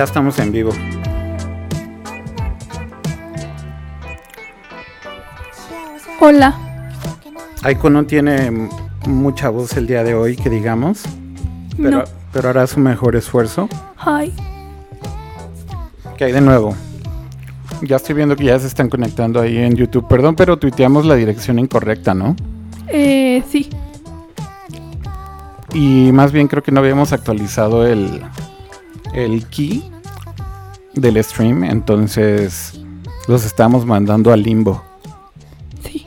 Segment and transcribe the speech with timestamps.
[0.00, 0.72] Ya estamos en vivo.
[6.18, 6.58] Hola.
[7.62, 8.50] Aiko no tiene
[9.06, 11.02] mucha voz el día de hoy, que digamos.
[11.76, 12.04] Pero, No.
[12.32, 13.68] pero hará su mejor esfuerzo.
[14.06, 14.32] Hi.
[16.16, 16.74] ¿Qué hay de nuevo?
[17.82, 20.08] Ya estoy viendo que ya se están conectando ahí en YouTube.
[20.08, 22.36] Perdón, pero tuiteamos la dirección incorrecta, ¿no?
[22.88, 23.68] Eh, sí.
[25.74, 28.22] Y más bien creo que no habíamos actualizado el,
[29.12, 29.90] el key
[30.94, 31.64] del stream.
[31.64, 32.80] Entonces
[33.28, 34.84] los estamos mandando al limbo.
[35.82, 36.06] Sí.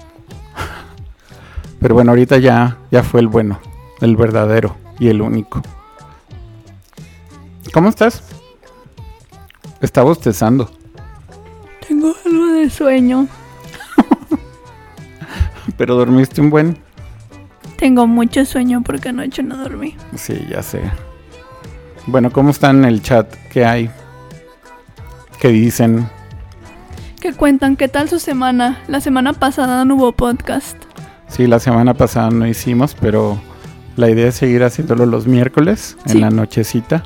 [1.79, 3.59] Pero bueno, ahorita ya, ya fue el bueno,
[4.01, 5.61] el verdadero y el único.
[7.73, 8.23] ¿Cómo estás?
[9.81, 10.69] Está bostezando.
[11.87, 13.27] Tengo algo de sueño.
[15.77, 16.77] Pero dormiste un buen.
[17.77, 19.95] Tengo mucho sueño porque anoche no dormí.
[20.15, 20.91] Sí, ya sé.
[22.05, 23.33] Bueno, ¿cómo están en el chat?
[23.49, 23.89] ¿Qué hay?
[25.39, 26.09] ¿Qué dicen?
[27.21, 27.77] ¿Qué cuentan?
[27.77, 28.81] ¿Qué tal su semana?
[28.87, 30.75] La semana pasada no hubo podcast.
[31.29, 33.39] Sí, la semana pasada no hicimos, pero
[33.95, 37.03] la idea es seguir haciéndolo los miércoles en la nochecita.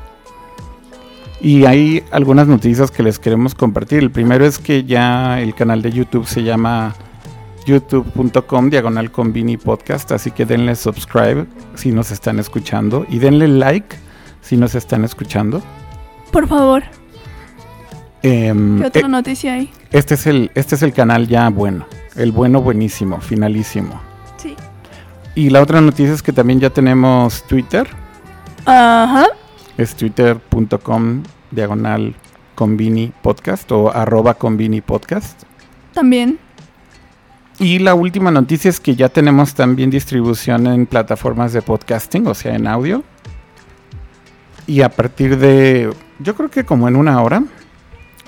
[1.40, 4.00] Y hay algunas noticias que les queremos compartir.
[4.00, 6.96] El primero es que ya el canal de YouTube se llama
[7.68, 14.07] youtube.com diagonal podcast, así que denle subscribe si nos están escuchando y denle like
[14.48, 15.62] si nos están escuchando.
[16.32, 16.84] Por favor,
[18.24, 19.70] Em, ¿qué otra eh, noticia hay?
[19.92, 21.86] este es el este es el canal ya bueno,
[22.16, 24.02] el bueno buenísimo, finalísimo.
[24.38, 24.56] Sí.
[25.36, 27.88] Y la otra noticia es que también ya tenemos Twitter.
[28.66, 29.28] Ajá.
[29.78, 32.16] Es twitter.com diagonal
[32.56, 35.44] convini podcast o arroba convini podcast.
[35.94, 36.40] También.
[37.60, 42.34] Y la última noticia es que ya tenemos también distribución en plataformas de podcasting, o
[42.34, 43.04] sea, en audio.
[44.68, 45.90] Y a partir de,
[46.20, 47.44] yo creo que como en una hora,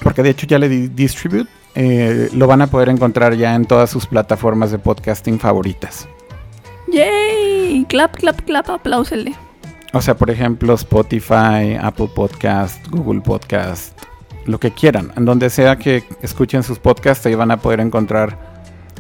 [0.02, 3.66] porque de hecho ya le di distribute, eh, lo van a poder encontrar ya en
[3.66, 6.08] todas sus plataformas de podcasting favoritas.
[6.92, 7.86] ¡Yay!
[7.88, 9.36] Clap, clap, clap, apláusele.
[9.94, 14.00] O sea, por ejemplo, Spotify, Apple Podcast, Google Podcast,
[14.46, 15.12] lo que quieran.
[15.16, 18.38] En donde sea que escuchen sus podcasts, ahí van a poder encontrar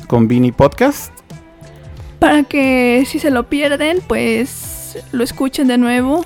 [0.08, 1.14] Convini Podcast.
[2.20, 6.26] Para que si se lo pierden, pues lo escuchen de nuevo.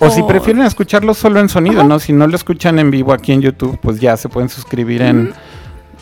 [0.00, 1.88] O si prefieren escucharlo solo en sonido, Ajá.
[1.88, 1.98] ¿no?
[1.98, 5.34] Si no lo escuchan en vivo aquí en YouTube, pues ya se pueden suscribir en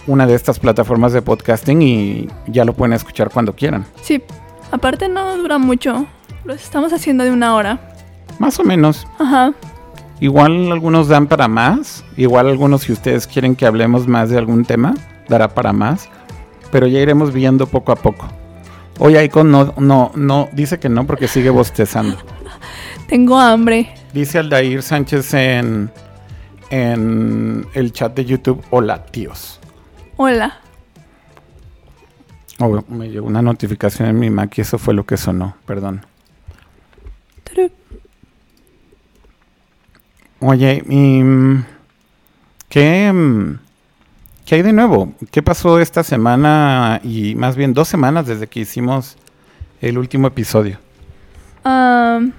[0.07, 3.85] una de estas plataformas de podcasting y ya lo pueden escuchar cuando quieran.
[4.03, 4.23] Sí.
[4.71, 6.07] Aparte no dura mucho.
[6.45, 7.81] Lo estamos haciendo de una hora.
[8.39, 9.07] Más o menos.
[9.19, 9.53] Ajá.
[10.21, 12.05] Igual algunos dan para más.
[12.17, 14.95] Igual algunos si ustedes quieren que hablemos más de algún tema,
[15.29, 16.09] dará para más.
[16.71, 18.29] Pero ya iremos viendo poco a poco.
[18.99, 22.17] Hoy Icon no, no, no, dice que no porque sigue bostezando.
[23.09, 23.95] Tengo hambre.
[24.13, 25.91] Dice Aldair Sánchez en,
[26.69, 29.59] en el chat de YouTube, hola tíos.
[30.17, 30.61] Hola.
[32.59, 36.05] Oh, me llegó una notificación en mi Mac y eso fue lo que sonó, perdón.
[40.41, 41.65] Oye, mm,
[42.69, 43.59] ¿qué, mm,
[44.44, 45.15] ¿qué hay de nuevo?
[45.31, 49.17] ¿Qué pasó esta semana y más bien dos semanas desde que hicimos
[49.81, 50.79] el último episodio?
[51.65, 52.32] Am,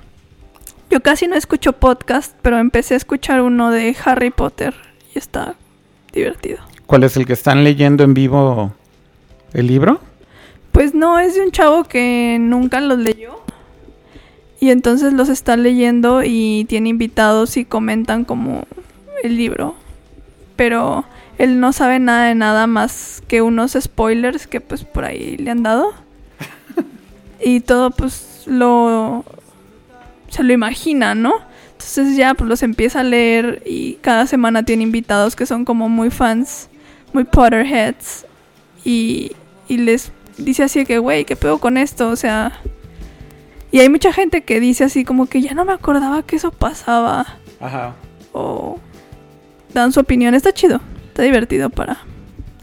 [0.90, 4.74] yo casi no escucho podcast, pero empecé a escuchar uno de Harry Potter
[5.14, 5.56] y está
[6.12, 6.60] divertido.
[6.86, 8.74] ¿Cuál es el que están leyendo en vivo
[9.54, 10.02] el libro?
[10.72, 13.40] Pues no, es de un chavo que nunca los leyó.
[14.60, 18.66] Y entonces los está leyendo y tiene invitados y comentan como
[19.24, 19.76] el libro.
[20.56, 21.06] Pero
[21.38, 25.52] él no sabe nada de nada más que unos spoilers que pues por ahí le
[25.52, 25.94] han dado.
[27.40, 29.24] y todo pues lo...
[30.30, 31.34] se lo imagina, ¿no?
[31.72, 35.88] Entonces ya pues los empieza a leer y cada semana tiene invitados que son como
[35.90, 36.70] muy fans,
[37.14, 38.26] muy Potterheads.
[38.84, 39.32] Y,
[39.68, 42.10] y les dice así que, güey, ¿qué pedo con esto?
[42.10, 42.62] O sea...
[43.72, 46.52] Y hay mucha gente que dice así como que ya no me acordaba que eso
[46.52, 47.38] pasaba.
[47.60, 47.94] Ajá.
[48.34, 48.80] O
[49.74, 50.34] dan su opinión.
[50.34, 50.82] Está chido.
[51.10, 52.00] Está divertido para...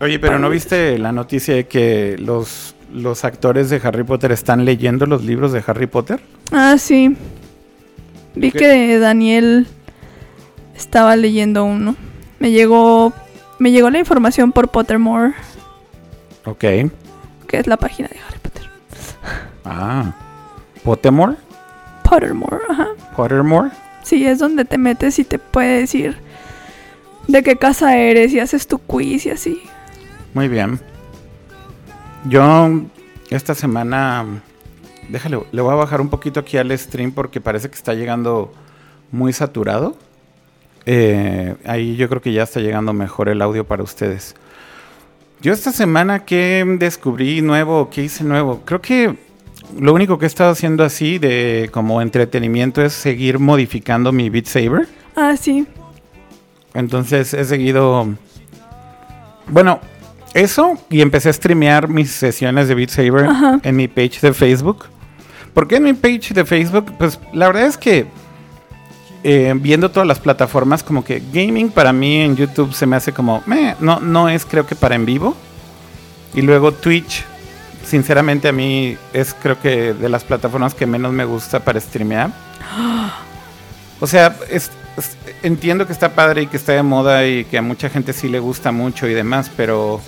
[0.01, 4.65] Oye, pero ¿no viste la noticia de que los, los actores de Harry Potter están
[4.65, 6.21] leyendo los libros de Harry Potter?
[6.53, 7.17] Ah, sí.
[8.37, 8.59] Vi ¿Qué?
[8.59, 9.67] que Daniel
[10.77, 11.97] estaba leyendo uno.
[12.39, 13.13] Me llegó...
[13.59, 15.33] Me llegó la información por Pottermore,
[16.45, 16.59] Ok.
[16.59, 16.91] que
[17.53, 18.65] es la página de Harry Potter.
[19.65, 20.13] Ah.
[20.85, 21.37] ¿Pottermore?
[22.05, 22.89] Pottermore, ajá.
[23.17, 23.71] ¿Pottermore?
[24.03, 26.17] Sí, es donde te metes y te puede decir
[27.27, 29.63] de qué casa eres y haces tu quiz y así.
[30.35, 30.79] Muy bien.
[32.29, 32.71] Yo
[33.31, 34.25] esta semana,
[35.09, 38.53] déjale, le voy a bajar un poquito aquí al stream porque parece que está llegando
[39.13, 39.97] muy saturado.
[40.85, 44.35] Eh, ahí yo creo que ya está llegando mejor el audio para ustedes.
[45.41, 47.91] Yo esta semana, ¿qué descubrí nuevo?
[47.91, 48.63] ¿Qué hice nuevo?
[48.65, 49.17] Creo que
[49.79, 54.47] lo único que he estado haciendo así de como entretenimiento es seguir modificando mi Beat
[54.47, 54.89] Saber.
[55.15, 55.67] Ah, sí.
[56.75, 58.07] Entonces he seguido.
[59.49, 59.81] Bueno,
[60.35, 63.61] eso y empecé a streamear mis sesiones de Beat Saber Ajá.
[63.63, 64.87] en mi page de Facebook.
[65.57, 66.93] ¿Por qué en mi page de Facebook?
[66.99, 68.07] Pues la verdad es que
[69.25, 73.15] eh, viendo todas las plataformas, como que gaming para mí en YouTube se me hace
[73.15, 75.35] como, meh, no, no es creo que para en vivo.
[76.35, 77.25] Y luego Twitch,
[77.87, 82.31] sinceramente a mí es creo que de las plataformas que menos me gusta para streamear.
[83.99, 84.37] O sea,
[85.43, 88.29] entiendo que está padre y que está de moda y que a mucha gente sí
[88.29, 90.03] le gusta mucho y demás, pero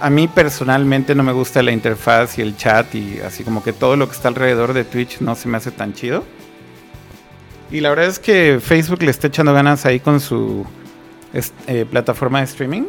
[0.00, 3.72] a mí personalmente no me gusta la interfaz y el chat y así como que
[3.72, 6.24] todo lo que está alrededor de Twitch no se me hace tan chido.
[7.70, 10.64] Y la verdad es que Facebook le está echando ganas ahí con su
[11.66, 12.84] eh, plataforma de streaming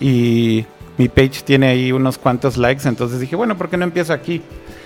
[0.00, 0.66] y
[0.98, 4.42] mi page tiene ahí unos cuantos likes, entonces dije, bueno, ¿por qué no empiezo aquí?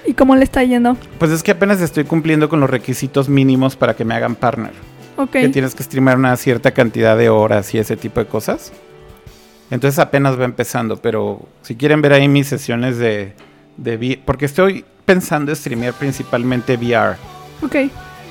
[0.07, 0.97] ¿Y cómo le está yendo?
[1.19, 4.73] Pues es que apenas estoy cumpliendo con los requisitos mínimos para que me hagan partner.
[5.17, 5.31] Ok.
[5.31, 8.73] Que tienes que streamar una cierta cantidad de horas y ese tipo de cosas.
[9.75, 13.33] Entonces apenas va empezando, pero si quieren ver ahí mis sesiones de,
[13.77, 17.17] de porque estoy pensando en streamear principalmente VR.
[17.61, 17.91] Ok.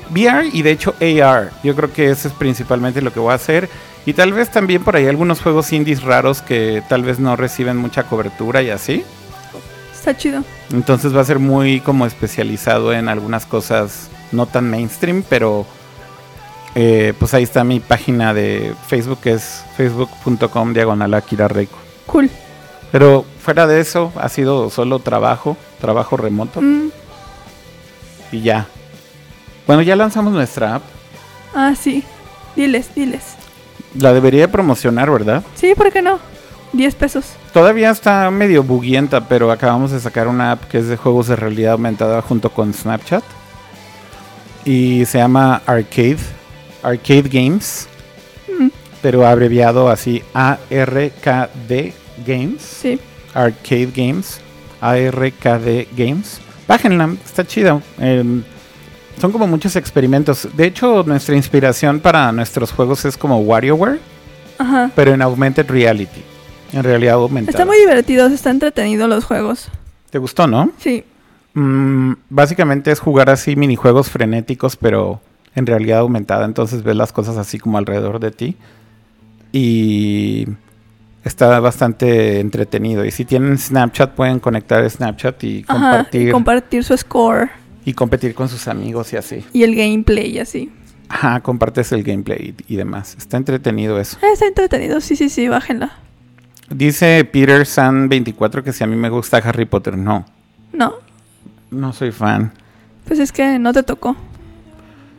[0.09, 1.51] VR y de hecho AR.
[1.61, 3.67] Yo creo que eso es principalmente lo que voy a hacer.
[4.05, 7.75] Y tal vez también por ahí algunos juegos indies raros que tal vez no reciben
[7.75, 9.03] mucha cobertura y así.
[9.93, 10.45] Está chido.
[10.71, 15.65] Entonces va a ser muy como especializado en algunas cosas no tan mainstream, pero
[16.75, 21.77] eh, pues ahí está mi página de Facebook, que es facebook.com diagonal Akira Reiko.
[22.07, 22.29] Cool.
[22.91, 26.89] Pero fuera de eso, ha sido solo trabajo, trabajo remoto Mm,
[28.31, 28.67] y ya.
[29.65, 30.83] Bueno, ya lanzamos nuestra app.
[31.55, 32.03] Ah, sí.
[32.55, 33.35] Diles, diles.
[33.97, 35.43] La debería de promocionar, ¿verdad?
[35.55, 36.19] Sí, ¿por qué no?
[36.73, 37.25] 10 pesos.
[37.53, 41.35] Todavía está medio buguienta, pero acabamos de sacar una app que es de juegos de
[41.35, 43.23] realidad aumentada junto con Snapchat.
[44.65, 46.17] Y se llama Arcade.
[46.83, 47.87] Arcade Games.
[48.59, 48.67] Mm,
[49.01, 51.93] Pero abreviado así ARKD
[52.25, 52.61] Games.
[52.61, 52.99] sí.
[53.33, 54.39] Arcade Games.
[54.81, 56.39] ARKD Games.
[56.67, 57.81] Bájenla, está chida.
[57.99, 58.43] Em,
[59.19, 60.47] son como muchos experimentos.
[60.55, 63.99] De hecho, nuestra inspiración para nuestros juegos es como WarioWare,
[64.57, 64.91] Ajá.
[64.95, 66.21] pero en Augmented Reality.
[66.73, 67.51] En realidad aumentada.
[67.51, 69.67] Están muy divertidos, están entretenidos los juegos.
[70.09, 70.71] ¿Te gustó, no?
[70.77, 71.03] Sí.
[71.53, 75.21] Mm, básicamente es jugar así minijuegos frenéticos, pero
[75.55, 76.45] en realidad aumentada.
[76.45, 78.55] Entonces ves las cosas así como alrededor de ti.
[79.51, 80.47] Y
[81.23, 83.05] está bastante entretenido.
[83.05, 85.79] Y si tienen Snapchat, pueden conectar Snapchat y Ajá.
[85.97, 87.49] compartir Y compartir su score
[87.85, 89.43] y competir con sus amigos y así.
[89.53, 90.71] y el gameplay y así.
[91.09, 93.15] Ajá, compartes el gameplay y, y demás.
[93.17, 94.17] Está entretenido eso.
[94.23, 94.99] Ah, está entretenido.
[95.01, 95.91] Sí, sí, sí, bájenla.
[96.69, 99.97] Dice Peter San 24 que si a mí me gusta Harry Potter.
[99.97, 100.25] No,
[100.71, 100.93] No,
[101.69, 102.51] no soy fan.
[103.05, 104.15] pues es que no te tocó.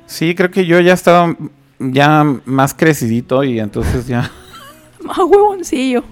[0.06, 1.34] Sí, creo que yo ya estaba
[1.78, 4.30] ya más crecidito y entonces ya,
[5.08, 6.02] Ah, huevoncillo.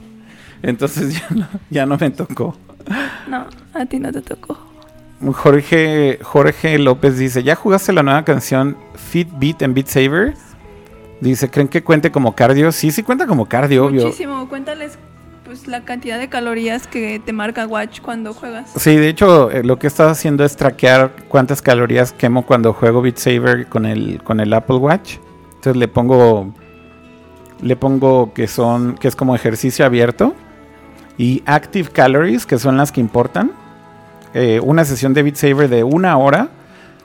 [0.63, 2.57] entonces ya no, ya no me tocó.
[3.29, 4.59] No, a ti no te tocó.
[5.33, 10.35] Jorge, Jorge López dice, ¿ya jugaste la nueva canción Fit Beat en Beat Saber?
[11.21, 12.73] Dice, ¿creen que cuente como cardio?
[12.73, 14.07] Sí, sí cuenta como cardio, obvio.
[14.07, 14.49] Muchísimo.
[14.49, 14.99] Cuéntales
[15.53, 18.71] pues la cantidad de calorías que te marca Watch cuando juegas.
[18.75, 23.03] Sí, de hecho, eh, lo que estado haciendo es traquear cuántas calorías quemo cuando juego
[23.03, 25.17] Beat Saber con el, con el Apple Watch.
[25.57, 26.55] Entonces le pongo,
[27.61, 30.35] le pongo que son, que es como ejercicio abierto
[31.19, 33.53] y Active Calories, que son las que importan.
[34.33, 36.49] Eh, una sesión de Beat Saber de una hora,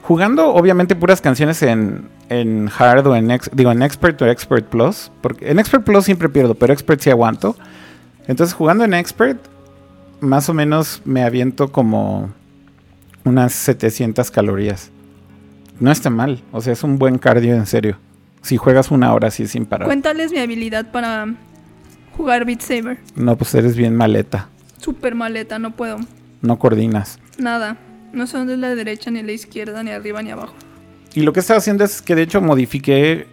[0.00, 4.64] jugando obviamente puras canciones en, en Hard o en, ex- digo, en Expert o Expert
[4.68, 5.12] Plus.
[5.20, 7.54] Porque en Expert Plus siempre pierdo, pero Expert sí aguanto.
[8.28, 9.40] Entonces jugando en Expert,
[10.20, 12.30] más o menos me aviento como
[13.24, 14.90] unas 700 calorías.
[15.80, 17.98] No está mal, o sea, es un buen cardio en serio.
[18.42, 19.86] Si juegas una hora así sin parar.
[19.86, 21.26] Cuéntales mi habilidad para
[22.16, 22.98] jugar Beat Saber.
[23.16, 24.48] No, pues eres bien maleta,
[24.80, 25.98] Super maleta, no puedo.
[26.40, 27.18] no coordinas.
[27.38, 27.76] Nada.
[28.12, 30.54] No sé dónde es la derecha, ni la izquierda, ni arriba, ni abajo.
[31.14, 33.26] Y lo que estaba haciendo es que de hecho modifiqué.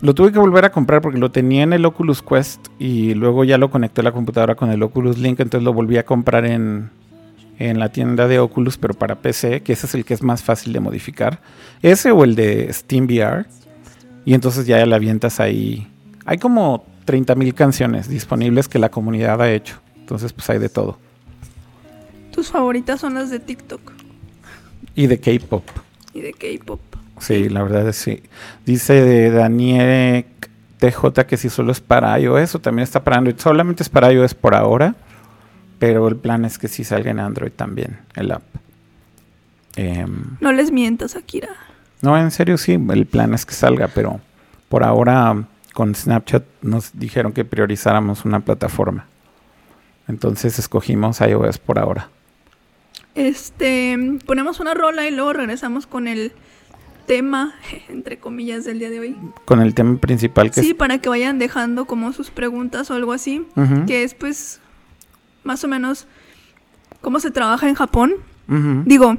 [0.00, 3.42] Lo tuve que volver a comprar porque lo tenía en el Oculus Quest y luego
[3.44, 6.44] ya lo conecté a la computadora con el Oculus Link, entonces lo volví a comprar
[6.44, 6.90] en,
[7.58, 10.42] en la tienda de Oculus, pero para PC, que ese es el que es más
[10.44, 11.40] fácil de modificar.
[11.82, 13.46] Ese o el de Steam VR.
[14.24, 15.88] Y entonces ya le avientas ahí.
[16.26, 19.80] Hay como 30.000 canciones disponibles que la comunidad ha hecho.
[19.96, 20.98] Entonces pues hay de todo.
[22.30, 23.80] Tus favoritas son las de TikTok
[24.94, 25.64] Y de K-Pop.
[26.14, 26.80] y de K-pop.
[27.20, 28.22] Sí, la verdad es sí.
[28.64, 30.26] Dice de Daniel
[30.78, 33.36] TJ que si solo es para iOS o también está para Android.
[33.38, 34.94] Solamente es para iOS por ahora,
[35.78, 38.42] pero el plan es que sí salga en Android también, el app.
[39.76, 41.48] Em, No les mientas, Akira.
[42.02, 44.20] no, en serio sí, el plan es que salga, pero
[44.68, 45.44] por ahora
[45.74, 49.06] con Snapchat nos dijeron que priorizáramos una plataforma.
[50.08, 52.08] Entonces escogimos iOS por ahora.
[53.14, 53.96] Este,
[54.26, 56.32] ponemos una rola y luego regresamos con el
[57.08, 57.54] tema,
[57.88, 59.16] entre comillas, del día de hoy.
[59.44, 60.74] Con el tema principal que Sí, es...
[60.74, 63.44] para que vayan dejando como sus preguntas o algo así,
[63.88, 64.60] que es pues
[65.42, 66.06] más o menos
[67.00, 68.14] cómo se trabaja en Japón.
[68.84, 69.18] Digo,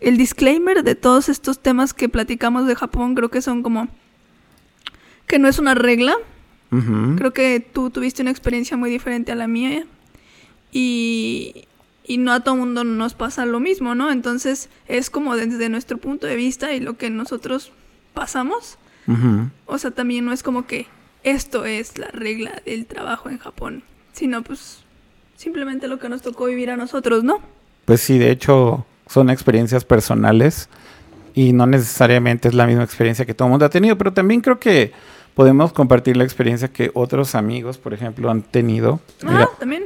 [0.00, 3.88] el disclaimer de todos estos temas que platicamos de Japón creo que son como
[5.26, 6.14] que no es una regla.
[7.16, 9.86] Creo que tú tuviste una experiencia muy diferente a la mía
[10.72, 11.66] y,
[12.06, 14.10] y no a todo mundo nos pasa lo mismo, ¿no?
[14.12, 17.72] Entonces es como desde nuestro punto de vista y lo que nosotros
[18.14, 18.78] pasamos.
[19.66, 20.86] O sea, también no es como que
[21.22, 23.82] esto es la regla del trabajo en Japón,
[24.12, 24.84] sino pues
[25.36, 27.40] simplemente lo que nos tocó vivir a nosotros, ¿no?
[27.84, 30.68] Pues sí, de hecho son experiencias personales
[31.34, 34.40] y no necesariamente es la misma experiencia que todo el mundo ha tenido, pero también
[34.40, 34.92] creo que
[35.34, 39.00] podemos compartir la experiencia que otros amigos, por ejemplo, han tenido.
[39.22, 39.84] Mira, Ah, también.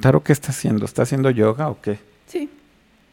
[0.00, 0.84] Taro, ¿qué está haciendo?
[0.84, 1.98] ¿Está haciendo yoga o qué?
[2.26, 2.50] Sí.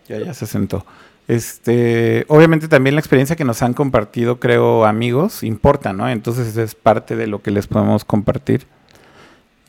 [0.07, 0.85] Ya, ya se sentó.
[1.27, 6.09] Este, obviamente también la experiencia que nos han compartido, creo, amigos, importa, ¿no?
[6.09, 8.65] Entonces es parte de lo que les podemos compartir.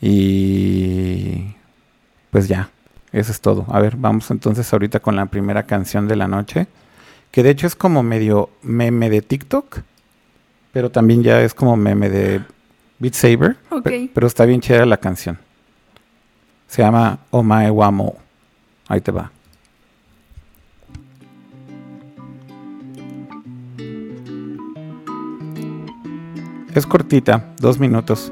[0.01, 1.55] Y
[2.31, 2.69] pues ya,
[3.11, 3.65] eso es todo.
[3.69, 6.67] A ver, vamos entonces ahorita con la primera canción de la noche,
[7.31, 9.79] que de hecho es como medio meme de TikTok,
[10.73, 12.41] pero también ya es como meme de
[12.99, 13.83] Beat Saber, Ok.
[13.83, 15.37] pe- pero está bien chida la canción.
[16.67, 18.15] Se llama Omae Wamo.
[18.87, 19.31] Ahí te va.
[26.73, 28.31] Es cortita, dos minutos.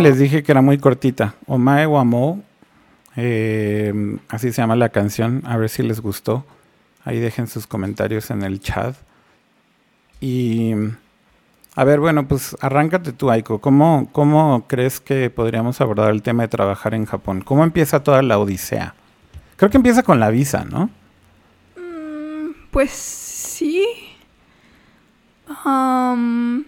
[0.00, 1.34] Les dije que era muy cortita.
[1.46, 2.42] Omae Wamo,
[3.16, 5.42] eh, así se llama la canción.
[5.44, 6.44] A ver si les gustó.
[7.04, 8.96] Ahí dejen sus comentarios en el chat.
[10.20, 10.74] Y
[11.76, 13.60] a ver, bueno, pues arráncate tú, Aiko.
[13.60, 17.42] ¿Cómo, ¿Cómo crees que podríamos abordar el tema de trabajar en Japón?
[17.42, 18.94] ¿Cómo empieza toda la odisea?
[19.56, 20.90] Creo que empieza con la visa, ¿no?
[21.76, 23.84] Mm, pues sí.
[25.64, 26.64] Am,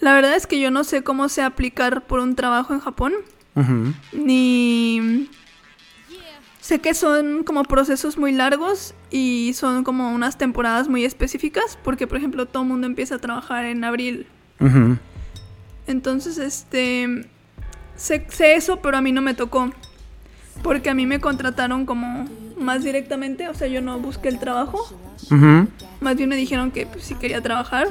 [0.00, 3.14] la verdad es que yo no sé cómo se aplicar por un trabajo en Japón.
[3.54, 3.94] Ujú.
[4.12, 5.28] Ni...
[6.60, 12.08] Sé que son como procesos muy largos y son como unas temporadas muy específicas porque,
[12.08, 14.26] por ejemplo, todo el mundo empieza a trabajar en abril.
[14.60, 14.98] Ujú.
[15.86, 17.28] Entonces, este...
[17.94, 19.70] Sé, sé eso, pero a mí no me tocó.
[20.62, 22.26] Porque a mí me contrataron como
[22.58, 24.78] más directamente, o sea, yo no busqué el trabajo.
[25.30, 25.68] Ujú.
[26.00, 27.88] Más bien me dijeron que pues, sí quería trabajar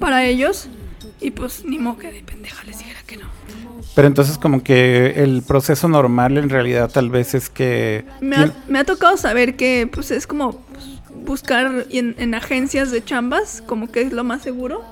[0.00, 0.68] para ellos.
[1.20, 3.26] Y pues ni modo que de pendeja les dijera que no.
[3.94, 8.04] Pero entonces como que el proceso normal en realidad tal vez es que...
[8.20, 10.86] Me ha, me ha tocado saber que pues es como pues,
[11.24, 14.82] buscar en, en agencias de chambas, como que es lo más seguro.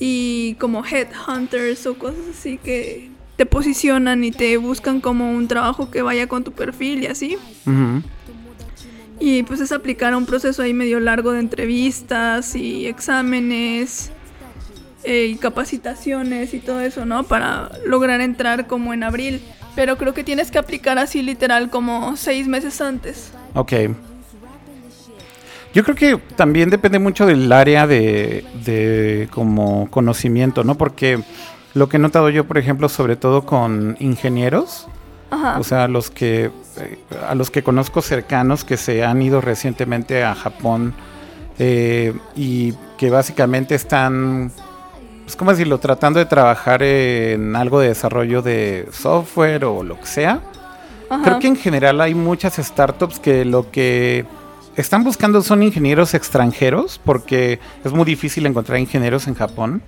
[0.00, 5.90] Y como headhunters o cosas así que te posicionan y te buscan como un trabajo
[5.90, 7.36] que vaya con tu perfil y así.
[7.66, 8.02] Ujú.
[9.20, 14.10] Y pues es aplicar a un proceso ahí medio largo de entrevistas y exámenes
[15.04, 17.24] eh, y capacitaciones y todo eso, ¿no?
[17.24, 19.40] Para lograr entrar como en abril.
[19.76, 23.32] Pero creo que tienes que aplicar así literal como seis meses antes.
[23.54, 23.72] Ok.
[25.74, 30.76] Yo creo que también depende mucho del área de, de como conocimiento, ¿no?
[30.76, 31.20] Porque
[31.74, 34.86] lo que he notado yo, por ejemplo, sobre todo con ingenieros,
[35.34, 35.58] Ajá.
[35.58, 36.98] o sea, los que eh,
[37.28, 40.94] a los que conozco cercanos que se han ido recientemente a Japón
[41.58, 44.52] eh, y que básicamente están,
[45.24, 45.78] pues, ¿cómo decirlo?
[45.78, 50.40] Tratando de trabajar en algo de desarrollo de software o lo que sea.
[51.10, 51.22] Ajá.
[51.22, 54.24] Creo que en general hay muchas startups que lo que
[54.76, 59.82] están buscando son ingenieros extranjeros porque es muy difícil encontrar ingenieros en Japón.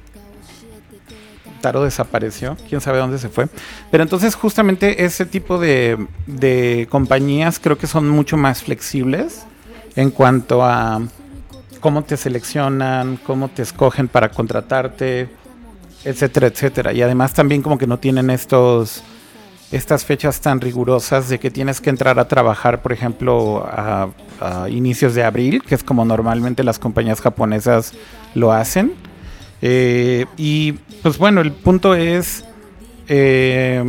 [1.66, 3.48] Taro desapareció, quién sabe dónde se fue.
[3.90, 9.44] Pero entonces justamente ese tipo de, compañías creo que son mucho más flexibles
[9.96, 11.02] en cuanto a
[11.80, 15.28] cómo te seleccionan, cómo te escogen para contratarte,
[16.04, 16.92] etcétera, etcétera.
[16.92, 19.02] Y además también como que no tienen estos
[19.72, 24.08] estas fechas tan rigurosas de que tienes que entrar a trabajar, por ejemplo, a
[24.70, 27.92] inicios de abril, que es como normalmente las compañías japonesas
[28.36, 28.94] lo hacen.
[29.62, 32.44] Eh, y pues bueno, el punto es
[33.08, 33.82] eh,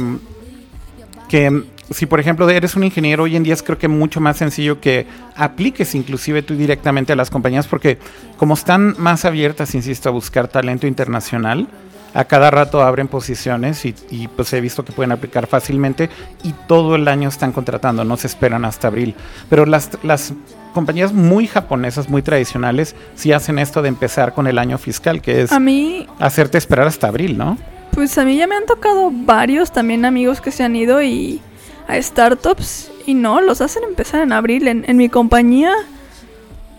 [1.27, 4.37] que si por ejemplo eres un ingeniero hoy en día es creo que mucho más
[4.37, 7.97] sencillo que apliques inclusive tú directamente a las compañías porque
[8.37, 11.67] como están más abiertas, insisto, a buscar talento internacional,
[12.13, 16.09] a cada rato abren posiciones y, y, pues he visto que pueden aplicar fácilmente
[16.43, 19.13] y todo el año están contratando, no se esperan hasta abril.
[19.49, 20.33] Pero las, las
[20.77, 25.41] compañías muy japonesas, muy tradicionales, sí hacen esto de empezar con el año fiscal, que
[25.41, 27.57] es A mí, hacerte esperar hasta abril, ¿no?
[27.93, 31.41] pues a mí ya me han tocado varios también amigos que se han ido y
[31.87, 34.67] a startups y no, los hacen empezar en abril.
[34.67, 35.73] En, en mi compañía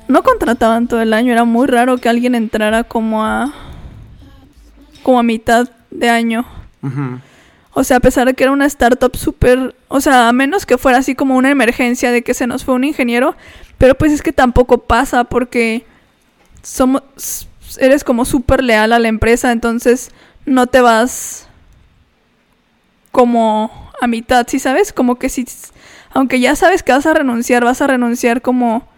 [0.07, 3.53] no contrataban todo el año, era muy raro que alguien entrara como a
[5.03, 6.47] como a mitad de año.
[6.85, 7.19] Ujú.
[7.79, 10.79] O sea, a pesar de que era una startup súper, o sea, a menos que
[10.79, 13.37] fuera así como una emergencia de que se nos fue un ingeniero,
[13.79, 15.87] pero pues es que tampoco pasa porque
[16.61, 17.05] somos
[17.79, 20.11] eres como súper leal a la empresa, entonces
[20.45, 21.47] no te vas
[23.13, 24.93] como a mitad, ¿sí sabes?
[24.93, 25.47] Como que si
[26.11, 28.89] aunque ya sabes que vas a renunciar, vas a renunciar como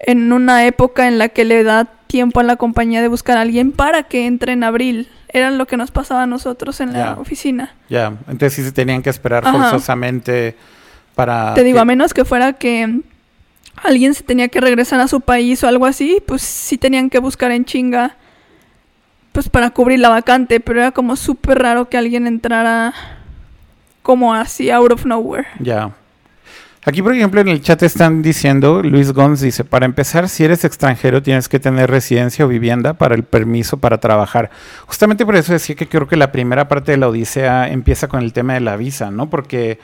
[0.00, 3.40] en una época en la que le da tiempo a la compañía de buscar a
[3.40, 5.08] alguien para que entre en abril.
[5.30, 7.74] Era lo que nos pasaba a nosotros en la oficina.
[7.88, 9.52] Ya, entonces sí se tenían que esperar Ajá.
[9.58, 10.56] forzosamente
[11.14, 11.52] para...
[11.54, 13.00] Te digo, que- a menos que fuera que
[13.84, 17.18] alguien se tenía que regresar a su país o algo así, pues sí tenían que
[17.18, 18.16] buscar en chinga,
[19.32, 22.94] pues para cubrir la vacante, pero era como súper raro que alguien entrara
[24.02, 25.46] como así, out of nowhere.
[25.60, 25.90] Ya.
[26.84, 30.64] Aquí, por ejemplo, en el chat están diciendo, Luis Gons dice, para empezar, si eres
[30.64, 34.50] extranjero tienes que tener residencia o vivienda para el permiso para trabajar.
[34.86, 38.22] Justamente por eso decía que creo que la primera parte de la Odisea empieza con
[38.22, 39.28] el tema de la visa, ¿no?
[39.28, 39.78] Porque,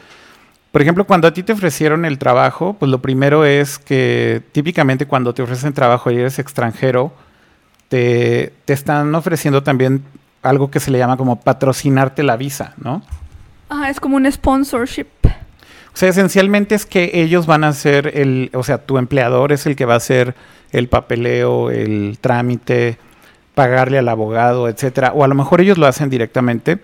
[0.70, 5.06] por ejemplo, cuando a ti te ofrecieron el trabajo, pues lo primero es que típicamente
[5.06, 7.12] cuando te ofrecen trabajo y eres extranjero,
[7.88, 10.04] te, te están ofreciendo también
[10.42, 13.02] algo que se le llama como patrocinarte la visa, ¿no?
[13.68, 15.06] Ajá, es como un sponsorship.
[15.94, 19.64] O sea, esencialmente es que ellos van a ser el, o sea, tu empleador es
[19.66, 20.34] el que va a hacer
[20.72, 22.98] el papeleo, el trámite,
[23.54, 25.12] pagarle al abogado, etcétera.
[25.14, 26.80] O a lo mejor ellos lo hacen directamente.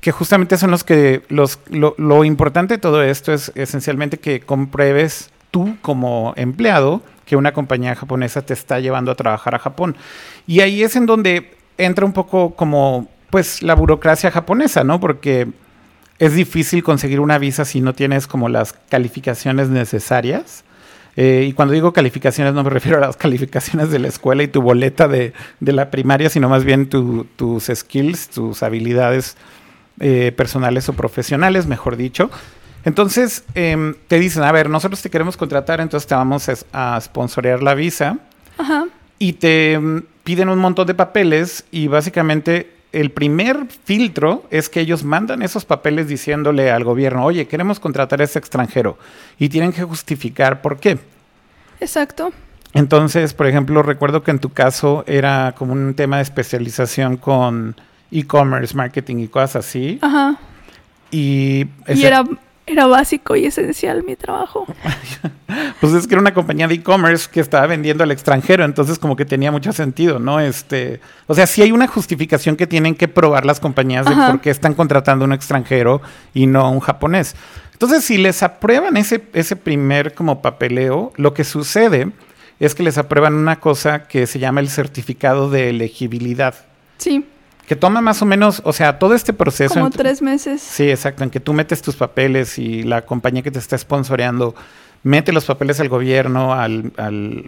[0.00, 4.40] Que justamente son los que los lo, lo importante de todo esto es esencialmente que
[4.40, 9.96] compruebes tú como empleado que una compañía japonesa te está llevando a trabajar a Japón.
[10.46, 15.00] Y ahí es en donde entra un poco como pues la burocracia japonesa, ¿no?
[15.00, 15.48] Porque
[16.18, 20.64] es difícil conseguir una visa si no tienes como las calificaciones necesarias.
[21.16, 24.48] Eh, y cuando digo calificaciones no me refiero a las calificaciones de la escuela y
[24.48, 29.36] tu boleta de, de la primaria, sino más bien tu- tus skills, tus habilidades
[30.00, 32.30] eh, personales o profesionales, mejor dicho.
[32.84, 37.00] Entonces em, te dicen, a ver, nosotros te queremos contratar, entonces te vamos a, a
[37.00, 38.18] sponsorear la visa
[38.58, 38.84] Ajá.
[39.18, 44.80] y te mm, piden un montón de papeles y básicamente el primer filtro es que
[44.80, 48.96] ellos mandan esos papeles diciéndole al gobierno, oye, queremos contratar a ese extranjero
[49.38, 50.98] y tienen que justificar por qué.
[51.80, 52.32] Exacto.
[52.72, 57.76] Entonces, por ejemplo, recuerdo que en tu caso era como un tema de especialización con
[58.10, 59.98] e-commerce, marketing y cosas así.
[60.00, 60.36] Ajá.
[61.10, 62.24] Y, era
[62.66, 64.66] Era básico y esencial mi trabajo.
[65.80, 69.14] Pues es que era una compañía de e-commerce que estaba vendiendo al extranjero, entonces como
[69.14, 70.40] que tenía mucho sentido, ¿no?
[70.40, 74.30] Este, o sea, sí hay una justificación que tienen que probar las compañías de Ajá.
[74.30, 76.00] por qué están contratando a un extranjero
[76.32, 77.36] y no a un japonés.
[77.72, 82.10] Entonces, si les aprueban ese, ese primer como papeleo, lo que sucede
[82.58, 86.54] es que les aprueban una cosa que se llama el certificado de elegibilidad,
[86.98, 87.26] Sí,
[87.66, 89.74] que toma más o menos, o sea, todo este proceso...
[89.74, 90.60] como tres meses.
[90.60, 94.54] Sí, exacto, en que tú metes tus papeles y la compañía que te está sponsoreando
[95.02, 97.44] mete los papeles al gobierno, al, al,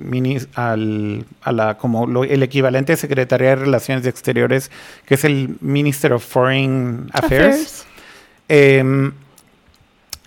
[0.57, 4.71] al- a la, como lo- el equivalente de Secretaría de Relaciones Exteriores,
[5.07, 7.55] que es el Minister of Foreign Affairs.
[7.55, 7.87] Affairs.
[8.49, 9.13] Em,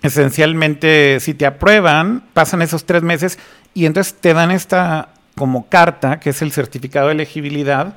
[0.02, 3.38] esencialmente, si te aprueban, pasan esos tres meses
[3.74, 7.94] y entonces te dan esta como carta, que es el certificado de elegibilidad,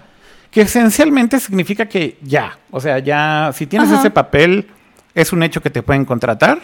[0.54, 4.00] que esencialmente significa que ya, o sea, ya, si tienes Ajá.
[4.00, 4.68] ese papel,
[5.16, 6.60] es un hecho que te pueden contratar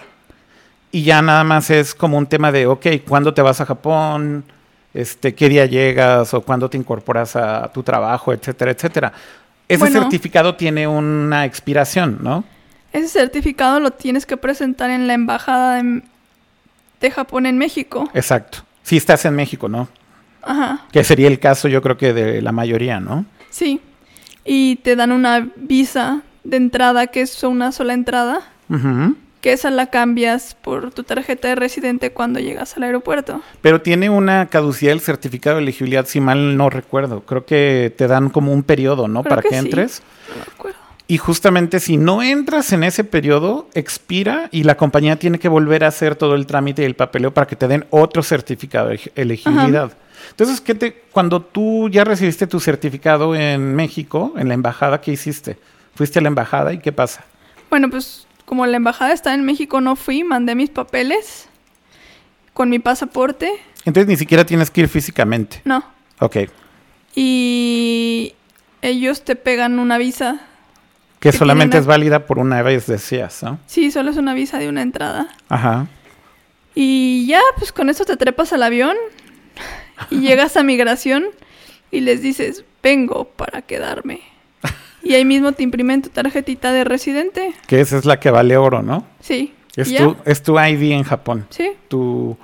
[0.92, 4.44] y ya nada más es como un tema de, ok, ¿cuándo te vas a Japón?
[4.94, 6.34] Este, ¿Qué día llegas?
[6.34, 8.34] ¿O cuándo te incorporas a tu trabajo?
[8.34, 9.14] Etcétera, etcétera.
[9.68, 10.02] Ese Bueno.
[10.02, 12.44] certificado tiene una expiración, ¿no?
[12.92, 16.02] Ese certificado lo tienes que presentar en la embajada de,
[17.02, 18.10] de Japón en México.
[18.16, 18.60] Exacto.
[18.82, 19.88] Si estás en México, ¿no?
[20.42, 23.26] Ajá, Que sería el caso, yo creo que de la mayoría, ¿no?
[23.50, 23.82] Sí.
[24.46, 28.42] Y te dan una visa de entrada que es una sola entrada,
[29.42, 33.42] que esa la cambias por tu tarjeta de residente cuando llegas al aeropuerto.
[33.62, 37.22] Pero tiene una caducidad el certificado de elegibilidad, si mal no recuerdo.
[37.22, 39.24] Creo que te dan como un periodo, ¿no?
[39.24, 39.66] Creo Para que que sí.
[39.66, 40.02] entres.
[40.30, 40.80] No me acuerdo.
[41.08, 45.84] Y justamente si no entras en ese periodo, expira y la compañía tiene que volver
[45.84, 49.00] a hacer todo el trámite y el papeleo para que te den otro certificado de
[49.16, 49.92] elegibilidad.
[50.30, 55.12] Entonces, ¿qué te, cuando tú ya recibiste tu certificado en México, en la embajada, ¿qué
[55.12, 55.58] hiciste?
[55.96, 57.26] Fuiste a la embajada y qué pasa?
[57.70, 61.48] Bueno, pues como la embajada está en México, no fui, mandé mis papeles
[62.54, 63.52] con mi pasaporte.
[63.86, 65.62] Entonces ni siquiera tienes que ir físicamente.
[65.66, 65.84] No.
[66.20, 66.38] Ok.
[67.16, 68.34] Y
[68.82, 70.42] ellos te pegan una visa.
[71.20, 73.60] Que Que solamente es válida por una vez, decías, ¿no?
[73.66, 75.28] Sí, solo es una visa de una entrada.
[75.50, 75.88] Ajá.
[76.76, 78.96] Y ya, pues con eso te trepas al avión
[80.10, 81.26] y llegas a migración
[81.92, 84.22] y les dices, vengo para quedarme.
[85.02, 87.54] Y ahí mismo te imprimen tu tarjetita de residente.
[87.68, 89.06] Que esa es la que vale oro, ¿no?
[89.22, 89.54] Sí.
[89.76, 91.46] Es tu, es tu ID en Japón.
[91.50, 91.72] Sí.
[91.88, 92.38] Tu,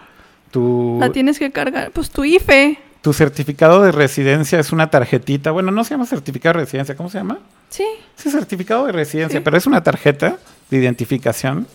[0.51, 1.91] tu, La tienes que cargar.
[1.91, 2.77] Pues tu IFE.
[3.01, 5.51] tu certificado de residencia es una tarjetita.
[5.51, 7.39] Bueno, no se llama certificado de residencia, ¿cómo se llama?
[7.69, 7.83] Sí.
[8.15, 9.43] Sí, certificado de residencia, Sí.
[9.43, 10.37] pero es una tarjeta
[10.69, 11.67] de identificación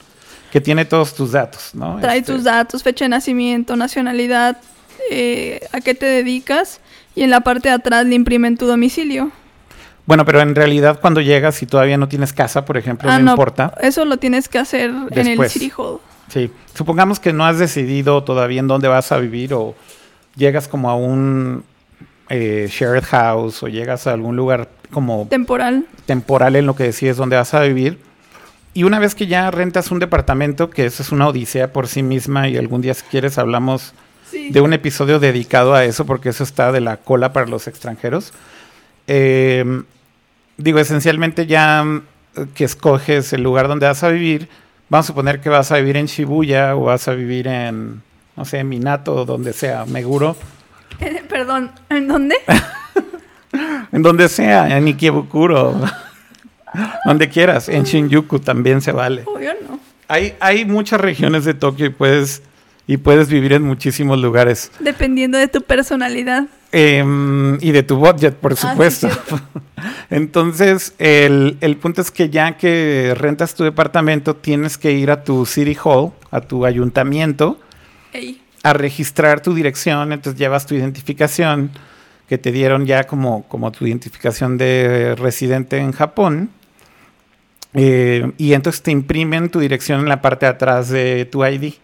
[0.51, 1.99] que tiene todos tus datos, ¿no?
[2.01, 4.57] Trae Este, tus datos, fecha de nacimiento, nacionalidad,
[5.11, 6.81] eh, a qué te dedicas.
[7.15, 9.31] Y en la parte de atrás le imprimen tu domicilio.
[10.07, 13.27] Bueno, pero en realidad cuando llegas y todavía no tienes casa, por ejemplo, ah, no,
[13.27, 13.31] no.
[13.33, 13.75] importa.
[13.81, 15.49] Eso lo tienes que hacer en el.
[15.49, 15.99] City Hall.
[16.29, 19.75] Sí, supongamos que no has decidido todavía en dónde vas a vivir o
[20.37, 21.65] llegas como a un
[22.29, 25.87] eh, shared house o llegas a algún lugar como Temporal.
[26.07, 27.99] temporal en lo que decides dónde vas a vivir.
[28.73, 32.03] Y una vez que ya rentas un departamento, que eso es una odisea por sí
[32.05, 33.95] misma y algún día si quieres hablamos
[34.31, 34.51] Sí.
[34.51, 38.33] de un episodio dedicado a eso porque eso está de la cola para los extranjeros.
[39.07, 39.83] Eh,
[40.57, 42.03] digo, esencialmente ya mm,
[42.55, 44.49] que escoges el lugar donde vas a vivir,
[44.89, 48.03] vamos a suponer que vas a vivir en Shibuya o vas a vivir en,
[48.37, 50.37] no sé, Minato o donde sea, Meguro,
[51.29, 52.37] Perdón, ¿en dónde?
[53.93, 55.81] en donde sea, en Ikebukuro,
[57.05, 59.23] donde quieras, en Shinjuku también se vale.
[59.27, 59.81] Obvio no.
[60.09, 62.43] Hay, hay muchas regiones de Tokio y puedes,
[62.87, 64.71] y puedes vivir en muchísimos lugares.
[64.81, 66.47] Dependiendo de tu personalidad.
[66.73, 69.09] Em, y de tu budget, por Ah, sí, supuesto.
[70.11, 75.25] Entonces, el, el punto es que ya que rentas tu departamento, tienes que ir a
[75.25, 77.59] tu City Hall, a tu ayuntamiento,
[78.13, 78.41] Ey.
[78.63, 80.13] a registrar tu dirección.
[80.13, 81.71] Entonces, llevas tu identificación
[82.29, 86.51] que te dieron ya como, como tu identificación de residente en Japón.
[87.75, 91.75] Eh, y entonces te imprimen tu dirección en la parte de atrás de tu ID.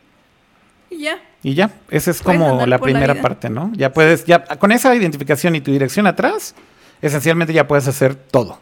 [0.91, 1.21] Y ya.
[1.43, 3.73] Y ya, esa es Puedes como la primera parte, ¿no?
[3.75, 6.55] Ya puedes, ya con esa identificación y tu dirección atrás,
[7.03, 8.59] esencialmente ya puedes hacer todo.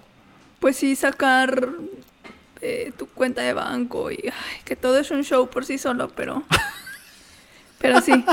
[0.60, 1.68] Pues sí, sacar
[2.60, 6.08] eh, tu cuenta de banco y ay, que todo es un show por sí solo,
[6.08, 6.42] pero...
[7.80, 8.12] Pero sí.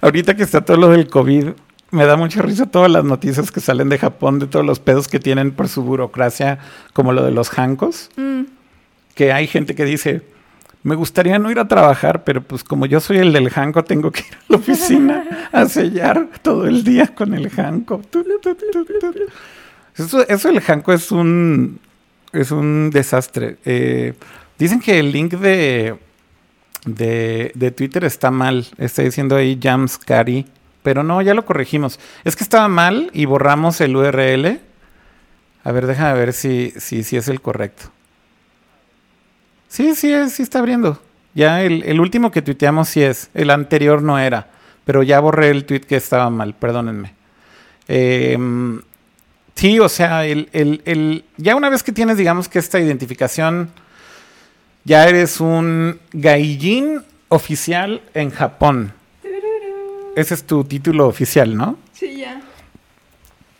[0.00, 1.50] Ahorita que está todo lo del COVID,
[1.92, 5.06] me da mucha risa todas las noticias que salen de Japón, de todos los pedos
[5.06, 6.58] que tienen por su burocracia,
[6.92, 8.42] como lo de los hancos, Mm,
[9.14, 10.22] que hay gente que dice,
[10.86, 14.10] me gustaría no ir a trabajar, pero pues como yo soy el del hanco, tengo
[14.10, 18.00] que ir a la oficina a sellar todo el día con el hanco.
[19.96, 21.80] Eso, eso del hanco es un,
[22.32, 23.56] es un desastre.
[23.64, 24.14] Eh,
[24.58, 25.98] Dicen que el link de,
[26.86, 28.66] de, de Twitter está mal.
[28.78, 30.46] Está diciendo ahí Jams Cari.
[30.82, 31.98] Pero no, ya lo corregimos.
[32.24, 34.60] Es que estaba mal y borramos el URL.
[35.64, 37.90] A ver, déjame ver si, si, si es el correcto.
[39.68, 41.00] Sí, sí, es, sí está abriendo.
[41.34, 43.30] Ya el, el último que tuiteamos sí es.
[43.34, 44.48] El anterior no era.
[44.84, 47.14] Pero ya borré el tweet que estaba mal, perdónenme.
[47.88, 48.80] Em,
[49.54, 53.70] sí, o sea, el, el- el- ya una vez que tienes, digamos que esta identificación,
[54.84, 58.92] ya eres un gaijin oficial en Japón.
[60.14, 61.76] Ese es tu título oficial, ¿no?
[61.92, 62.40] Sí, ya.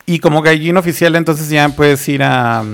[0.06, 2.64] Y como gaijin oficial, entonces ya puedes ir a,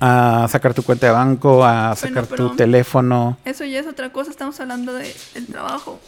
[0.00, 3.38] a sacar tu cuenta de banco, a sacar tu teléfono.
[3.44, 6.00] Eso ya es otra cosa, estamos hablando de, del trabajo.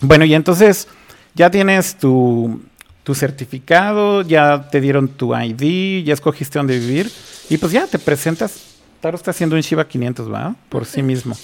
[0.00, 0.88] Bueno, y entonces
[1.34, 2.60] ya tienes tu,
[3.02, 7.10] tu certificado, ya te dieron tu ID, ya escogiste dónde vivir
[7.48, 8.74] y pues ya te presentas.
[9.00, 10.56] Taro está haciendo un Shiba 500, ¿va?
[10.68, 11.36] Por sí mismo.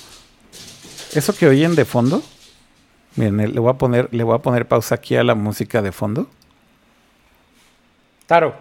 [1.15, 2.23] Eso que oyen de fondo,
[3.17, 5.93] miren, le voy a poner, le voy a poner pausa aquí a la música de
[5.93, 6.29] fondo.
[8.27, 8.57] Taro,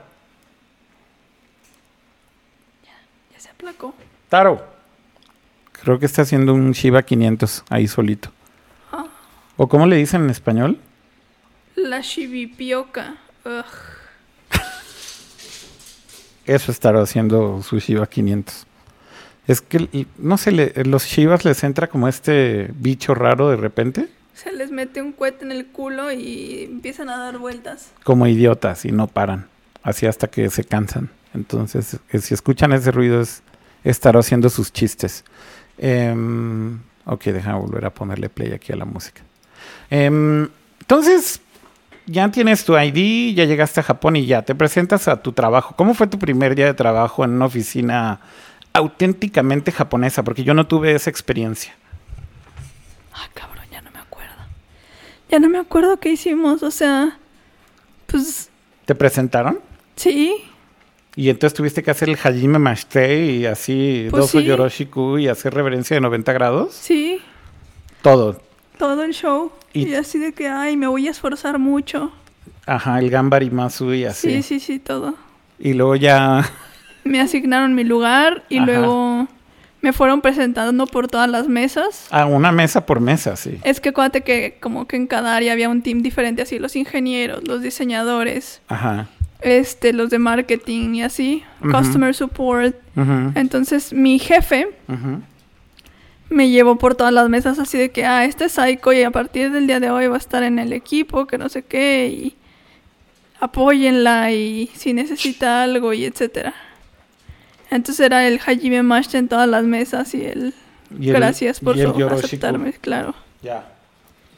[3.62, 3.94] Aplacó.
[4.30, 4.66] Taro.
[5.84, 8.32] Creo que está haciendo un Shiba 500 ahí solito.
[8.92, 9.06] Ah.
[9.58, 10.80] ¿O cómo le dicen en español?
[11.76, 13.18] La shibipioca.
[13.46, 14.62] Ugh.
[16.46, 18.66] Eso estará haciendo su Shiba 500.
[19.48, 24.08] Es que, no sé, le- los Shivas les entra como este bicho raro de repente,
[24.34, 27.92] Se les mete un cohete en el culo y empiezan a dar vueltas.
[28.04, 29.48] como idiotas y no paran,
[29.84, 31.10] así hasta que se cansan.
[31.34, 33.44] Entonces, eh, si escuchan ese ruido es
[33.84, 35.24] estar haciendo sus chistes.
[35.78, 39.22] Em, ok, déjame volver a ponerle play aquí a la música.
[39.90, 41.42] Em, entonces,
[42.06, 45.76] ya tienes tu ID, ya llegaste a Japón y ya te presentas a tu trabajo.
[45.76, 48.20] ¿Cómo fue tu primer día de trabajo en una oficina
[48.74, 50.24] auténticamente japonesa?
[50.24, 51.74] Porque yo no tuve esa experiencia.
[53.14, 54.34] Ah, cabrón, ya no me acuerdo.
[55.30, 57.18] Ya no me acuerdo qué hicimos, o sea,
[58.08, 58.50] pues
[58.86, 59.60] ¿Te presentaron?
[59.96, 60.44] sí,
[61.22, 64.46] Y entonces tuviste que hacer el Hajime Mashite y así Pues Doso sí.
[64.46, 66.74] Yoroshiku y hacer reverencia de 90 grados.
[66.74, 67.20] sí,
[68.02, 68.42] Todo.
[68.80, 69.52] todo el show.
[69.72, 72.12] Y- Y, así de que, ay, me voy a esforzar mucho.
[72.66, 74.32] Ajá, el Gambari Masu y así.
[74.38, 75.14] Sí, sí, sí, todo.
[75.60, 76.50] Y luego ya.
[77.04, 78.66] Me asignaron mi lugar y Ajá.
[78.66, 79.28] luego
[79.82, 82.08] me fueron presentando por todas las mesas.
[82.12, 83.60] A una mesa por mesa, sí.
[83.64, 86.76] Es que acuérdate que como que en cada área había un team diferente, así los
[86.76, 89.08] ingenieros, los diseñadores, Ajá.
[89.42, 92.76] Este, los de marketing y así, customer support.
[93.36, 94.68] Entonces mi jefe
[96.30, 99.12] me llevó por todas las mesas así de que, ah, este es Psycho y a
[99.12, 102.08] partir del día de hoy va a estar en el equipo, que no sé qué,
[102.08, 102.36] y
[103.40, 106.54] apóyenla y si necesita algo y etcétera.
[107.70, 110.54] Entonces era el Hajime Mashita en todas las mesas y el
[111.00, 113.16] Y el- gracias por y el su- aceptarme, claro.
[113.42, 113.68] Ya.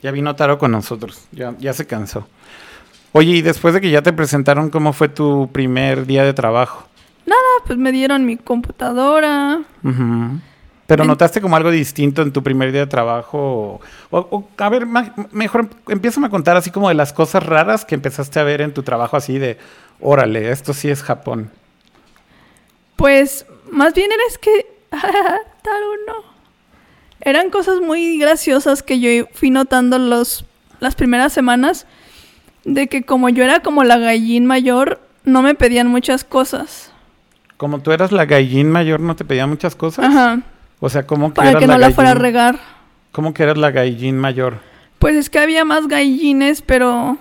[0.01, 1.25] Ya vino Taro con nosotros.
[1.31, 2.27] Ya, ya se cansó.
[3.13, 6.87] Oye, y después de que ya te presentaron, ¿cómo fue tu primer día de trabajo?
[7.29, 9.61] Ah, pues me dieron mi computadora.
[10.87, 13.79] Pero notaste como algo distinto en tu primer día de trabajo.
[14.09, 14.85] O, o- a ver,
[15.31, 18.73] mejor empieza a contar así como de las cosas raras que empezaste a ver en
[18.73, 19.57] tu trabajo, así de,
[20.01, 21.51] órale, esto sí es Japón.
[22.95, 26.33] Pues más bien eres que Taru no.
[27.21, 30.45] Eran cosas muy graciosas que yo fui notando los
[30.79, 31.87] las primeras semanas
[32.65, 36.91] de que como yo era como la gallín mayor, no me pedían muchas cosas.
[37.57, 40.05] Como tú eras la gallín mayor, ¿no te pedía muchas cosas?
[40.05, 40.39] Ajá,
[40.79, 42.59] O sea, ¿cómo que para eras que no la fuera a regar.
[43.11, 44.59] ¿Cómo que eras la gallín mayor?
[44.99, 47.17] Pues es que había más gallines, pero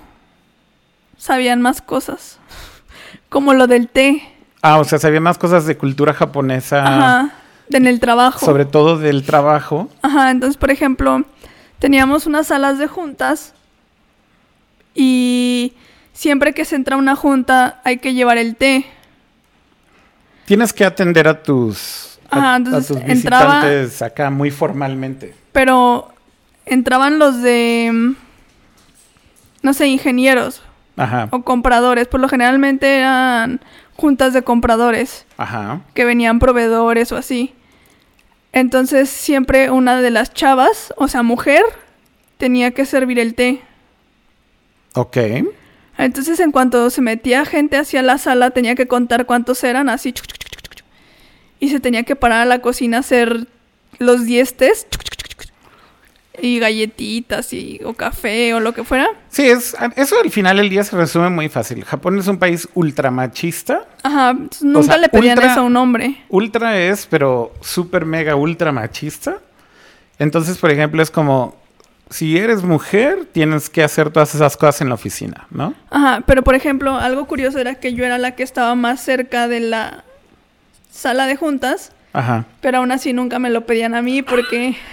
[1.19, 2.39] sabían más cosas.
[3.29, 4.23] Como lo del té.
[4.63, 7.31] Ah, o sea, sabía más cosas de cultura japonesa, Ajá,
[7.71, 8.45] en el trabajo.
[8.45, 9.89] sobre todo del trabajo.
[10.03, 11.25] Ajá, entonces, por ejemplo,
[11.79, 13.55] teníamos unas salas de juntas
[14.95, 15.75] y
[16.13, 18.85] siempre que se entra a una junta hay que llevar el té.
[20.45, 25.35] Tienes que atender a tus, a, Ajá, a entonces tus entraba- visitantes acá muy formalmente.
[25.53, 26.13] Pero
[26.67, 28.15] entraban los de, mm,
[29.63, 30.63] no sé, ingenieros
[30.97, 32.09] Ajá, o compradores.
[32.09, 33.61] Por lo generalmente eran
[33.97, 35.81] juntas de compradores ajá.
[35.95, 37.55] que venían proveedores o así.
[38.53, 41.63] Entonces siempre una de las chavas, o sea, mujer,
[42.37, 43.63] tenía que servir el té.
[44.95, 45.17] Ok.
[45.99, 50.13] Entonces, en cuanto se metía gente hacia la sala, tenía que contar cuántos eran, así.
[50.13, 50.39] chuc, chuc,
[50.75, 50.85] chuc.
[51.61, 53.47] Y se tenía que parar a la cocina a hacer
[53.99, 54.95] los 10 test.
[56.41, 59.07] y galletitas y o café o lo que fuera.
[59.29, 61.85] Sí, es, eso al final del día se resume muy fácil.
[61.85, 63.87] Japón es un país ultramachista.
[64.03, 66.17] Ajá, nunca sea, le pedían ultra- eso a un hombre.
[66.31, 69.41] Ultra es, pero súper mega ultra machista.
[70.19, 71.55] Entonces, por ejemplo, es como,
[72.13, 75.75] si eres mujer, tienes que hacer todas esas cosas en la oficina, ¿no?
[75.91, 79.49] Ajá, pero por ejemplo, algo curioso era que yo era la que estaba más cerca
[79.49, 80.05] de la
[80.91, 82.45] sala de juntas, Ajá.
[82.61, 84.77] pero aún así nunca me lo pedían a mí porque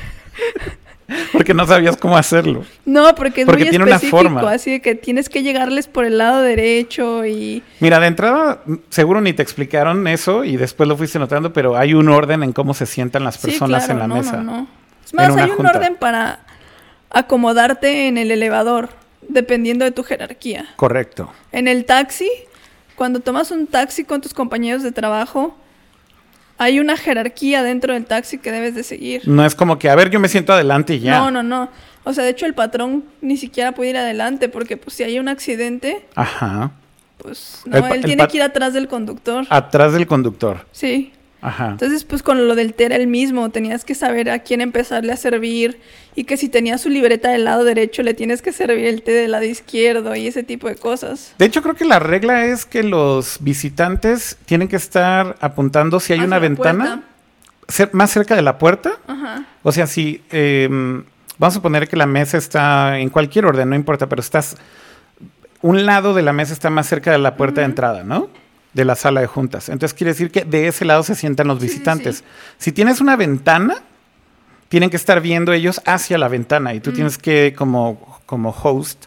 [1.34, 2.64] Porque no sabías cómo hacerlo.
[2.86, 4.52] no, porque es Porque muy tiene una específico, forma.
[4.52, 9.20] así de que tienes que llegarles por el lado derecho y Mira, de entrada, seguro
[9.20, 12.76] ni te explicaron eso y después lo fuiste notando, pero hay un orden en cómo
[12.76, 14.38] se sientan las personas sí, claro, en la no, mesa.
[14.38, 14.68] No, no.
[15.04, 15.72] Es más, una hay un junta.
[15.78, 16.40] orden para
[17.10, 18.90] acomodarte en el elevador,
[19.28, 20.66] dependiendo de tu jerarquía.
[20.76, 21.32] Correcto.
[21.52, 22.30] En el taxi,
[22.96, 25.56] cuando tomas un taxi con tus compañeros de trabajo,
[26.58, 29.28] hay una jerarquía dentro del taxi que debes de seguir.
[29.28, 31.18] No es como que, a ver, yo me siento adelante y ya.
[31.20, 31.70] No, no, no.
[32.04, 35.20] O sea, de hecho el patrón ni siquiera puede ir adelante porque pues si hay
[35.20, 36.72] un accidente, Ajá.
[37.18, 39.46] pues no, El él el tiene que ir atrás del conductor.
[39.50, 40.66] Atrás del conductor.
[40.72, 41.14] Sí.
[41.42, 41.70] Ajá.
[41.70, 45.14] Entonces, pues con lo del té era el mismo, tenías que saber a quién empezarle
[45.14, 45.80] a servir
[46.16, 49.12] y que si tenía su libreta del lado derecho le tienes que servir el té
[49.12, 51.34] del lado izquierdo y ese tipo de cosas.
[51.38, 56.12] De hecho, creo que la regla es que los visitantes tienen que estar apuntando si
[56.14, 57.04] hay Hacia una ventana
[57.68, 58.92] cer- más cerca de la puerta.
[59.08, 59.46] Ajá.
[59.64, 60.68] O sea, si eh,
[61.38, 64.58] vamos a suponer que la mesa está en cualquier orden, no importa, pero estás
[65.62, 68.30] un lado de la mesa está más cerca de la puerta de entrada, ¿no?
[68.74, 69.70] De la sala de juntas.
[69.70, 72.18] Entonces quiere decir que de ese lado se sientan los sí, visitantes.
[72.18, 72.24] sí.
[72.58, 73.76] Si tienes una ventana,
[74.68, 79.06] tienen que estar viendo ellos hacia la ventana y tú tienes que como como host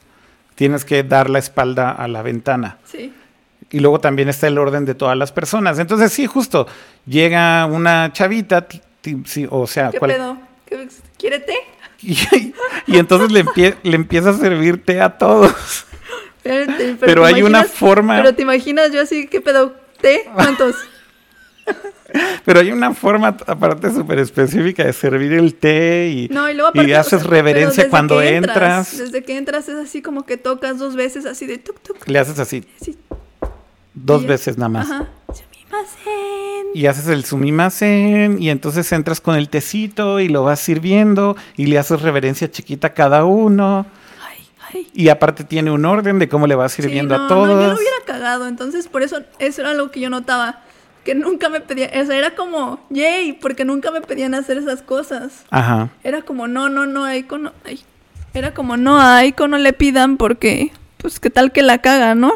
[0.57, 2.79] tienes que dar la espalda a la ventana.
[2.85, 3.12] Sí.
[3.70, 5.79] Y luego también está el orden de todas las personas.
[5.79, 6.66] Entonces, sí, justo,
[7.07, 8.66] llega una chavita,
[9.25, 10.38] sí, o sea, ¿Qué cual- pedo?
[10.66, 11.55] ¿Qué- ¿Quiere té?
[12.03, 12.18] y,
[12.88, 15.87] y entonces le, empie- le empieza a servir té a todos.
[16.42, 19.74] Pero ¿te hay una forma- Pero te imaginas yo así, ¿qué pedo?
[20.00, 20.28] ¿Té?
[20.35, 20.74] ¿Cuántos?
[22.44, 26.70] Pero hay una forma, aparte, súper específica de servir el té y, No, y luego
[26.70, 28.98] aparte, o haces sea, reverencia cuando entras.
[28.98, 32.07] Desde que entras es así como que tocas dos veces así de tuk tuk.
[32.09, 32.98] Le haces así, así.
[33.94, 34.90] dos Y- veces nada más.
[34.90, 35.09] Ajá.
[36.74, 41.66] Y haces el sumimasen y entonces entras con el tecito y lo vas sirviendo y
[41.66, 43.87] le haces reverencia chiquita a cada uno.
[44.72, 44.88] Ay.
[44.94, 47.48] Y aparte tiene un orden de cómo le vas sirviendo Sí, no, a todos.
[47.48, 50.61] No, yo lo hubiera cagado, entonces por eso eso era lo que yo notaba.
[51.04, 54.82] Que nunca me pedían, o sea, era como, yay, porque nunca me pedían hacer esas
[54.82, 55.44] cosas.
[55.50, 55.90] Ajá.
[56.04, 57.82] Era como, no, no, no, a Aiko no, ay.
[58.35, 62.14] Era como, no, a Aiko no le pidan porque, pues, qué tal que la caga,
[62.14, 62.32] ¿no?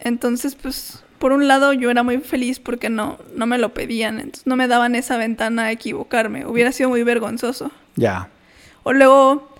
[0.00, 4.18] Entonces, pues, por un lado yo era muy feliz porque no, no me lo pedían,
[4.18, 6.46] entonces no me daban esa ventana a equivocarme.
[6.46, 7.70] Hubiera sido muy vergonzoso.
[7.96, 8.28] Ya.
[8.82, 9.55] O luego,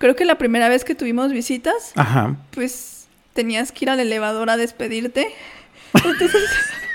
[0.00, 2.34] creo que la primera vez que tuvimos visitas, Ajá.
[2.50, 5.28] pues tenías que ir al elevador a despedirte.
[5.94, 6.48] Entonces,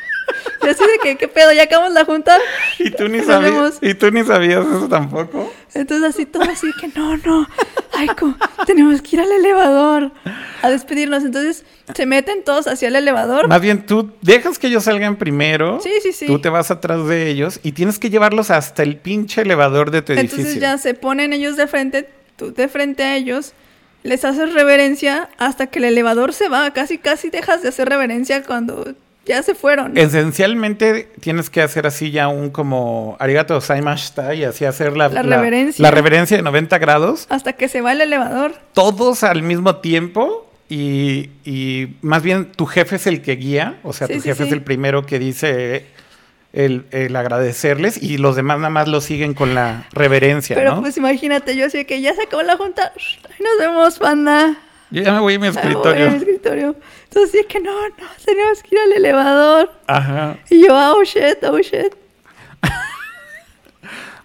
[0.63, 1.54] yo así de que, ¿qué pedo?
[1.54, 2.36] ¿Ya acabamos la junta?
[2.80, 5.54] Y tú ni sabías, y tú ni sabías eso tampoco.
[5.76, 7.48] Entonces así todo así que no, no,
[7.94, 8.34] Aiko,
[8.65, 10.12] tenemos que ir al elevador
[10.63, 11.24] a despedirnos.
[11.24, 11.63] Entonces
[11.94, 13.48] se meten todos hacia el elevador.
[13.48, 15.80] Más bien tú dejas que ellos salgan primero.
[15.82, 16.26] Sí, sí, sí.
[16.26, 20.02] Tú te vas atrás de ellos y tienes que llevarlos hasta el pinche elevador de
[20.02, 20.39] tu edificio.
[20.39, 23.53] Entonces ya se ponen ellos de frente, tú de frente a ellos,
[24.03, 26.72] les haces reverencia hasta que el elevador se va.
[26.72, 28.93] Casi, casi dejas de hacer reverencia cuando
[29.26, 29.97] ya se fueron.
[29.97, 35.24] Esencialmente tienes que hacer así ya un como arigato gozaimashita y así hacer la, La
[35.24, 35.82] reverencia.
[35.82, 37.26] la reverencia de 90 grados.
[37.30, 38.53] Hasta que se va el elevador.
[38.74, 43.80] Todos al mismo tiempo y, y más bien tu jefe es el que guía.
[43.84, 45.88] O sea, Sí, tu sí, jefe es el primero que dice
[46.56, 50.82] el, el agradecerles y los demás nada más lo siguen con la reverencia, Pero ¿no?
[50.82, 52.93] pues imagínate, yo así que ya se acabó la junta.
[53.39, 54.56] Nos vemos, panda.
[54.89, 56.08] Yo ya me voy a mi escritorio.
[56.08, 59.72] Entonces sí que no, no, tenemos que ir al elevador.
[59.88, 60.38] Ajá.
[60.49, 61.93] Y yo, oh shit, oh shit.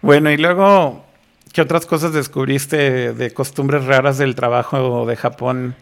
[0.03, 1.05] Bueno, y luego,
[1.53, 5.75] ¿qué otras cosas descubriste de costumbres raras del trabajo de Japón?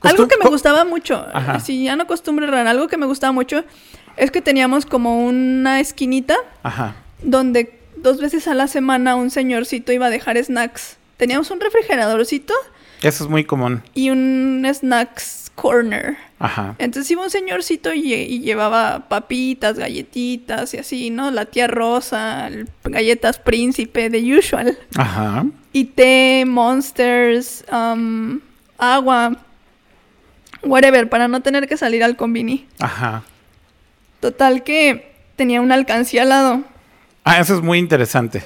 [0.00, 1.26] Algo que me gustaba mucho,
[1.64, 3.64] si ya no costumbre rara, algo que me gustaba mucho
[4.16, 6.94] es que teníamos como una esquinita Ajá.
[7.22, 10.96] donde dos veces a la semana un señorcito iba a dejar snacks.
[11.16, 12.52] Teníamos un refrigeradorcito
[13.02, 13.82] Eso es muy común.
[13.94, 16.16] y un snacks corner.
[16.40, 16.74] Ajá.
[16.78, 21.30] Entonces iba un señorcito y, y llevaba papitas, galletitas y así, ¿no?
[21.30, 24.76] La tía Rosa, el- galletas príncipe, de usual.
[24.96, 25.46] Ajá.
[25.72, 28.40] Y té, monsters, um,
[28.78, 29.36] agua,
[30.62, 32.66] whatever, para no tener que salir al combini.
[32.80, 33.22] Ajá.
[34.24, 36.62] Total que tenía una alcancía al lado.
[37.24, 38.42] Ah, eso es muy interesante.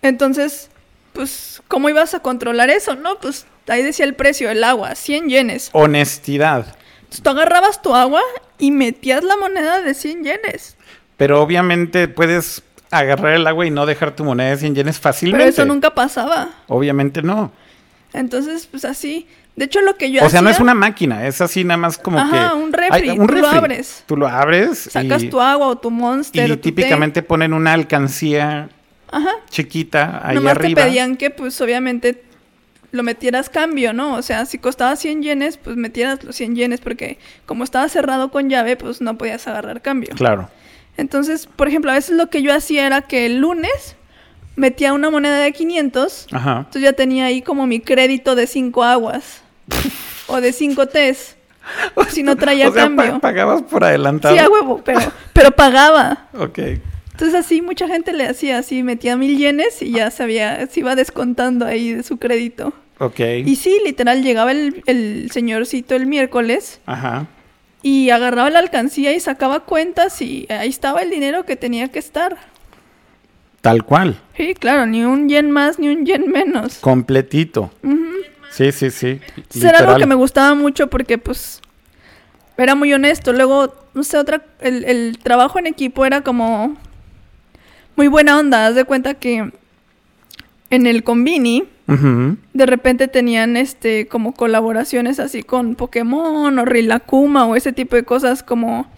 [0.00, 0.70] Entonces,
[1.12, 3.18] pues, ¿cómo ibas a controlar eso, no?
[3.18, 5.68] Pues ahí decía el precio del agua, 100 yenes.
[5.74, 6.74] Honestidad.
[7.00, 8.22] Entonces, tú agarrabas tu agua
[8.58, 10.78] y metías la moneda de 100 yenes.
[11.18, 15.44] Pero obviamente puedes agarrar el agua y no dejar tu moneda de 100 yenes fácilmente.
[15.44, 16.52] Pero eso nunca pasaba.
[16.68, 17.52] Obviamente no.
[18.14, 19.26] Entonces, pues así.
[19.58, 21.98] De hecho, lo que yo O sea, no es una máquina, es así nada más
[21.98, 22.56] como Ajá, que...
[22.56, 24.04] un refri, Ay, tú lo abres.
[24.06, 26.48] Tú lo abres Sacas y, tu agua o tu monster.
[26.48, 26.68] y o tu té.
[26.68, 28.68] típicamente ponen una alcancía
[29.10, 29.30] Ajá.
[29.50, 30.82] chiquita ahí Nomás arriba.
[30.82, 32.22] te pedían que, pues, obviamente
[32.92, 34.14] lo metieras cambio, ¿no?
[34.14, 38.30] O sea, si costaba 100 yenes, pues metieras los 100 yenes porque como estaba cerrado
[38.30, 40.10] con llave, pues no podías agarrar cambio.
[40.14, 40.48] Claro.
[40.96, 43.96] Entonces, por ejemplo, a veces lo que yo hacía era que el lunes
[44.54, 46.58] metía una moneda de 500, Ajá.
[46.58, 49.42] entonces ya tenía ahí como mi crédito de 5 aguas
[50.26, 51.34] o de 5 tés.
[52.08, 53.20] Si no traía o sea, pa- cambio.
[53.20, 54.34] pagabas por adelantado.
[54.34, 55.00] Sí, a huevo, pero,
[55.34, 56.26] pero pagaba.
[56.38, 56.58] Ok.
[57.10, 60.94] Entonces así mucha gente le hacía así, metía mil yenes y ya sabía, se iba
[60.94, 62.72] descontando ahí de su crédito.
[63.00, 63.20] Ok.
[63.44, 67.26] Y sí, literal, llegaba el, el señorcito el miércoles Ajá.
[67.82, 71.98] y agarraba la alcancía y sacaba cuentas y ahí estaba el dinero que tenía que
[71.98, 72.38] estar.
[73.60, 74.18] Tal cual.
[74.36, 76.78] Sí, claro, ni un yen más ni un yen menos.
[76.78, 77.70] Completito.
[78.50, 79.20] Sí, sí, sí.
[79.50, 79.98] Eso era algo Literal.
[79.98, 81.60] que me gustaba mucho porque pues
[82.56, 83.32] era muy honesto.
[83.32, 86.76] Luego, no sé, otra, el, el trabajo en equipo era como
[87.96, 88.66] muy buena onda.
[88.66, 89.52] Haz de cuenta que
[90.70, 92.36] en el Convini Ujú.
[92.52, 98.04] de repente tenían este como colaboraciones así con Pokémon o Rilakuma o ese tipo de
[98.04, 98.90] cosas como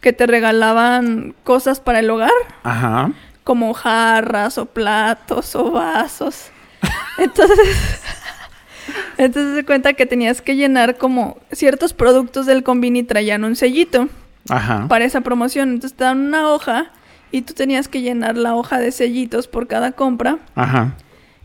[0.00, 2.30] que te regalaban cosas para el hogar,
[2.62, 3.12] Ajá.
[3.44, 6.50] como jarras o platos o vasos.
[7.18, 8.00] Entonces,
[9.18, 14.08] entonces se cuenta que tenías que llenar como ciertos productos del Convini traían un sellito
[14.48, 14.86] Ajá.
[14.88, 15.70] para esa promoción.
[15.70, 16.90] Entonces te dan una hoja
[17.32, 20.38] y tú tenías que llenar la hoja de sellitos por cada compra.
[20.54, 20.96] Ajá.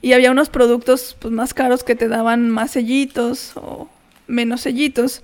[0.02, 3.90] Y había unos productos pues, más caros que te daban más sellitos o
[4.28, 5.24] menos sellitos.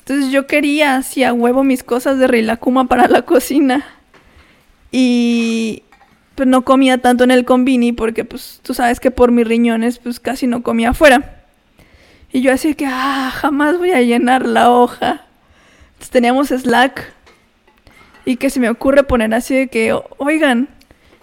[0.00, 3.84] Entonces yo quería así a huevo mis cosas de Rilakuma para la cocina.
[4.90, 5.84] Y
[6.34, 9.98] pues no comía tanto en el convini porque pues tú sabes que por mis riñones
[9.98, 11.39] pues casi no comía afuera.
[12.32, 15.22] Y yo así que, ah, jamás voy a llenar la hoja.
[15.92, 17.12] Entonces teníamos Slack.
[18.24, 20.68] Y que se me ocurre poner así de que, "O- oigan,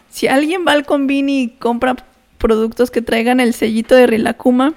[0.10, 1.96] si alguien va al convini y compra
[2.38, 4.74] productos que traigan el sellito de Rilakuma,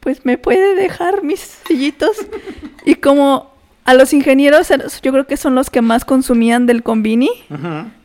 [0.00, 2.16] pues me puede dejar mis sellitos.
[2.84, 3.52] y como
[3.84, 7.30] a los ingenieros, er- yo creo que son los que más consumían del convini,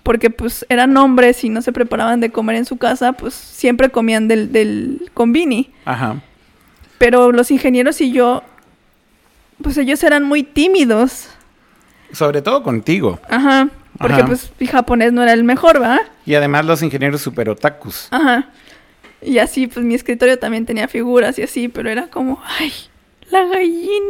[0.03, 3.89] porque pues eran hombres y no se preparaban de comer en su casa, pues siempre
[3.89, 5.71] comían del, del convini.
[5.85, 6.21] Ajá.
[6.97, 8.43] Pero los ingenieros y yo,
[9.61, 11.29] pues ellos eran muy tímidos.
[12.11, 13.19] Sobre todo contigo.
[13.29, 13.69] Ajá.
[13.97, 14.25] Porque Ajá.
[14.27, 15.99] pues mi japonés no era el mejor, ¿va?
[16.25, 18.07] Y además los ingenieros super otakus.
[18.11, 18.49] Ajá.
[19.21, 22.71] Y así, pues mi escritorio también tenía figuras y así, pero era como, ay,
[23.31, 24.03] la gallín.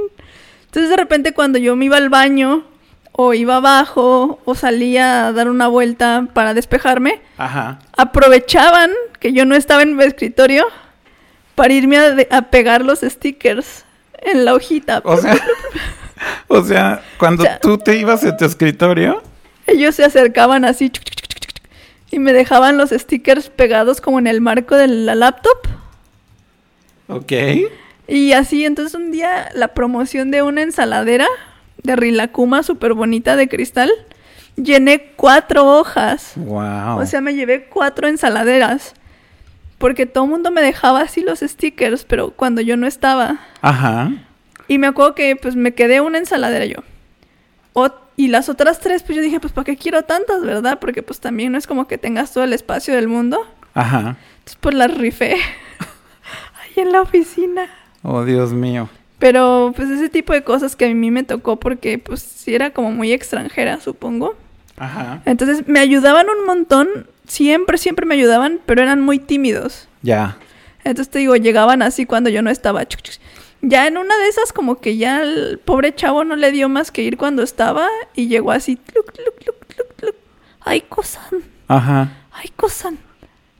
[0.65, 2.65] Entonces de repente cuando yo me iba al baño,
[3.13, 7.79] o iba abajo, o salía a dar una vuelta para despejarme, Ajá.
[7.97, 10.65] aprovechaban que yo no estaba en mi escritorio
[11.57, 13.83] para irme a, de- a pegar los stickers
[14.21, 15.01] en la hojita.
[15.03, 15.35] O sea,
[16.47, 19.21] o sea, cuando O sea- tú te ibas a tu escritorio,
[19.65, 21.73] Ellos se acercaban así chuc, chuc, chuc, chuc, chuc,
[22.11, 25.57] y me dejaban los stickers pegados como en el marco de la laptop.
[27.07, 27.33] ok.
[28.07, 31.27] Y así, entonces un día la promoción de una ensaladera
[31.83, 33.91] de Rilakuma súper bonita de cristal,
[34.55, 36.31] llené cuatro hojas.
[36.35, 36.99] Wow.
[36.99, 38.93] O sea, me llevé cuatro ensaladeras.
[39.77, 43.39] Porque todo el mundo me dejaba así los stickers, pero cuando yo no estaba.
[43.61, 44.11] Ajá.
[44.67, 46.77] Y me acuerdo que pues me quedé una ensaladera yo.
[47.73, 50.79] O- y las otras tres, pues yo dije, pues ¿para qué quiero tantas, verdad?
[50.79, 53.39] Porque pues también no es como que tengas todo el espacio del mundo.
[53.75, 54.17] Ajá.
[54.39, 55.35] Entonces pues las rifé
[56.61, 57.67] ahí en la oficina.
[58.01, 58.89] Oh, Dios mío.
[59.19, 62.71] Pero pues ese tipo de cosas que a mí me tocó porque pues sí era
[62.71, 64.35] como muy extranjera, supongo.
[64.77, 65.21] Ajá.
[65.25, 66.87] Entonces me ayudaban un montón,
[67.27, 69.87] siempre, siempre me ayudaban, pero eran muy tímidos.
[70.01, 70.37] Ya.
[70.83, 72.83] Entonces te digo, llegaban así cuando yo no estaba.
[73.61, 76.91] Ya en una de esas como que ya el pobre chavo no le dio más
[76.91, 78.79] que ir cuando estaba y llegó así.
[80.61, 82.11] Ay, cosan, Ajá.
[82.31, 82.97] ay, cosan.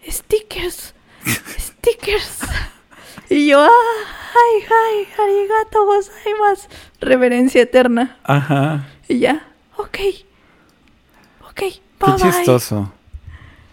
[0.08, 0.94] Stickers,
[1.60, 2.40] stickers.
[3.30, 6.68] Y yo, ay, ay, arigato gozaimasu.
[7.02, 8.18] Reverencia eterna.
[8.24, 8.88] Ajá.
[9.10, 9.46] Y ya,
[9.78, 9.98] ok,
[11.50, 12.32] ok, Qué bye bye.
[12.32, 12.94] chistoso.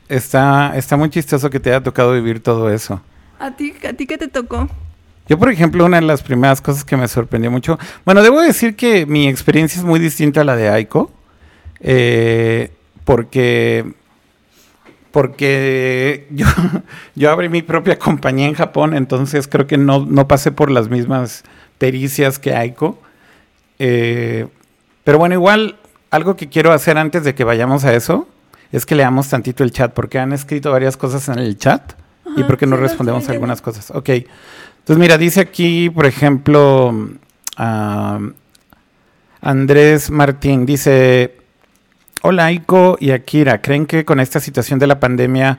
[0.08, 3.00] Está, está muy chistoso que te haya tocado vivir todo eso.
[3.38, 4.68] ¿A ti, ¿A ti qué te tocó?
[5.28, 7.78] Yo, por ejemplo, una de las primeras cosas que me sorprendió mucho.
[8.04, 11.10] Bueno, debo decir que mi experiencia es muy distinta a la de Aiko.
[11.80, 12.70] eh,
[13.04, 13.84] porque
[15.10, 16.46] porque yo,
[17.14, 20.88] yo abrí mi propia compañía en Japón, entonces creo que no, no pasé por las
[20.88, 21.44] mismas
[21.78, 22.98] pericias que Aiko.
[23.78, 24.46] Eh,
[25.04, 25.76] pero bueno, igual
[26.10, 28.28] algo que quiero hacer antes de que vayamos a eso
[28.72, 31.92] es que leamos tantito el chat, porque han escrito varias cosas en el chat
[32.36, 33.90] y porque no sí, respondemos algunas cosas.
[33.90, 34.08] Ok.
[34.08, 36.92] Entonces, mira, dice aquí, por ejemplo,
[37.56, 38.18] ah,
[39.40, 41.36] Andrés Martín, dice,
[42.22, 45.58] hola Aiko y Akira, ¿creen que con esta situación de la pandemia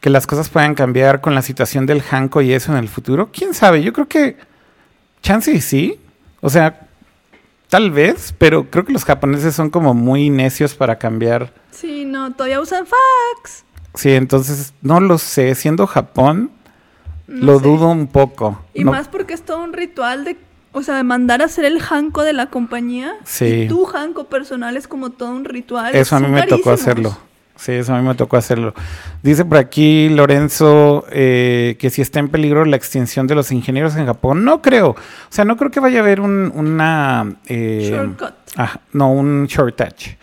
[0.00, 3.30] que las cosas puedan cambiar con la situación del Hanko y eso en el futuro?
[3.32, 3.82] ¿Quién sabe?
[3.82, 4.36] Yo creo que
[5.22, 6.00] chance y sí.
[6.40, 6.88] O sea,
[7.72, 11.54] tal vez, pero creo que los japoneses son como muy necios para cambiar.
[11.70, 13.64] Sí, no, todavía usan fax.
[13.94, 15.54] Sí, entonces no lo sé.
[15.54, 16.50] Siendo Japón,
[17.26, 17.64] No lo sé.
[17.64, 18.60] dudo un poco.
[18.74, 20.36] Y No- más porque es todo un ritual de,
[20.72, 23.14] o sea, de mandar a hacer el hanko de la compañía.
[23.24, 23.62] Sí.
[23.64, 25.94] Y tu hanko personal es como todo un ritual.
[25.94, 27.16] Eso a mí me tocó hacerlo.
[27.56, 28.74] Sí, eso a mí me tocó hacerlo.
[29.22, 33.94] Dice por aquí Lorenzo eh, que si está en peligro la extinción de los ingenieros
[33.96, 34.44] en Japón.
[34.44, 34.90] No creo.
[34.90, 34.96] O
[35.28, 37.36] sea, no creo que vaya a haber un, una...
[37.46, 38.32] eh, Shortcut.
[38.56, 40.18] ah, no, un shortage.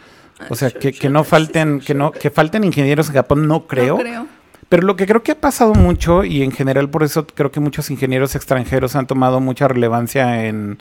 [0.50, 3.68] O sea, Short- que, que no falten, que no, que falten ingenieros en Japón, no
[3.68, 3.96] creo.
[3.98, 4.28] No creo.
[4.68, 7.60] Pero lo que creo que ha pasado mucho, y en general por eso creo que
[7.60, 10.78] muchos ingenieros extranjeros han tomado mucha relevancia en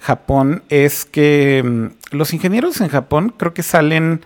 [0.00, 4.24] Japón, es que mm, los ingenieros en Japón creo que salen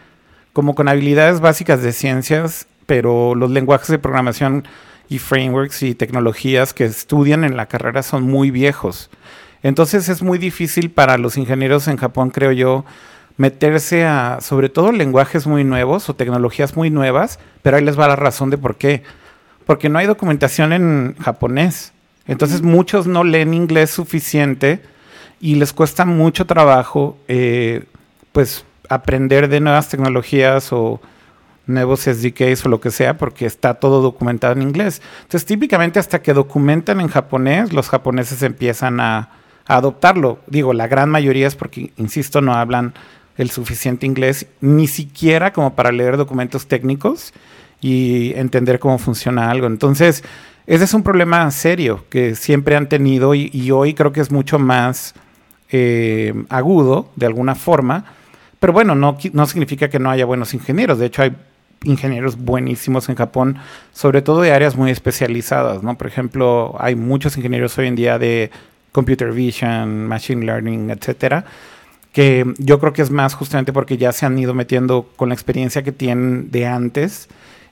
[0.52, 4.66] como con habilidades básicas de ciencias, pero los lenguajes de programación
[5.08, 9.10] y frameworks y tecnologías que estudian en la carrera son muy viejos.
[9.62, 12.84] Entonces es muy difícil para los ingenieros en Japón, creo yo,
[13.36, 18.08] meterse a, sobre todo, lenguajes muy nuevos o tecnologías muy nuevas, pero ahí les va
[18.08, 19.02] la razón de por qué.
[19.66, 21.92] Porque no hay documentación en japonés.
[22.26, 24.80] Entonces muchos no leen inglés suficiente
[25.40, 27.84] y les cuesta mucho trabajo, eh,
[28.32, 31.00] pues, aprender de nuevas tecnologías o
[31.64, 35.00] nuevos SDKs o lo que sea, porque está todo documentado en inglés.
[35.22, 39.30] Entonces, típicamente hasta que documentan en japonés, los japoneses empiezan a,
[39.66, 40.40] adoptarlo.
[40.48, 42.92] Digo, la gran mayoría es porque, insisto, no hablan
[43.36, 47.32] el suficiente inglés, ni siquiera como para leer documentos técnicos
[47.80, 49.68] y entender cómo funciona algo.
[49.68, 50.24] Entonces,
[50.66, 54.32] ese es un problema serio que siempre han tenido y, y hoy creo que es
[54.32, 55.14] mucho más
[55.70, 58.06] eh, agudo de alguna forma.
[58.60, 60.98] Pero bueno, no, no significa que no haya buenos ingenieros.
[60.98, 61.34] De hecho, hay
[61.82, 63.56] ingenieros buenísimos en Japón,
[63.92, 65.96] sobre todo de áreas muy especializadas, ¿no?
[65.96, 68.50] Por ejemplo, hay muchos ingenieros hoy en día de
[68.92, 71.44] computer vision, machine learning, etcétera,
[72.12, 75.34] que yo creo que es más justamente porque ya se han ido metiendo con la
[75.34, 77.28] experiencia que tienen de antes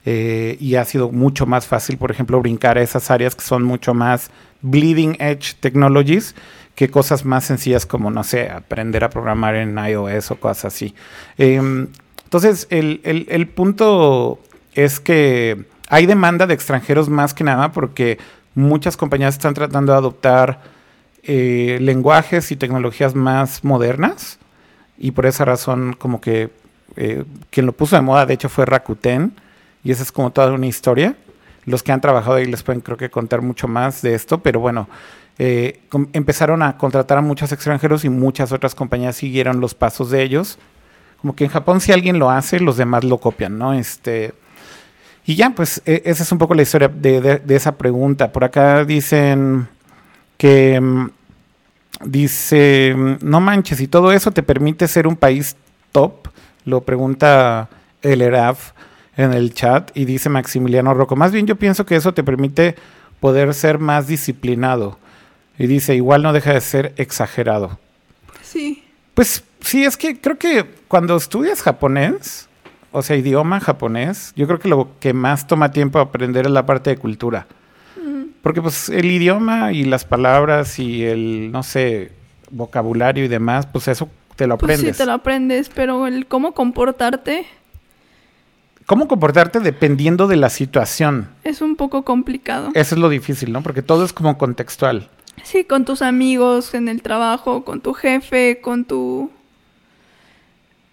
[0.07, 3.62] eh, y ha sido mucho más fácil, por ejemplo, brincar a esas áreas que son
[3.62, 4.30] mucho más
[4.62, 6.34] bleeding edge technologies
[6.79, 10.95] que cosas más sencillas como, no sé, aprender a programar en iOS o cosas así.
[11.37, 11.89] Em,
[12.22, 14.39] entonces, el, el- punto
[14.74, 18.18] es que hay demanda de extranjeros más que nada porque
[18.55, 20.61] muchas compañías están tratando de adoptar
[21.24, 24.39] eh, lenguajes y tecnologías más modernas
[24.97, 26.51] y por esa razón como que
[26.95, 29.33] eh, quien lo puso de moda de hecho fue Rakuten
[29.83, 31.16] y esa es como toda una historia.
[31.64, 34.61] Los que han trabajado ahí les pueden creo que contar mucho más de esto, pero
[34.61, 34.89] bueno,
[35.39, 35.80] eh,
[36.12, 40.59] empezaron a contratar a muchos extranjeros y muchas otras compañías siguieron los pasos de ellos.
[41.20, 43.72] Como que en Japón si alguien lo hace, los demás lo copian, ¿no?
[43.72, 44.34] Este,
[45.26, 48.32] y ya, pues e- esa es un poco la historia de, de- de esa pregunta.
[48.32, 49.68] Por acá dicen
[50.36, 51.07] que mm,
[52.05, 55.57] dice, mm, no manches, y todo eso te permite ser un país
[55.93, 56.28] top,
[56.64, 57.68] lo pregunta
[58.03, 58.72] el ERAF
[59.16, 61.16] en el chat y dice Maximiliano Rocco.
[61.16, 62.76] Más bien yo pienso que eso te permite
[63.20, 64.99] poder ser más disciplinado.
[65.59, 67.78] Y dice, igual no deja de ser exagerado.
[68.42, 68.84] Sí.
[69.14, 72.48] Pues sí, es que creo que cuando estudias japonés,
[72.92, 76.64] o sea, idioma japonés, yo creo que lo que más toma tiempo aprender es la
[76.66, 77.46] parte de cultura.
[78.42, 82.12] Porque pues el idioma y las palabras y el, no sé,
[82.50, 84.96] vocabulario y demás, pues eso te lo Pues aprendes.
[84.96, 87.46] sí, te lo aprendes, pero el cómo comportarte
[88.86, 91.28] ¿Cómo comportarte dependiendo de la situación?
[91.44, 92.70] es un poco complicado.
[92.72, 93.62] Eso es lo difícil, ¿no?
[93.62, 95.11] Porque todo es como contextual.
[95.45, 99.30] Sí, con tus amigos, en el trabajo, con tu jefe, con tu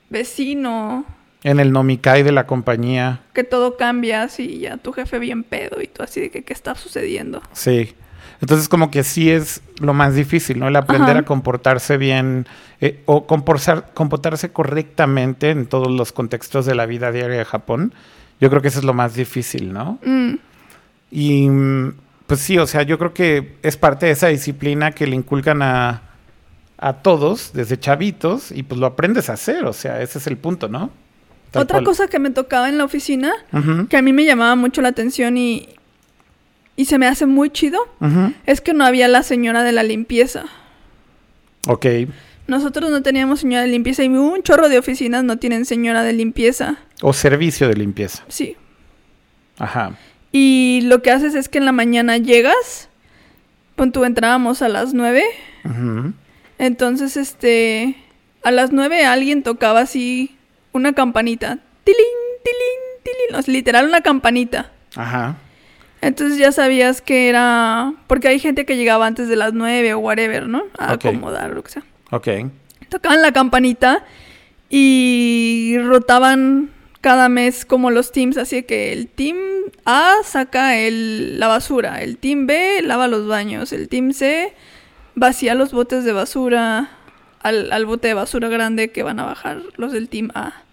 [0.10, 1.06] vecino,
[1.44, 5.82] En el nomikai de la compañía, que todo cambia así, ya tu jefe bien pedo
[5.82, 7.42] y tú así de que qué está sucediendo.
[7.54, 7.94] sí.
[8.42, 10.68] Entonces como que sí es lo más difícil, ¿no?
[10.68, 11.20] El aprender Ajá.
[11.20, 12.46] a comportarse bien
[12.82, 17.94] eh, o comportar- comportarse correctamente en todos los contextos de la vida diaria de Japón.
[18.42, 20.00] Yo creo que eso es lo más difícil, ¿no?
[20.06, 20.34] Mm,
[21.12, 21.94] Y mm,
[22.28, 25.62] pues sí, o sea, yo creo que es parte de esa disciplina que le inculcan
[25.62, 26.02] a,
[26.78, 30.38] a todos desde chavitos y pues lo aprendes a hacer, o sea, ese es el
[30.38, 30.90] punto, ¿no?
[31.52, 31.86] tal Otra cual.
[31.86, 33.32] cosa que me tocaba en la oficina,
[33.90, 35.70] que a mí me llamaba mucho la atención y,
[36.76, 37.80] y se me hace muy chido,
[38.46, 40.46] es que no había la señora de la limpieza.
[41.68, 41.86] Ok.
[42.48, 46.14] Nosotros no teníamos señora de limpieza y un chorro de oficinas no tienen señora de
[46.14, 46.78] limpieza.
[47.02, 48.24] O servicio de limpieza.
[48.28, 48.56] Sí.
[49.58, 49.98] Ajá.
[50.38, 52.90] Y lo que haces es que en la mañana llegas,
[53.78, 55.24] pon tú entrábamos a las nueve,
[55.64, 56.12] Ujú.
[56.58, 57.96] entonces este,
[58.44, 60.36] a las nueve alguien tocaba así
[60.74, 62.04] una campanita, tilín,
[62.44, 64.72] tilín, tilín, o sea, literal una campanita.
[64.98, 65.38] Ajá.
[66.02, 70.00] Entonces ya sabías que era, porque hay gente que llegaba antes de las nueve o
[70.00, 70.64] whatever, ¿no?
[70.78, 71.06] A Ok.
[71.06, 71.84] acomodar o lo que sea.
[72.12, 72.28] Ok.
[72.90, 74.04] Tocaban la campanita
[74.70, 76.72] y rotaban
[77.06, 79.38] cada mes como los teams, así que el team
[79.86, 84.56] A saca el, la basura, el team B lava los baños, el team C
[85.14, 86.90] vacía los botes de basura
[87.42, 90.64] al, al bote de basura grande que van a bajar los del team A.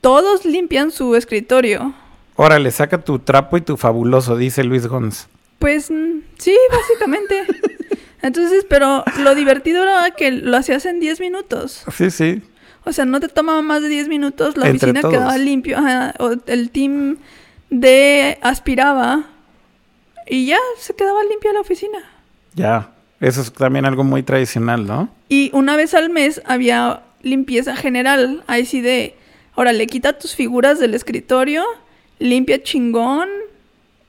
[0.00, 1.94] Todos limpian su escritorio.
[2.34, 5.28] Órale, saca tu trapo y tu fabuloso, dice Luis Gons.
[5.60, 7.44] Pues mm, sí, básicamente.
[8.20, 11.84] Entonces, pero lo divertido era que lo hacías en 10 minutos.
[11.96, 12.42] Sí, sí.
[12.86, 15.12] O sea, no te tomaba más de 10 minutos, la Entre oficina todos.
[15.14, 17.18] quedaba limpio, ajá, o el team
[17.68, 19.24] de aspiraba
[20.26, 21.98] y ya se quedaba limpia la oficina.
[22.54, 22.92] Ya.
[23.20, 25.08] Eso es también algo muy tradicional, ¿no?
[25.28, 29.16] Y una vez al mes había limpieza general, ahí sí de,
[29.54, 31.64] órale, quita tus figuras del escritorio,
[32.18, 33.28] limpia chingón,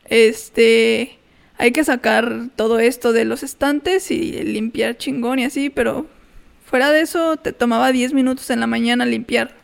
[0.05, 1.17] este,
[1.57, 6.05] hay que sacar todo esto de los estantes y limpiar chingón y así, pero
[6.69, 9.55] fuera de eso te tomaba 10 minutos en la mañana limpiar.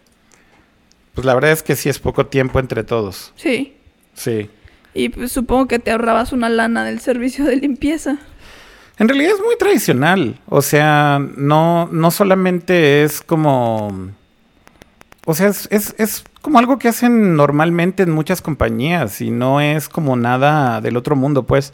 [1.13, 3.33] Pues la verdad es que sí es poco tiempo entre todos.
[3.35, 3.75] Sí.
[4.13, 4.49] Sí.
[4.93, 8.17] Y pues supongo que te ahorrabas una lana del servicio de limpieza.
[8.99, 10.39] En realidad es muy tradicional.
[10.47, 14.11] O sea, no, no solamente es como.
[15.25, 19.61] O sea, es, es, es como algo que hacen normalmente en muchas compañías y no
[19.61, 21.73] es como nada del otro mundo, pues.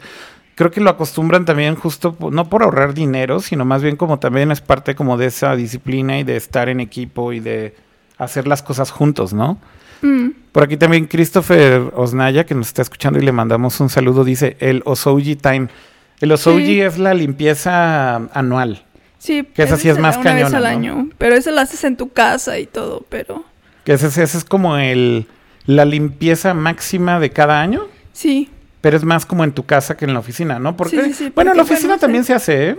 [0.60, 4.50] Creo que lo acostumbran también justo, no por ahorrar dinero, sino más bien como también
[4.50, 7.74] es parte como de esa disciplina y de estar en equipo y de
[8.18, 9.56] hacer las cosas juntos, ¿no?
[10.02, 14.22] Mm, Por aquí también Christopher Osnaya, que nos está escuchando y le mandamos un saludo,
[14.22, 15.68] dice el Osouji Time.
[16.20, 16.80] El Osouji Sí.
[16.82, 18.84] es la limpieza anual.
[19.16, 20.68] Sí, Que esa sí es más da una vez cañona, al ¿no?
[20.68, 21.08] año.
[21.16, 23.44] Pero eso lo haces en tu casa y todo, pero
[23.84, 25.26] Que ese, es- ese es como el
[25.64, 28.50] la limpieza máxima de cada año, sí.
[28.80, 30.76] Pero es más como en tu casa que en la oficina, ¿no?
[30.76, 32.78] Porque, Sí, sí, bueno, en la oficina bueno, también se hace, ¿eh?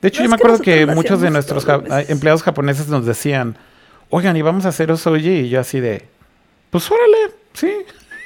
[0.00, 3.56] De hecho, No, yo me acuerdo que muchos de nuestros ja- empleados japoneses nos decían,
[4.10, 6.06] oigan, y vamos a hacer Osouji, y yo así de,
[6.70, 7.72] pues órale, sí.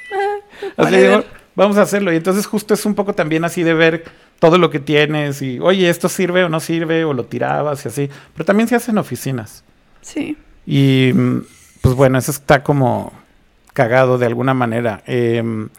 [0.77, 1.23] Así digo,
[1.55, 2.11] vamos a hacerlo.
[2.11, 4.05] Y entonces justo es un poco también así de ver
[4.39, 7.89] todo lo que tienes y, oye, esto sirve o no sirve, o lo tirabas y
[7.89, 8.09] así.
[8.33, 9.63] Pero también se hace en oficinas.
[10.01, 10.35] Sí.
[10.65, 11.39] Y mm,
[11.81, 13.13] pues bueno, eso está como
[13.73, 15.03] cagado de alguna manera.
[15.05, 15.69] Em,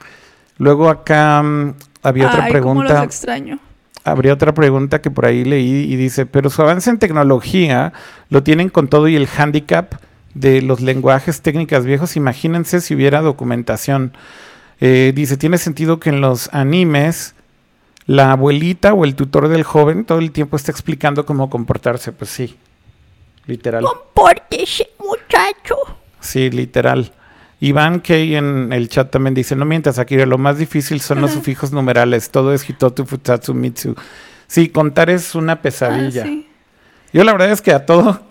[0.61, 3.03] luego acá mm, había otra Ay, cómo los pregunta.
[3.05, 3.59] extraño.
[4.05, 7.93] Habría otra pregunta que por ahí leí y dice, pero su avance en tecnología
[8.29, 9.95] lo tienen con todo y el handicap
[10.35, 12.17] de los lenguajes técnicas viejos.
[12.17, 14.13] Imagínense si hubiera documentación.
[14.81, 17.35] Eh, dice, tiene sentido que en los animes
[18.07, 22.13] la abuelita o el tutor del joven todo el tiempo está explicando cómo comportarse.
[22.13, 22.57] Pues sí,
[23.47, 23.85] literal.
[23.85, 25.77] Compórtese, muchacho.
[26.21, 27.13] Sí, literal.
[27.61, 31.31] Iván Key en el chat también dice, no mientas, Akira, lo más difícil son los
[31.37, 33.95] sufijos numerales, todo es Hitotu, Futatsu, Mitsu.
[34.47, 36.23] Sí, contar es una pesadilla.
[36.23, 36.47] Ah, sí.
[37.13, 38.23] Yo la verdad es que a todo,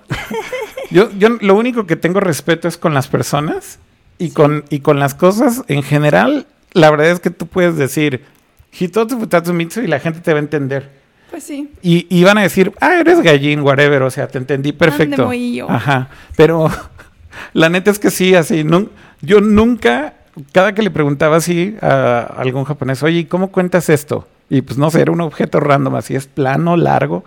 [0.91, 3.79] yo, yo lo único que tengo respeto es con las personas
[4.17, 8.23] y, con, y con las cosas en general, la verdad es que tú puedes decir
[8.77, 10.89] Hitotu, Futatsu, Mitsu y la gente te va a entender.
[11.29, 11.69] Pues sí.
[11.83, 15.25] Y, y van a decir, ah, eres gallín, whatever, o sea, te entendí perfecto.
[15.25, 15.69] mohillo.
[15.69, 16.69] Ajá, pero
[17.53, 18.89] la neta es que sí, así, nun-
[19.21, 20.13] yo nunca,
[20.51, 24.27] cada que le preguntaba así a algún japonés, oye, ¿y ¿cómo cuentas esto?
[24.49, 27.23] Y pues no sé, era un objeto random, así es plano, largo.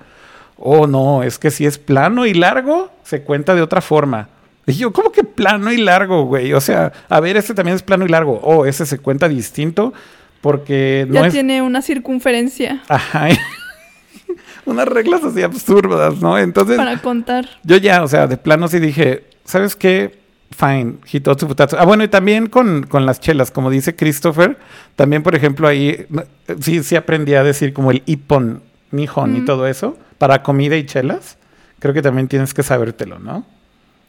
[0.57, 4.29] Oh, no, es que si es plano y largo, se cuenta de otra forma.
[4.67, 6.53] Y yo, ¿cómo que plano y largo, güey?
[6.53, 8.41] O sea, a ver, este también es plano y largo.
[8.43, 9.93] Oh, ese se cuenta distinto
[10.41, 11.33] porque no ya es...
[11.33, 13.29] tiene una circunferencia Ajá.
[14.65, 16.39] Unas reglas así absurdas, ¿no?
[16.39, 17.49] Entonces, para contar.
[17.65, 20.22] yo ya, o sea, de plano sí dije, ¿sabes qué?
[20.57, 21.77] Fine, hitotsu futatsu.
[21.79, 24.59] Ah, bueno, y también con, con las chelas, como dice Christopher,
[24.97, 26.23] también, por ejemplo, ahí no,
[26.61, 29.45] sí, sí aprendí a decir como el ippon, nihon y Mm.
[29.47, 31.39] todo eso, para comida y chelas.
[31.79, 33.45] Creo que también tienes que sabértelo, ¿no?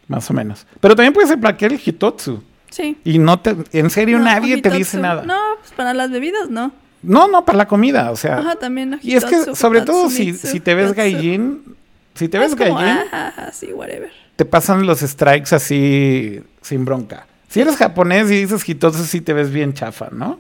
[0.08, 0.68] Más o menos.
[0.80, 2.44] Pero también puedes aplicar el hitotsu.
[2.70, 2.98] Sí.
[3.04, 5.24] Y no te, en serio, No, nadie te dice nada.
[5.24, 5.34] No.
[5.34, 6.72] No, pues para las bebidas no.
[7.04, 8.40] no, para la comida, o sea.
[8.40, 9.00] Ajá, también.
[9.02, 11.76] Y es que, sobre todo, si, si te ves gallín,
[12.16, 14.12] si te ves Es como, gallín, ah, sí, whatever.
[14.44, 17.26] Te pasan los strikes así sin bronca.
[17.48, 20.38] Si eres japonés y dices hitosu, sí te ves bien chafa, ¿no?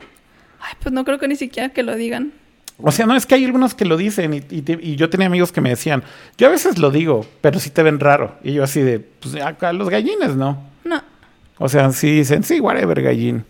[0.59, 2.33] Ay, pues no creo que ni siquiera que lo digan.
[2.79, 5.09] O sea, no, es que hay algunos que lo dicen y, y te- y yo
[5.09, 6.03] tenía amigos que me decían,
[6.37, 8.35] yo a veces lo digo, pero sí te ven raro.
[8.43, 10.61] Y yo así de, pues acá los gallines, ¿no?
[10.83, 11.01] No.
[11.57, 13.45] O sea, sí dicen, sí, whatever, gallín.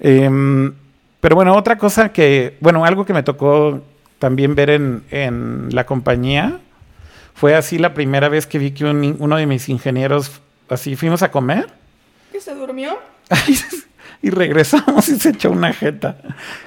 [0.00, 0.72] Em,
[1.20, 3.82] pero bueno, otra cosa que, bueno, algo que me tocó
[4.18, 6.60] también ver en, en la compañía
[7.36, 11.22] fue así la primera vez que vi que un- uno de mis ingenieros, así fuimos
[11.22, 11.68] a comer
[12.32, 12.98] ¿Que se durmió?
[14.22, 16.18] y regresamos y se echó una jeta.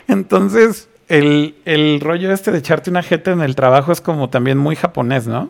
[0.08, 4.58] Entonces, el, el rollo este de echarte una jeta en el trabajo es como también
[4.58, 5.50] muy japonés, ¿no?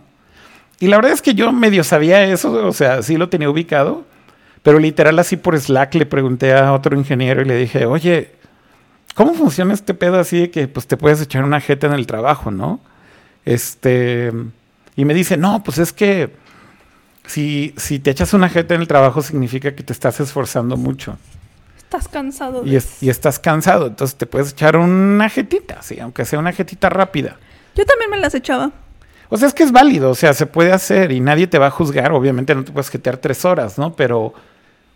[0.79, 4.05] Y la verdad es que yo medio sabía eso, o sea, sí lo tenía ubicado,
[4.63, 8.31] pero literal así por Slack le pregunté a otro ingeniero y le dije, oye,
[9.15, 12.07] ¿cómo funciona este pedo así de que pues te puedes echar una jeta en el
[12.07, 12.79] trabajo, ¿no?
[13.45, 14.31] Este,
[15.01, 16.29] y me dice, no, pues es que
[17.25, 21.17] si, si te echas una jeta en el trabajo significa que te estás esforzando mucho
[21.77, 25.99] Estás cansado de y, es- y estás cansado, entonces te puedes echar una jetita, sí,
[25.99, 27.37] aunque sea una jetita rápida.
[27.75, 28.71] Yo también me las echaba.
[29.29, 31.67] O sea, es que es válido, o sea, se puede hacer y nadie te va
[31.67, 32.11] a juzgar.
[32.11, 33.95] Obviamente no te puedes jetear tres horas, ¿no?
[33.95, 34.33] Pero,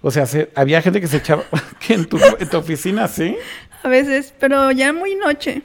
[0.01, 1.43] o sea, se- había gente que se echaba
[1.79, 3.37] que en tu, en tu oficina, ¿sí?
[3.83, 5.63] A veces, pero ya muy noche.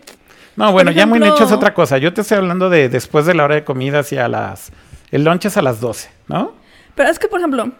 [0.58, 1.98] No, bueno, ya muy noche es otra cosa.
[1.98, 4.72] Yo te estoy hablando de después de la hora de comida hacia las...
[5.12, 6.52] El lunch es a las 12, ¿no?
[6.96, 7.70] Pero es que, por ejemplo,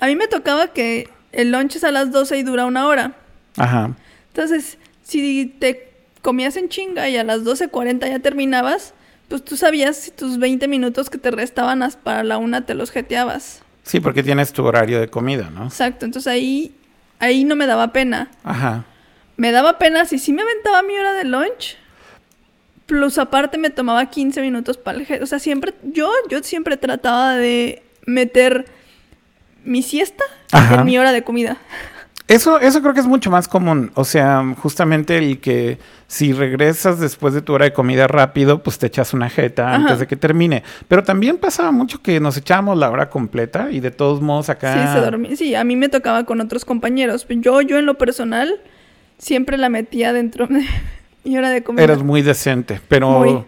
[0.00, 3.14] a mí me tocaba que el lunch es a las 12 y dura una hora.
[3.56, 3.90] Ajá.
[4.28, 5.92] Entonces, si te
[6.22, 8.94] comías en chinga y a las 12.40 ya terminabas,
[9.28, 12.92] pues tú sabías si tus 20 minutos que te restaban para la una te los
[12.92, 13.62] jeteabas.
[13.82, 15.64] Sí, porque tienes tu horario de comida, ¿no?
[15.64, 16.72] Exacto, entonces ahí,
[17.18, 18.30] ahí no me daba pena.
[18.44, 18.84] Ajá.
[19.36, 21.81] Me daba pena si sí me aventaba mi hora de lunch.
[22.92, 25.22] Plus aparte me tomaba 15 minutos para el.
[25.22, 28.66] O sea, siempre, yo, yo siempre trataba de meter
[29.64, 30.22] mi siesta
[30.52, 31.56] en mi hora de comida.
[32.28, 33.92] Eso, eso creo que es mucho más común.
[33.94, 38.78] O sea, justamente el que si regresas después de tu hora de comida rápido, pues
[38.78, 39.76] te echas una jeta Ajá.
[39.76, 40.62] antes de que termine.
[40.86, 44.74] Pero también pasaba mucho que nos echábamos la hora completa y de todos modos acá.
[44.74, 45.34] Sí, se dormía.
[45.34, 47.26] Sí, a mí me tocaba con otros compañeros.
[47.26, 48.60] Yo, yo en lo personal,
[49.16, 50.66] siempre la metía dentro de
[51.24, 51.82] mi hora de comida.
[51.84, 52.80] Eras muy decente.
[52.88, 53.10] Pero.
[53.10, 53.44] Muy.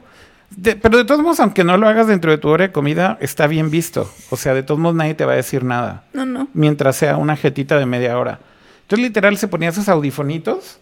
[0.50, 3.18] de- pero de todos modos, aunque no lo hagas dentro de tu hora de comida,
[3.20, 4.10] está bien visto.
[4.30, 6.04] O sea, de todos modos nadie te va a decir nada.
[6.12, 6.48] No, no.
[6.54, 8.38] Mientras sea una jetita de media hora.
[8.82, 10.78] Entonces, literal, se ponía sus audifonitos,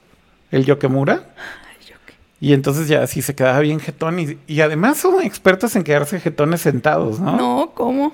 [0.50, 1.22] el Yokemura.
[1.36, 4.18] Ay, yo qué- Y entonces ya así se quedaba bien jetón.
[4.18, 7.36] Y, y además son expertos en quedarse jetones sentados, ¿no?
[7.36, 8.12] No, ¿cómo?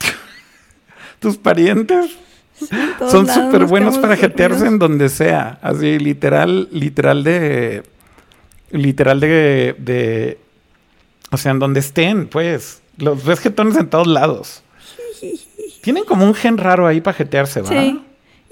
[1.20, 2.16] Tus parientes
[2.58, 2.66] Sí,
[3.10, 5.58] son súper nos buenos para jetearse en donde sea.
[5.62, 7.82] Así, literal, literal de.
[8.70, 9.74] Literal de.
[9.78, 10.38] de
[11.30, 12.82] o sea, en donde estén, pues.
[12.96, 14.62] Los ves jetones en todos lados.
[15.82, 17.68] Tienen como un gen raro ahí para jetearse, ¿va?
[17.68, 18.02] Sí.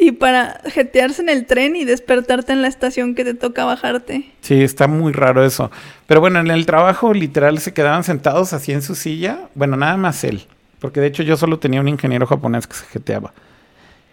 [0.00, 4.32] Y para jetearse en el tren y despertarte en la estación que te toca bajarte.
[4.42, 5.72] Sí, está muy raro eso.
[6.06, 9.48] Pero bueno, en el trabajo literal se quedaban sentados así en su silla.
[9.54, 10.46] Bueno, nada más él.
[10.78, 13.34] Porque de hecho yo solo tenía un ingeniero japonés que se jeteaba.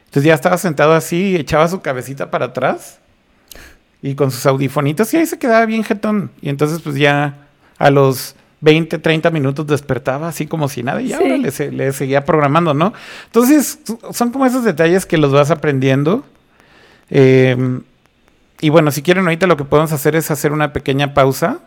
[0.06, 3.00] Entonces ya estaba sentado así, echaba su cabecita para atrás
[4.06, 6.30] y con sus audifonitos y ahí se quedaba bien jetón.
[6.42, 7.48] Y entonces pues ya
[7.80, 11.24] a los 20, 30 minutos despertaba así como si nada y ya Sí.
[11.24, 12.94] ahora le, se- le seguía programando, ¿no?
[13.26, 13.80] Entonces
[14.12, 16.24] son como esos detalles que los vas aprendiendo.
[17.10, 17.80] Eh,
[18.62, 21.60] y bueno, si quieren ahorita lo que podemos hacer es hacer una pequeña pausa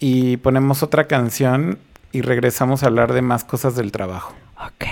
[0.00, 1.78] y ponemos otra canción
[2.12, 4.34] y regresamos a hablar de más cosas del trabajo.
[4.58, 4.86] Ok.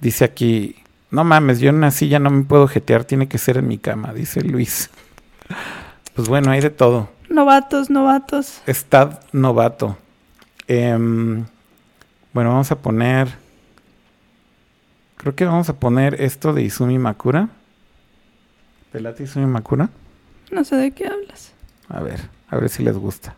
[0.00, 0.76] Dice aquí,
[1.10, 3.78] no mames, yo en una silla no me puedo jetear, tiene que ser en mi
[3.78, 4.90] cama, dice Luis.
[6.14, 7.10] Pues bueno, hay de todo.
[7.28, 8.62] Novatos, novatos.
[8.66, 9.96] Estad novato.
[10.68, 11.44] Em,
[12.32, 13.28] bueno, vamos a poner.
[15.16, 17.48] Creo que vamos a poner esto de Izumi Makura.
[18.92, 19.88] ¿Te late Izumi Makura?
[20.50, 21.52] No sé de qué hablas.
[21.88, 23.34] A ver, a ver si les gusta.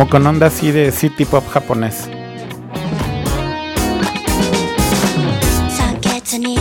[0.00, 2.08] Como con onda así de city pop japonés.
[5.68, 6.60] 酸欠に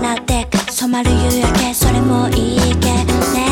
[0.00, 3.47] なってか染まる夕焼けそれもいいけね。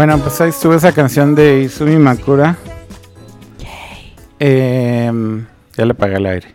[0.00, 2.56] Bueno, pues ahí estuvo esa canción de Izumi Makura.
[4.38, 5.44] Em,
[5.76, 6.54] ya le apagué el aire.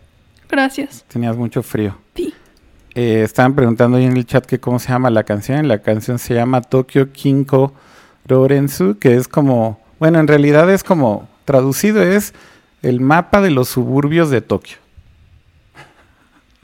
[0.49, 1.05] Gracias.
[1.07, 1.95] Tenías mucho frío.
[2.15, 2.33] Sí.
[2.95, 5.67] Eh, estaban preguntando ahí en el chat que cómo se llama la canción.
[5.67, 7.71] La canción se llama Tokyo Kinko
[8.25, 12.33] Rorensu, que es como, bueno, en realidad es como, traducido es
[12.81, 14.77] el mapa de los suburbios de Tokio.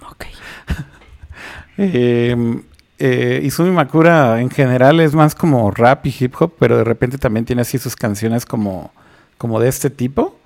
[0.10, 0.26] Ok.
[1.78, 2.64] Eh,
[3.04, 7.18] eh, Izumi Makura en general es más como rap y hip hop, pero de repente
[7.18, 8.94] también tiene así sus canciones como,
[9.40, 10.38] como de este tipo.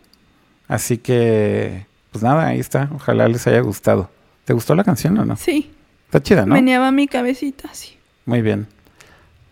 [0.69, 2.89] Así que, pues nada, ahí está.
[2.95, 4.09] Ojalá les haya gustado.
[4.45, 5.35] ¿Te gustó la canción o no?
[5.35, 5.73] Sí.
[6.05, 6.53] Está chida, ¿no?
[6.53, 7.97] Meneaba mi cabecita, sí.
[8.25, 8.67] Muy bien.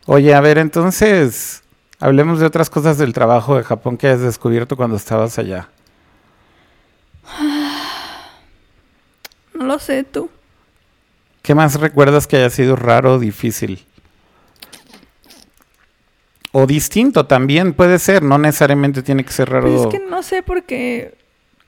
[0.05, 1.61] Oye, a ver, entonces,
[1.99, 5.67] hablemos de otras cosas del trabajo de Japón que has descubierto cuando estabas allá.
[9.53, 10.29] No lo sé tú.
[11.43, 13.85] ¿Qué más recuerdas que haya sido raro o difícil?
[16.53, 19.67] O distinto también puede ser, no necesariamente tiene que ser raro.
[19.69, 21.17] Pues es que no sé porque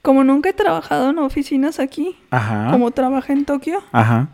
[0.01, 2.69] como nunca he trabajado en oficinas aquí, Ajá.
[2.71, 4.29] como trabajé en Tokio, Ajá.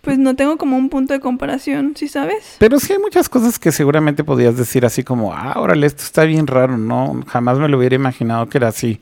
[0.00, 2.54] pues no tengo como un punto de comparación, ¿sí sabes?
[2.60, 6.22] Pero sí hay muchas cosas que seguramente podías decir así como, ah, órale, esto está
[6.22, 7.20] bien raro, ¿no?
[7.26, 9.00] Jamás me lo hubiera imaginado que era así.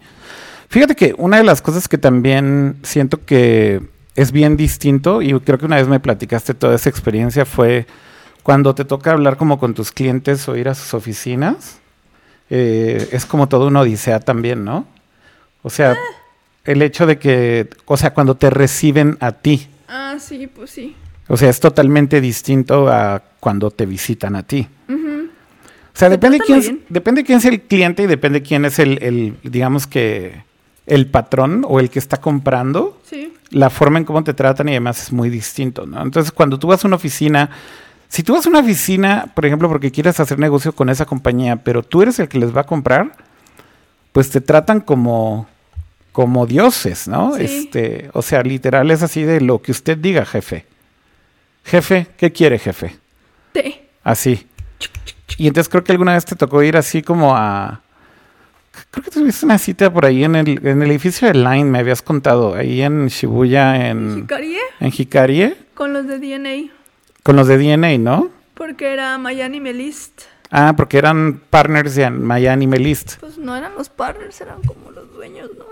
[0.71, 3.83] Fíjate que una de las cosas que también siento que
[4.17, 7.87] es bien distinto, y creo que una vez me platicaste toda esa experiencia, fue
[8.43, 11.79] cuando te toca hablar como con tus clientes o ir a sus oficinas.
[12.53, 14.85] eh, es como toda una odisea también, ¿no?
[15.63, 15.95] O sea,
[16.65, 20.97] el hecho de que, o sea, cuando te reciben a ti, Ah, sí, pues sí.
[21.29, 24.67] o sea, es totalmente distinto a cuando te visitan a ti.
[24.89, 29.37] O sea, depende quién, depende quién es el cliente y depende quién es el, el,
[29.43, 30.43] digamos que,
[30.87, 33.01] el patrón o el que está comprando.
[33.05, 33.33] Sí.
[33.51, 36.03] La forma en cómo te tratan y demás es muy distinto, ¿no?
[36.03, 37.51] Entonces, cuando tú vas a una oficina,
[38.09, 41.57] si tú vas a una oficina, por ejemplo, porque quieres hacer negocio con esa compañía,
[41.57, 43.13] pero tú eres el que les va a comprar,
[44.13, 45.47] pues te tratan como,
[46.13, 47.35] como dioses, ¿no?
[47.37, 47.45] Sí.
[47.45, 50.67] Este, o sea, literal es así de lo que usted diga, jefe.
[51.65, 52.97] Jefe, ¿qué quiere, jefe?
[53.53, 53.89] Té.
[54.03, 54.47] Así.
[55.37, 57.83] Y entonces creo que alguna vez te tocó ir así como a...
[58.91, 61.79] Creo que tuviste una cita por ahí en el, en el edificio de Line, me
[61.79, 66.73] habías contado, ahí en Shibuya, en, Hikarie en Hikarie, con los de DNA,
[67.23, 68.41] con los de DNA, ¿no?
[68.61, 70.25] porque era Miami Melist.
[70.51, 73.17] Ah, porque eran partners de Miami Melist.
[73.17, 75.65] Pues no eran los partners, eran como los dueños, ¿no?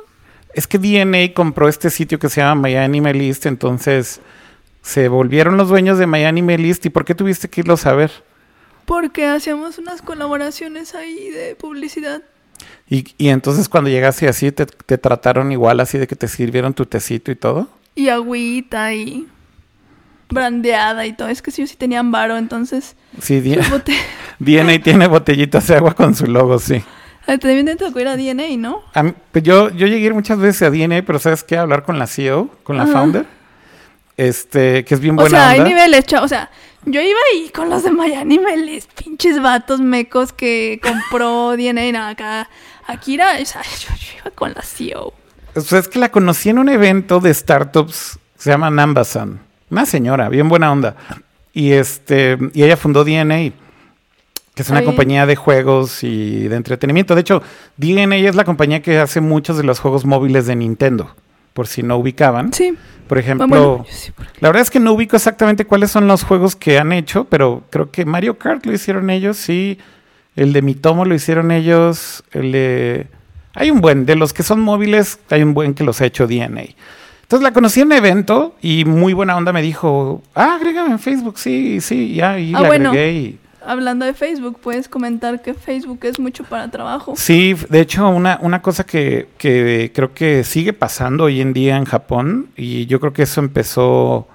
[0.54, 4.22] Es que DNA compró este sitio que se llama Miami Melist, entonces
[4.80, 6.86] se volvieron los dueños de Miami Melist.
[6.86, 8.10] ¿Y por qué tuviste que irlos a ver?
[8.86, 12.22] Porque hacíamos unas colaboraciones ahí de publicidad.
[12.88, 16.74] Y, y entonces cuando llegaste así, te, te trataron igual, así de que te sirvieron
[16.74, 17.68] tu tecito y todo.
[17.94, 19.26] Y agüita y
[20.30, 21.28] brandeada y todo.
[21.28, 22.96] Es que sí, sí tenían varo, entonces...
[23.20, 26.82] Sí, DNA tiene botellitas de agua con su logo, sí.
[27.26, 28.80] Ah, También te tocó ir a DNA, ¿no?
[28.94, 31.56] A mí- pues yo, yo llegué muchas veces a DNA, pero ¿sabes qué?
[31.58, 32.92] A hablar con la CEO, con la Ajá.
[32.92, 33.26] founder.
[34.16, 35.68] Este, que es bien O buena sea, hay onda.
[35.70, 36.24] niveles, chao.
[36.24, 36.50] O sea,
[36.90, 42.48] yo iba ahí con los de Miami Melis, pinches vatos mecos que compró DNA acá.
[42.86, 45.12] Akira, o sea, yo, yo iba con la CEO.
[45.54, 49.40] O sea, es que la conocí en un evento de startups que se llama Nambasan.
[49.70, 50.96] Una señora, bien buena onda.
[51.52, 53.52] Y este, y ella fundó DNA.
[54.54, 57.14] que es una compañía de juegos y de entretenimiento.
[57.14, 57.42] De hecho,
[57.76, 61.14] DNA es la compañía que hace muchos de los juegos móviles de Nintendo,
[61.58, 62.52] por si no ubicaban.
[62.52, 62.76] Sí.
[63.08, 66.06] Por ejemplo, bueno, yo sí, por- la verdad es que no ubico exactamente cuáles son
[66.06, 69.76] los juegos que han hecho, pero creo que Mario Kart lo hicieron ellos, sí.
[70.36, 72.22] El de Mitomo lo hicieron ellos.
[72.30, 73.08] El de...
[73.54, 76.28] Hay un buen, de los que son móviles, hay un buen que los ha hecho
[76.28, 76.62] DNA.
[77.22, 81.00] Entonces la conocí en un evento y muy buena onda me dijo, ah, agrégame en
[81.00, 82.90] Facebook, sí, sí, ya, y Ah, la bueno.
[82.90, 83.38] agregué y...
[83.64, 87.14] Hablando de Facebook, puedes comentar que Facebook es mucho para trabajo.
[87.16, 91.76] Sí, de hecho, una, una cosa que, que creo que sigue pasando hoy en día
[91.76, 94.28] en Japón, y yo creo que eso empezó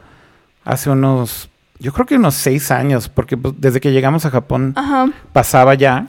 [0.66, 1.50] hace unos,
[1.80, 5.10] yo creo que unos seis años, porque pues, desde que llegamos a Japón Ajá.
[5.32, 6.08] pasaba ya,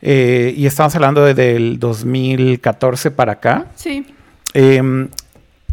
[0.00, 4.06] eh, y estamos hablando de- del 2014 para acá, Sí.
[4.54, 5.08] eh,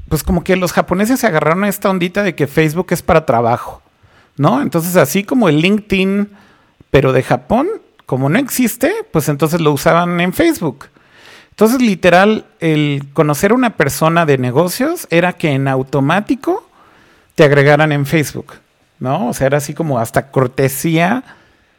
[0.09, 3.25] pues como que los japoneses se agarraron a esta ondita de que Facebook es para
[3.25, 3.81] trabajo,
[4.35, 4.61] ¿no?
[4.61, 6.29] Entonces, así como el LinkedIn,
[6.91, 7.67] pero de Japón,
[8.05, 10.85] como no existe, pues entonces lo usaban en Facebook.
[11.51, 16.67] Entonces, literal, el conocer a una persona de negocios era que en automático
[17.35, 18.53] te agregaran en Facebook,
[18.99, 19.29] ¿no?
[19.29, 21.23] O sea, era así como hasta cortesía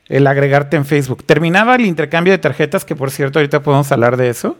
[0.08, 1.24] el agregarte en Facebook.
[1.24, 4.56] Terminaba el intercambio de tarjetas, que por cierto, ahorita podemos hablar de eso,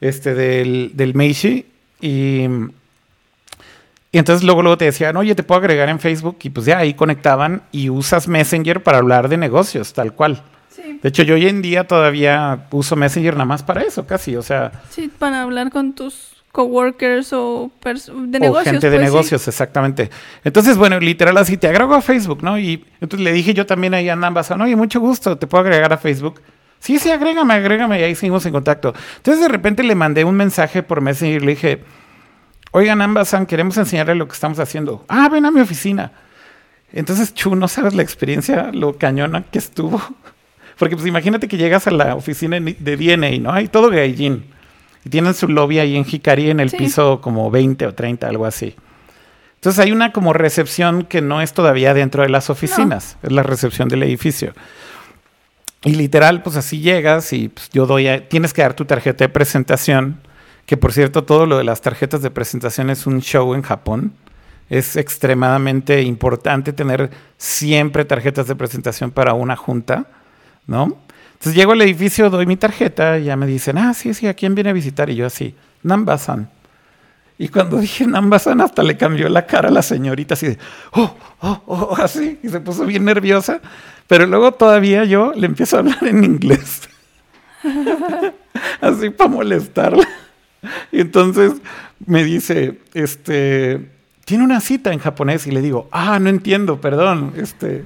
[0.00, 1.66] este, del, del Meishi,
[2.00, 2.46] y,
[4.10, 6.78] y entonces luego, luego te decían, oye, te puedo agregar en Facebook, y pues ya
[6.78, 10.42] ahí conectaban y usas Messenger para hablar de negocios, tal cual.
[10.70, 10.98] Sí.
[11.02, 14.42] De hecho, yo hoy en día todavía uso Messenger nada más para eso, casi, o
[14.42, 18.72] sea, Sí, para hablar con tus coworkers o de o negocios.
[18.72, 19.12] gente de pues, sí.
[19.14, 20.10] negocios, exactamente.
[20.42, 22.58] Entonces, bueno, literal así, te agrego a Facebook, ¿no?
[22.58, 25.92] Y entonces le dije yo también ahí a ambas, oye, mucho gusto, ¿te puedo agregar
[25.92, 26.40] a Facebook?
[26.80, 28.94] Sí, sí, agrégame, agrégame, y ahí seguimos en contacto.
[29.16, 31.82] Entonces, de repente le mandé un mensaje por Messenger y le dije,
[32.72, 35.04] oigan, Amazon, queremos enseñarle lo que estamos haciendo.
[35.08, 36.12] Ah, ven a mi oficina.
[36.92, 40.00] Entonces, Chu, no sabes la experiencia, lo cañona que estuvo.
[40.78, 43.52] Porque, pues, imagínate que llegas a la oficina de DNA, ¿no?
[43.52, 44.44] Hay todo gaijin.
[45.04, 46.76] Y tienen su lobby ahí en Hikari en el Sí.
[46.76, 48.74] piso como 20 o 30, algo así.
[49.56, 53.42] Entonces hay una como recepción que no es todavía dentro de las oficinas, es la
[53.42, 54.52] recepción del edificio.
[55.82, 59.24] Y literal, pues así llegas y pues, yo doy, a- tienes que dar tu tarjeta
[59.24, 60.20] de presentación,
[60.68, 64.12] que por cierto todo lo de las tarjetas de presentación es un show en Japón.
[64.68, 67.08] Es extremadamente importante tener
[67.38, 70.08] siempre tarjetas de presentación para una junta,
[70.66, 70.98] ¿no?
[71.32, 74.34] Entonces llego al edificio, doy mi tarjeta y ya me dicen, ah, sí, sí, ¿a
[74.34, 75.08] quién viene a visitar?
[75.08, 75.54] Y yo así,
[75.84, 76.50] Nambasan.
[77.38, 80.58] Y cuando dije Nambasan, hasta le cambió la cara a la señorita, así de,
[80.92, 83.62] oh, oh, oh, así, y se puso bien nerviosa.
[84.06, 86.90] Pero luego todavía yo le empiezo a hablar en inglés,
[88.82, 90.06] así para molestarla.
[90.92, 91.52] Y entonces
[92.06, 93.88] me dice, este,
[94.24, 97.84] tiene una cita en japonés y le digo, ah, no entiendo, perdón, este,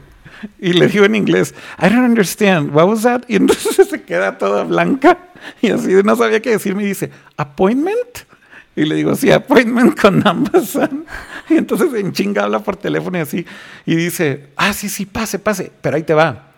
[0.58, 3.22] y le digo en inglés, I don't understand, what was that?
[3.28, 5.18] Y entonces se queda toda blanca
[5.60, 8.18] y así no sabía qué decir, me dice, appointment?
[8.74, 11.04] Y le digo, sí, appointment con Amazon.
[11.50, 13.46] Y entonces en chinga habla por teléfono y así,
[13.84, 16.52] y dice, ah, sí, sí, pase, pase, pero ahí te va.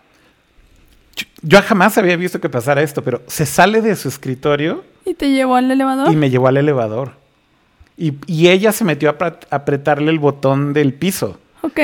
[1.43, 5.31] Yo jamás había visto que pasara esto, pero se sale de su escritorio ¿Y te
[5.31, 6.13] llevó al elevador?
[6.13, 7.13] y me llevó al elevador.
[7.97, 11.39] Y, y ella se metió a apret- apretarle el botón del piso.
[11.63, 11.79] Ok.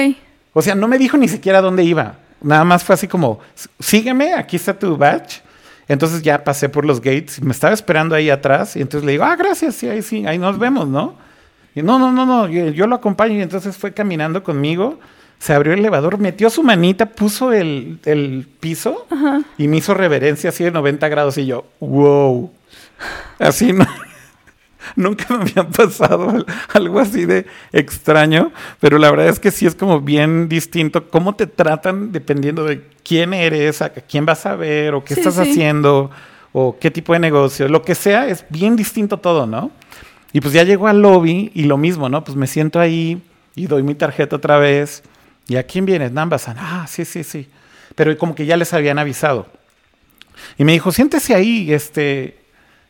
[0.53, 2.17] O sea, no me dijo ni siquiera dónde iba.
[2.43, 3.39] Nada más fue así como,
[3.79, 5.43] sígueme, aquí está tu badge.
[5.87, 8.77] Entonces ya pasé por los gates y me estaba esperando ahí atrás.
[8.77, 11.15] Y entonces le digo, ah, gracias, sí, ahí sí, ahí nos vemos, ¿no?
[11.75, 13.35] Y no, no, no, no, yo, yo lo acompaño.
[13.35, 14.99] Y entonces fue caminando conmigo,
[15.39, 19.07] se abrió el elevador, metió su manita, puso el, el piso
[19.59, 21.39] y me hizo reverencia así de 90 grados.
[21.39, 22.51] Y yo, wow.
[23.39, 23.87] Así no.
[24.97, 29.75] Nunca me había pasado algo así de extraño, pero la verdad es que sí es
[29.75, 34.95] como bien distinto cómo te tratan dependiendo de quién eres, a quién vas a ver
[34.95, 35.43] o qué Sí, estás sí.
[35.43, 36.11] haciendo
[36.53, 39.71] o qué tipo de negocio, lo que sea, es bien distinto todo, ¿no?
[40.33, 42.25] Y pues ya llego al lobby y lo mismo, ¿no?
[42.25, 43.23] Pues me siento ahí
[43.55, 45.03] y doy mi tarjeta otra vez.
[45.49, 46.13] ¿Y a quién vienes?
[46.13, 46.57] Nambasan.
[46.59, 47.49] Ah, sí, sí, sí.
[47.97, 49.47] Pero como que ya les habían avisado.
[50.57, 52.39] Y me dijo, siéntese ahí, este,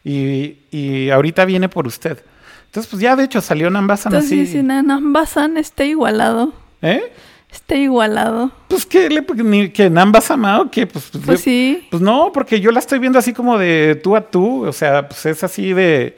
[0.04, 2.22] y, y ahorita viene por usted.
[2.66, 4.52] Entonces, pues ya de hecho salió Nambasan Entonces, así.
[4.58, 6.52] si Nambasan está igualado.
[6.82, 7.12] ¿Eh?
[7.52, 8.52] Está igualado.
[8.68, 11.88] Pues que le ni que Nambasama o qué, pues, pues, Pues le- sí.
[11.90, 15.08] pues no, porque yo la estoy viendo así como de tú a tú, o sea,
[15.08, 16.16] pues es así de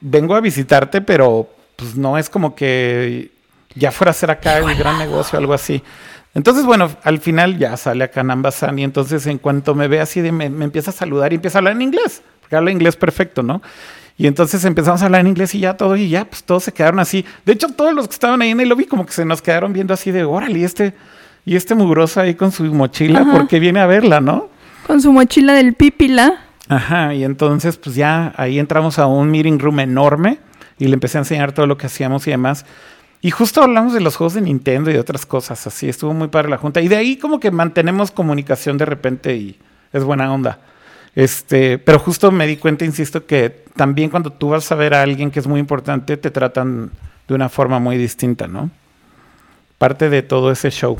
[0.00, 3.32] vengo a visitarte, pero pues no es como que
[3.74, 5.82] ya fuera a hacer acá el gran negocio o algo así.
[6.34, 10.20] Entonces, bueno, al final ya sale acá Nambasan y entonces en cuanto me ve así
[10.20, 12.96] de me, me empieza a saludar y empieza a hablar en inglés, porque habla inglés
[12.96, 13.60] perfecto, ¿no?
[14.16, 16.72] Y entonces empezamos a hablar en inglés y ya todo, y ya, pues todos se
[16.72, 17.26] quedaron así.
[17.44, 19.74] De hecho, todos los que estaban ahí en el lobby como que se nos quedaron
[19.74, 20.94] viendo así de, órale, ¿y este,
[21.44, 23.32] Y este mugroso ahí con su mochila, Ajá.
[23.32, 24.48] porque viene a verla, ¿no?
[24.86, 26.40] Con su mochila del pípila.
[26.70, 30.38] Ajá, y entonces pues ya ahí entramos a un meeting room enorme
[30.78, 32.64] y le empecé a enseñar todo lo que hacíamos y demás.
[33.20, 36.28] Y justo hablamos de los juegos de Nintendo y de otras cosas, así estuvo muy
[36.28, 36.80] padre la junta.
[36.80, 39.58] Y de ahí como que mantenemos comunicación de repente y
[39.92, 40.58] es buena onda.
[41.18, 45.02] Este, pero justo me di cuenta, insisto, que también cuando tú vas a ver a
[45.02, 46.92] alguien que es muy importante, te tratan
[47.26, 48.70] de una forma muy distinta, ¿no?
[49.78, 50.96] Parte de todo ese show.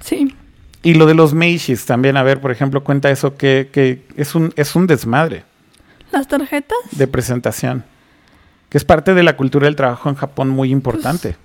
[0.00, 0.34] Sí.
[0.82, 4.34] Y lo de los Meishis también, a ver, por ejemplo, cuenta eso que, que es,
[4.34, 5.44] un, es un desmadre
[6.10, 6.76] Las tarjetas.
[6.90, 7.84] de presentación,
[8.70, 11.36] que es parte de la cultura del trabajo en Japón muy importante.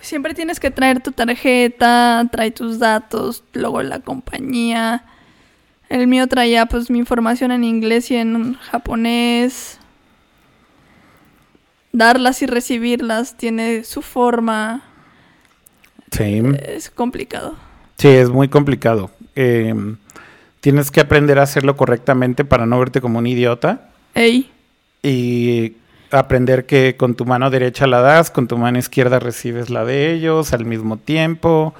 [0.00, 5.04] Siempre tienes que traer tu tarjeta, trae tus datos, luego la compañía.
[5.94, 9.78] El mío traía pues mi información en inglés y en japonés.
[11.92, 14.82] Darlas y recibirlas tiene su forma.
[16.10, 17.54] Sí, Es complicado.
[17.96, 19.12] sí, es muy complicado.
[19.36, 19.72] Eh,
[20.58, 24.50] tienes que aprender a hacerlo correctamente para no verte como un idiota Ey,
[25.00, 25.74] y
[26.10, 30.12] aprender que con tu mano derecha la das, con tu mano izquierda recibes la de
[30.12, 31.72] ellos al mismo tiempo.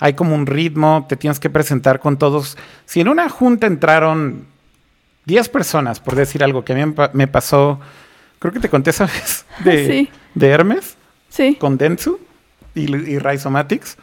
[0.00, 2.56] Hay como un ritmo, te tienes que presentar con todos.
[2.86, 4.46] Si en una junta entraron
[5.26, 7.78] 10 personas, por decir algo que a mí me pa- me pasó,
[8.38, 10.10] creo que te conté esa vez, de, Sí.
[10.34, 10.96] de Hermes
[11.28, 11.56] sí.
[11.60, 12.18] con Dentsu
[12.74, 13.96] y, y Rhizomatics.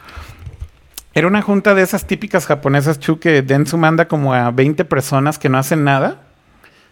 [1.14, 5.38] Era una junta de esas típicas japonesas, Chu, que Dentsu manda como a 20 personas
[5.38, 6.22] que no hacen nada,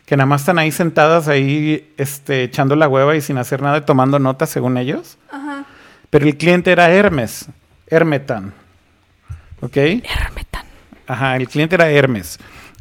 [0.04, 3.84] que nada más están ahí sentadas ahí este, echando la hueva y sin hacer nada,
[3.84, 5.16] tomando notas según ellos.
[5.30, 5.64] Ajá.
[6.10, 7.46] Pero el cliente era Hermes,
[7.86, 8.52] Hermetan.
[9.60, 9.76] ¿Ok?
[9.76, 10.64] Hermetan.
[11.06, 12.38] Ajá, el cliente era Hermes.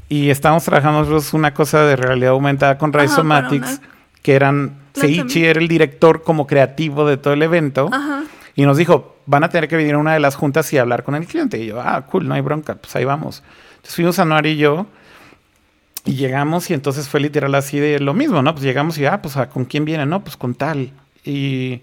[0.09, 3.82] Y estábamos trabajando nosotros una cosa de realidad aumentada con Rhizomatics,
[4.21, 4.84] que eran...
[4.95, 5.39] Lanzamiento.
[5.39, 7.89] era el director como creativo de todo el evento.
[7.91, 8.23] Ajá.
[8.55, 11.03] Y nos dijo, van a tener que venir a una de las juntas y hablar
[11.03, 11.57] con el cliente.
[11.57, 13.43] Y yo, ah, cool, no hay bronca, pues ahí vamos.
[13.76, 14.88] Entonces fuimos a Noari y yo
[16.05, 18.54] y llegamos y entonces fue literal así de lo mismo, ¿no?
[18.54, 20.05] Pues llegamos y, ah, pues ¿a ¿con quién viene?
[20.05, 20.91] No, pues con tal.
[21.24, 21.82] Y,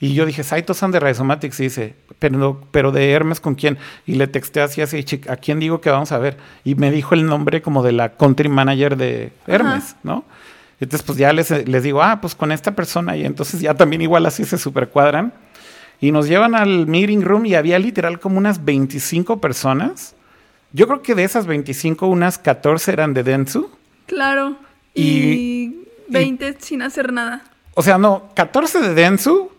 [0.00, 1.60] y yo dije, Saito-san de Rhizomatics.
[1.60, 3.78] Y dice, pero, pero de Hermes, ¿con quién?
[4.06, 6.36] Y le texté así, así, "Chic, ¿a quién digo que vamos a ver?
[6.64, 10.24] Y me dijo el nombre como de la country manager de Hermes, ¿no?
[10.80, 13.16] Entonces, pues ya les, les digo, ah, pues con esta persona.
[13.16, 15.32] Y entonces ya también igual así se supercuadran.
[16.00, 20.14] Y nos llevan al meeting room y había literal como unas 25 personas.
[20.72, 23.70] Yo creo que de esas 25, unas 14 eran de Dentsu.
[24.06, 24.56] Claro.
[24.92, 27.44] Y- Y, 20 sin hacer nada.
[27.74, 29.50] O sea, no, 14 de Dentsu,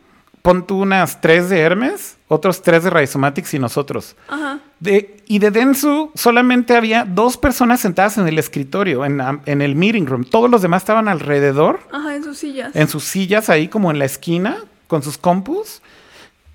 [0.46, 4.16] pon tú unas 3 de Hermes, otros 3 de Rhizomatics y nosotros.
[4.28, 4.60] Ajá.
[4.80, 9.76] De, y de Dentsu solamente había dos personas sentadas en el escritorio, en, en el
[9.76, 10.24] meeting room.
[10.24, 12.76] Todos los demás estaban alrededor, Ajá, en sus sillas.
[12.76, 15.82] en sus sillas ahí como en la esquina, con sus compus.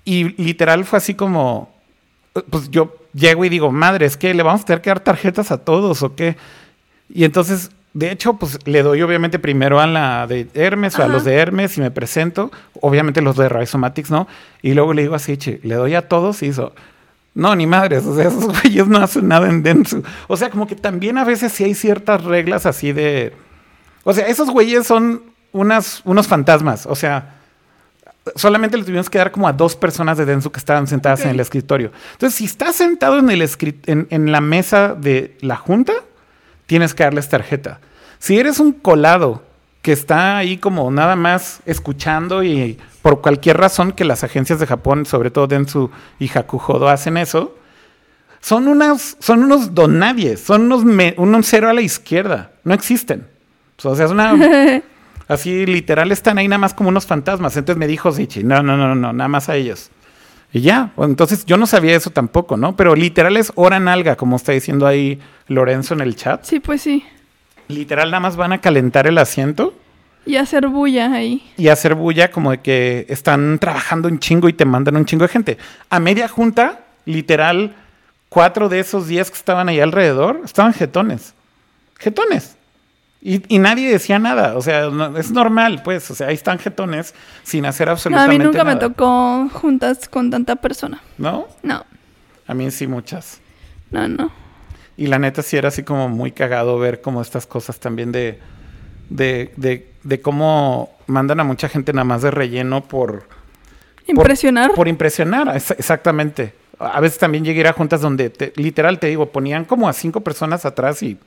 [0.05, 1.75] Y literal fue así como,
[2.49, 5.51] pues yo llego y digo, madre, es que le vamos a tener que dar tarjetas
[5.51, 6.37] a todos o qué.
[7.13, 11.07] Y entonces, de hecho, pues le doy obviamente primero a la de Hermes o a
[11.07, 12.51] los de Hermes y me presento.
[12.79, 14.27] Obviamente los de Rhizomatics, ¿no?
[14.61, 16.73] Y luego le digo así, che, le doy a todos y hizo.
[17.33, 20.03] No, ni madres, o sea, esos güeyes no hacen nada en Dentsu.
[20.27, 23.33] O sea, como que también a veces sí hay ciertas reglas así de...
[24.03, 27.35] O sea, esos güeyes son unas, unos fantasmas, o sea,
[28.35, 31.29] solamente le tuvimos que dar como a dos personas de Densu que estaban sentadas en
[31.29, 31.91] el escritorio.
[32.13, 33.47] Entonces, si estás sentado en, el
[33.85, 35.93] en, en la mesa de la junta,
[36.71, 37.81] tienes que darles tarjeta.
[38.17, 39.43] Si eres un colado
[39.81, 44.67] que está ahí como nada más escuchando y por cualquier razón que las agencias de
[44.67, 47.57] Japón, sobre todo Densu y Hakuhodo, hacen eso,
[48.39, 53.27] son, unas, son unos donadies, son unos, me- unos cero a la izquierda, no existen.
[53.83, 54.81] O sea, es una...
[55.27, 57.57] Así literal están ahí nada más como unos fantasmas.
[57.57, 59.89] Entonces me dijo Zichi, no, no, no, no, nada más a ellos.
[60.53, 62.75] Y ya, entonces yo no sabía eso tampoco, ¿no?
[62.75, 66.43] Pero literal es hora nalga, como está diciendo ahí Lorenzo en el chat.
[66.43, 67.05] Sí, pues sí.
[67.69, 69.73] Literal nada más van a calentar el asiento
[70.25, 71.41] Y hacer bulla ahí.
[71.55, 75.23] y hacer bulla como de que están trabajando un chingo y te mandan un chingo
[75.23, 75.57] de gente.
[75.89, 77.73] A media junta, literal,
[78.27, 81.33] cuatro de esos días que estaban ahí alrededor estaban jetones.
[81.97, 82.57] Jetones.
[83.21, 84.57] Y, y nadie decía nada.
[84.57, 86.09] O sea, no- es normal, pues.
[86.09, 88.87] O sea, ahí están jetones sin hacer No, a absolutamente mí nunca me nada.
[88.89, 91.01] tocó juntas con tanta persona.
[91.17, 91.47] ¿No?
[91.61, 91.85] No,
[92.47, 93.39] A mí sí muchas.
[93.91, 94.31] no, no.
[94.97, 98.39] Y la neta sí era así como muy cagado ver como estas cosas también de,
[99.09, 103.27] de, de, de cómo mandan a mucha gente nada más de relleno por...
[104.07, 104.71] Impresionar.
[104.73, 106.53] Por, impresionar, es- exactamente.
[106.79, 109.93] A veces también llegué a a juntas donde te- literal te digo, ponían como a
[109.93, 111.17] cinco personas atrás y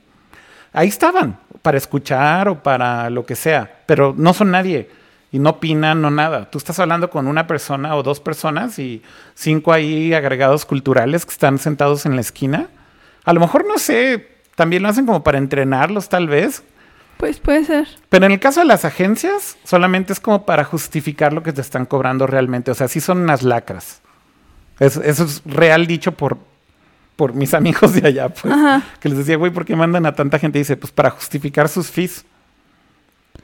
[0.75, 4.89] ahí estaban, para escuchar o para lo que sea, pero no son nadie.
[5.31, 6.49] Y no opinan, no nada.
[6.49, 9.01] Tú estás hablando con una persona o dos personas y
[9.33, 12.67] cinco ahí agregados culturales que están sentados en la esquina.
[13.25, 16.63] A lo mejor, no sé, también lo hacen como para entrenarlos tal vez.
[17.17, 17.87] Pues puede ser.
[18.07, 21.61] Pero en el caso de las agencias, solamente es como para justificar lo que te
[21.61, 22.71] están cobrando realmente.
[22.71, 24.01] O sea, sí son unas lacras.
[24.79, 26.37] Es- eso es real dicho por,
[27.15, 28.53] por mis amigos de allá, pues.
[28.53, 28.83] Ajá.
[28.99, 30.59] Que les decía, güey, ¿por qué mandan a tanta gente?
[30.59, 32.25] Y dice, pues para justificar sus fees.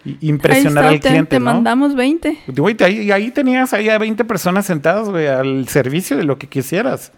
[0.04, 1.46] Y impresionar Ahí al te, cliente, te ¿no?
[1.46, 2.38] mandamos 20.
[2.48, 6.48] Güey, ahí, ahí tenías ahí a 20 personas sentadas, güey, al servicio de lo que
[6.48, 7.12] quisieras.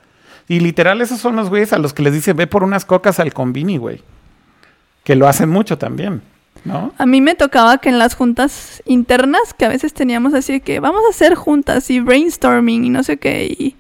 [0.47, 3.19] Y literal, esos son los güeyes a los que les dice, ve por unas cocas
[3.19, 4.01] al convini, güey.
[5.05, 6.21] Que lo hacen mucho también,
[6.65, 6.93] ¿no?
[6.97, 10.61] A mí me tocaba que en las juntas internas, que a veces teníamos así de
[10.61, 13.75] que vamos a hacer juntas y brainstorming y no sé qué, y,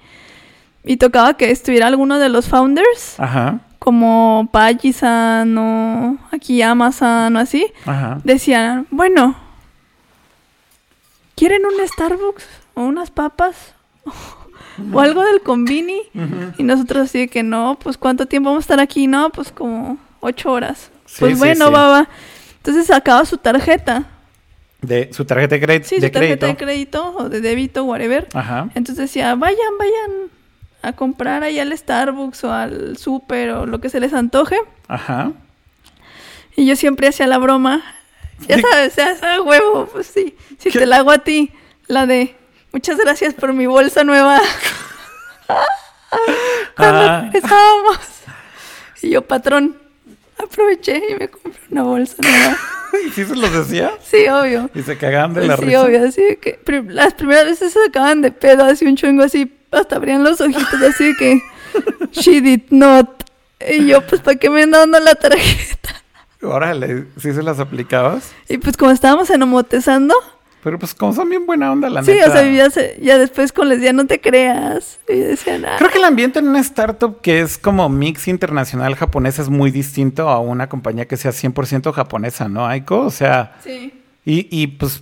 [0.83, 7.65] y tocaba que estuviera alguno de los founders, Ajá, como Paji-san o Akiyama-san o así,
[7.85, 8.19] ajá.
[8.23, 9.35] decían, bueno,
[11.35, 12.45] ¿quieren un Starbucks
[12.75, 13.73] o unas papas?
[14.91, 16.01] o algo del convini.
[16.57, 19.05] Y nosotros así de que no, pues ¿cuánto tiempo vamos a estar aquí?
[19.07, 20.89] No, pues como ocho horas.
[21.05, 21.73] Sí, pues sí, bueno, sí.
[21.73, 22.09] va.
[22.57, 24.05] Entonces sacaba su tarjeta.
[24.81, 26.45] De su tarjeta de, cre- Sí, de su tarjeta crédito.
[26.47, 28.27] de crédito o de débito, whatever.
[28.33, 28.69] Ajá.
[28.75, 30.11] Entonces decía, vayan, vayan
[30.83, 34.57] a comprar ahí al Starbucks o al super o lo que se les antoje.
[34.87, 35.31] Ajá.
[36.55, 37.81] Y yo siempre hacía la broma.
[38.47, 40.35] Ya sabes, ya sabes, huevo, pues sí.
[40.59, 40.79] Si ¿Qué?
[40.79, 41.51] te la hago a ti,
[41.87, 42.35] la de
[42.71, 44.39] muchas gracias por mi bolsa nueva.
[46.75, 47.29] Cuando Ah.
[47.33, 47.99] estábamos.
[49.01, 49.77] Y yo, patrón,
[50.37, 52.57] aproveché y me compré una bolsa nueva.
[53.07, 53.91] ¿Y sí se los decía?
[54.03, 54.69] Sí, obvio.
[54.75, 55.81] Y se cagaban de la sí, risa.
[55.83, 59.95] obvio, así que las primeras veces se sacaban de pedo, así un chungo así, hasta
[59.97, 61.41] abrían los ojitos así de que
[62.11, 63.09] she did not.
[63.69, 65.89] Y yo, pues, ¿para qué me andan dando la tarjeta?
[66.41, 68.31] Órale, ¿sí se las aplicabas?
[68.49, 70.13] Y pues como estábamos enomotezando,
[70.61, 72.29] Pero pues como son bien buena onda, la sí, neta.
[72.29, 74.99] o sea, ya, se- ya después con les decía, no te creas.
[75.07, 78.95] Y decían, ah, Creo que el ambiente en una startup que es como mix internacional
[78.95, 82.99] japonés es muy distinto a una compañía que sea 100% japonesa, ¿no, Aiko?
[82.99, 83.93] O sea, sí.
[84.25, 85.01] y, y pues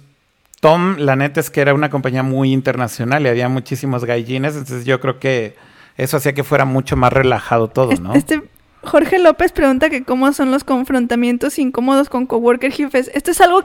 [0.62, 4.86] Tom, la neta es que era una compañía muy internacional y había muchísimos gallines, entonces
[4.86, 5.56] yo creo que
[5.98, 8.14] eso hacía que fuera mucho más relajado todo, ¿no?
[8.14, 8.42] Este
[8.84, 13.12] Jorge López pregunta que cómo son los confrontamientos incómodos con coworker jefes.
[13.14, 13.64] Esto es algo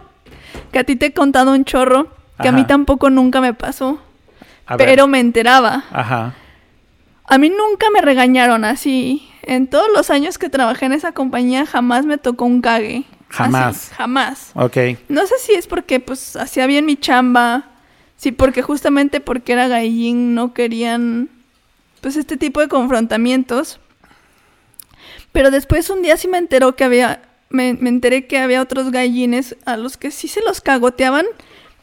[0.72, 2.08] que a ti te he contado un chorro,
[2.40, 3.98] que a mí tampoco nunca me pasó,
[4.66, 4.88] A ver.
[4.88, 5.84] pero me enteraba.
[5.92, 6.34] Ajá.
[7.24, 9.28] A mí nunca me regañaron así.
[9.42, 13.04] En todos los años que trabajé en esa compañía jamás me tocó un cague.
[13.36, 13.76] Jamás.
[13.76, 14.50] Así, jamás.
[14.54, 14.76] Ok.
[15.08, 17.64] No sé si es porque pues hacía bien mi chamba,
[18.16, 21.28] si porque justamente porque era gallín no querían
[22.00, 23.80] pues este tipo de confrontamientos.
[25.32, 28.90] Pero después un día sí me enteró que había me, me enteré que había otros
[28.90, 31.26] gallines a los que sí se los cagoteaban,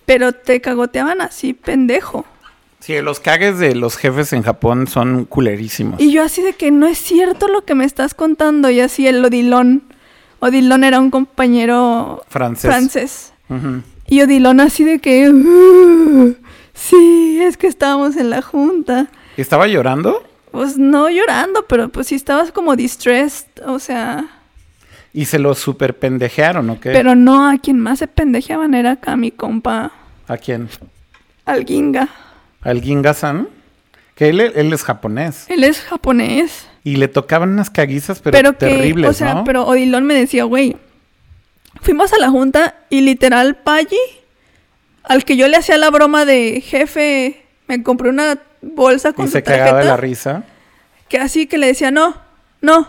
[0.05, 2.25] pero te cagoteaban así pendejo.
[2.84, 6.01] Sí, los cagues de los jefes en Japón son culerísimos.
[6.01, 8.69] Y yo así de que no es cierto lo que me estás contando.
[8.69, 9.84] Y así el Odilón.
[10.43, 13.33] Odilón era un compañero Francés.
[14.07, 15.29] Y Odilón así de que...
[15.29, 16.35] "Uh,
[16.73, 19.07] sí, es que estábamos en la junta.
[19.37, 20.23] ¿Y ¿Estaba llorando?
[20.51, 23.47] Pues no llorando, pero pues sí estabas como distressed.
[23.65, 24.25] O sea...
[25.13, 26.81] Y se lo super pendejearon, ¿ok?
[26.83, 29.91] Pero no, a quien más se pendejeaban era acá mi compa,
[30.27, 30.69] ¿A quién?
[31.45, 32.09] al Ginga.
[32.61, 33.47] Al Ginga-san.
[34.15, 35.45] Que él, él es japonés.
[35.49, 36.67] Él es japonés.
[36.84, 39.43] Y le tocaban unas caguizas, pero, pero que, terribles, o sea, ¿no?
[39.45, 40.76] pero Odilón me decía, güey,
[41.81, 43.95] fuimos a la junta y literal Paggi,
[45.03, 49.27] al que yo le hacía la broma de jefe, me compré una bolsa con Y
[49.30, 50.43] su se cagaba de la risa.
[51.10, 52.18] que así que le decía, no,
[52.61, 52.88] no,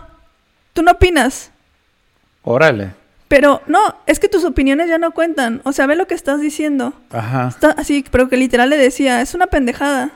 [0.73, 1.51] tú no opinas.
[2.43, 2.91] Órale.
[3.27, 5.61] Pero no, es que tus opiniones ya no cuentan.
[5.63, 6.93] O sea, ve lo que estás diciendo.
[7.09, 7.47] Ajá.
[7.47, 10.11] Está así, pero que literal le decía, es una pendejada.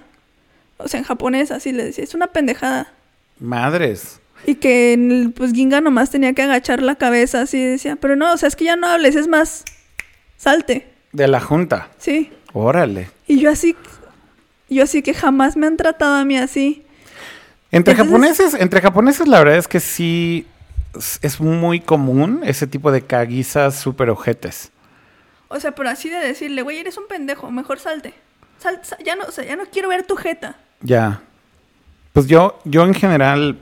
[0.78, 2.94] O sea, en japonés así le decía, es una pendejada.
[3.40, 4.20] Madres.
[4.46, 8.34] Y que el- pues Ginga nomás tenía que agachar la cabeza así decía, pero no,
[8.34, 9.66] o sea, es que ya no hables, es más,
[10.38, 11.90] salte, De la junta.
[11.98, 12.32] sí.
[12.54, 13.10] Órale.
[13.28, 13.76] Y yo así,
[14.70, 16.84] yo así que jamás me han tratado a mí así.
[17.72, 20.48] Entre Entonces- japoneses, entre japoneses la verdad es que sí
[20.98, 24.72] es- es muy común ese tipo de caguizas super ojetes.
[25.48, 28.16] O sea, pero así de decirle, güey, eres un pendejo, mejor salte.
[28.58, 30.58] Sal, sal- ya no, o sea, ya no quiero ver tu jeta.
[30.82, 31.22] Ya.
[32.14, 33.60] Pues yo, yo en general,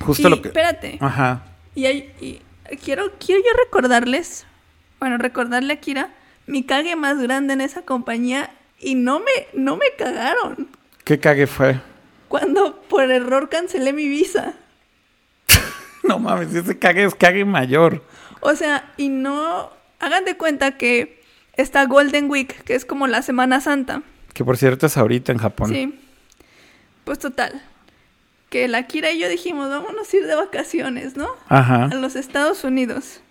[0.00, 0.48] justo y, lo que.
[0.48, 0.98] espérate.
[1.00, 1.42] Ajá.
[1.74, 2.40] Y, hay- y
[2.84, 4.46] quiero, quiero yo recordarles,
[5.00, 6.10] bueno, recordarle a Kira,
[6.46, 10.68] mi cague más grande en esa compañía y no me, no me cagaron.
[11.04, 11.80] ¿Qué cague fue?
[12.28, 14.54] Cuando por error cancelé mi visa.
[16.04, 18.02] No mames, ese cague es cague mayor.
[18.40, 19.70] O sea, y no.
[20.00, 21.20] Hagan de cuenta que
[21.54, 24.02] está Golden Week, que es como la Semana Santa.
[24.32, 25.70] Que por cierto es ahorita en Japón.
[25.70, 26.00] Sí.
[27.08, 27.58] Pues total.
[28.50, 31.26] Que la Kira y yo dijimos, vámonos a ir de vacaciones, ¿no?
[31.48, 31.84] Ajá.
[31.86, 33.22] A los Estados Unidos.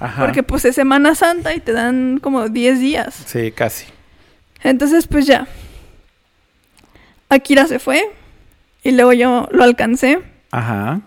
[0.00, 0.24] Ajá.
[0.24, 3.14] Porque pues es Semana Santa y te dan como 10 días.
[3.26, 3.86] Sí, casi.
[4.64, 5.46] Entonces pues ya.
[7.28, 8.10] Akira se fue.
[8.82, 10.20] Y luego yo lo alcancé.
[10.50, 11.00] Ajá.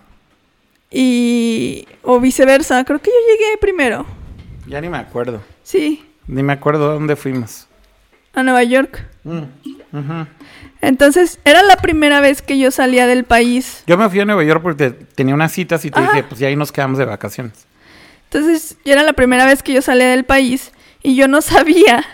[0.89, 1.85] Y...
[2.03, 2.85] O viceversa.
[2.85, 4.05] Creo que yo llegué primero.
[4.67, 5.43] Ya ni me acuerdo.
[5.63, 6.05] Sí.
[6.27, 7.67] Ni me acuerdo dónde fuimos.
[8.33, 9.05] A Nueva York.
[9.25, 9.43] Mm.
[10.81, 13.83] Entonces era la primera vez que yo salía del país.
[13.87, 16.11] Yo me fui a Nueva York porque tenía unas citas y te Ajá.
[16.11, 17.53] dije, pues ya ahí nos quedamos de vacaciones.
[18.25, 20.71] Entonces era la primera vez que yo salía del país.
[21.03, 22.05] Y yo no sabía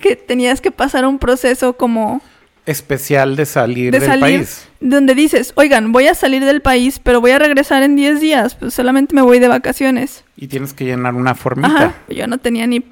[0.00, 2.20] que tenías que pasar un proceso como
[2.66, 4.20] Especial de salir de del salir.
[4.20, 4.68] país.
[4.80, 8.54] Donde dices, oigan, voy a salir del país, pero voy a regresar en 10 días.
[8.54, 10.24] Pues solamente me voy de vacaciones.
[10.36, 11.68] Y tienes que llenar una formita.
[11.68, 11.94] Ajá.
[12.08, 12.84] Yo no tenía ni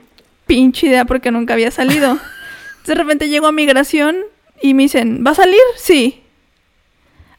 [0.46, 2.12] pinche idea porque nunca había salido.
[2.12, 4.16] Entonces, de repente llego a migración
[4.62, 5.60] y me dicen, ¿va a salir?
[5.76, 6.22] Sí.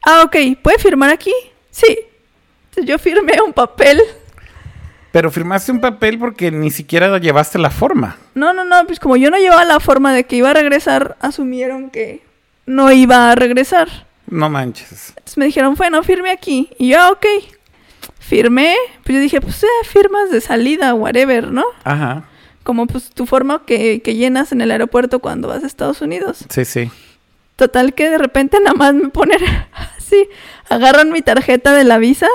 [0.04, 0.36] Ah, ok.
[0.62, 1.32] ¿Puede firmar aquí?
[1.70, 1.98] Sí.
[2.70, 4.00] Entonces yo firmé un papel.
[5.12, 8.16] Pero firmaste un papel porque ni siquiera llevaste la forma.
[8.34, 8.86] No, no, no.
[8.86, 12.22] Pues como yo no llevaba la forma de que iba a regresar, asumieron que
[12.66, 13.88] no iba a regresar.
[14.28, 15.08] No manches.
[15.10, 16.70] Entonces me dijeron, bueno, firme aquí.
[16.78, 17.26] Y yo, "Ah, ok.
[18.20, 18.76] Firmé.
[19.02, 21.64] Pues yo dije, pues eh, firmas de salida, whatever, ¿no?
[21.82, 22.24] Ajá.
[22.62, 26.44] Como pues tu forma que, que llenas en el aeropuerto cuando vas a Estados Unidos.
[26.48, 26.90] Sí, sí.
[27.60, 29.38] Total que de repente nada más me ponen
[29.98, 30.26] así,
[30.70, 32.26] agarran mi tarjeta de la visa,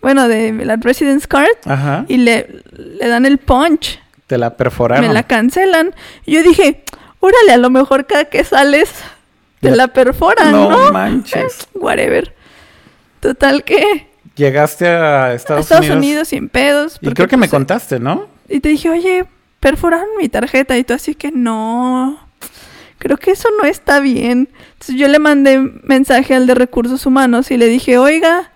[0.00, 2.04] bueno, de la Residence Card, Ajá.
[2.08, 5.06] y le, le dan el punch, Te la perforaron.
[5.06, 5.94] me la cancelan.
[6.26, 6.82] Y yo dije,
[7.20, 8.90] órale, a lo mejor cada que sales
[9.60, 10.92] te Ya- la perforan, No ¿no?
[10.92, 11.68] manches.
[11.74, 12.34] Whatever.
[13.20, 15.98] Total que Llegaste a Estados, Estados Unidos.
[15.98, 16.98] Unidos, sin pedos.
[17.00, 18.26] Y creo que me pues, contaste, ¿no?
[18.48, 19.26] Y te dije, oye,
[19.60, 20.76] perforaron mi tarjeta.
[20.76, 22.18] Y tú así que no.
[23.02, 24.48] Creo que eso no está bien.
[24.74, 28.52] Entonces yo le mandé mensaje al de recursos humanos y le dije, oiga,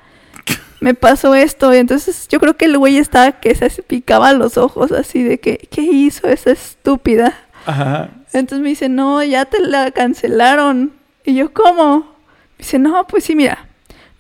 [0.79, 1.75] me pasó esto.
[1.75, 5.41] Y entonces yo creo que el güey estaba que se picaba los ojos así de
[5.41, 7.37] que, ¿qué hizo esa estúpida?
[7.67, 8.11] Ajá.
[8.33, 10.93] Entonces me dice, no, ya te la cancelaron.
[11.25, 12.15] Y yo, ¿cómo?
[12.57, 13.67] Me dice, no, pues sí, mira,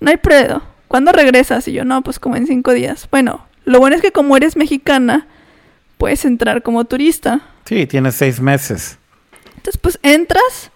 [0.00, 0.60] no hay pedo.
[0.88, 1.68] ¿Cuándo regresas?
[1.68, 3.06] Y yo, no, pues como en cinco días.
[3.12, 5.28] Bueno, lo bueno es que como eres mexicana,
[5.98, 7.42] puedes entrar como turista.
[7.64, 8.98] Sí, tienes seis meses.
[9.66, 10.70] Entonces, pues entras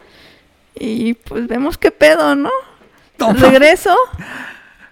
[0.75, 2.51] y pues vemos qué pedo, ¿no?
[3.39, 3.95] Regreso.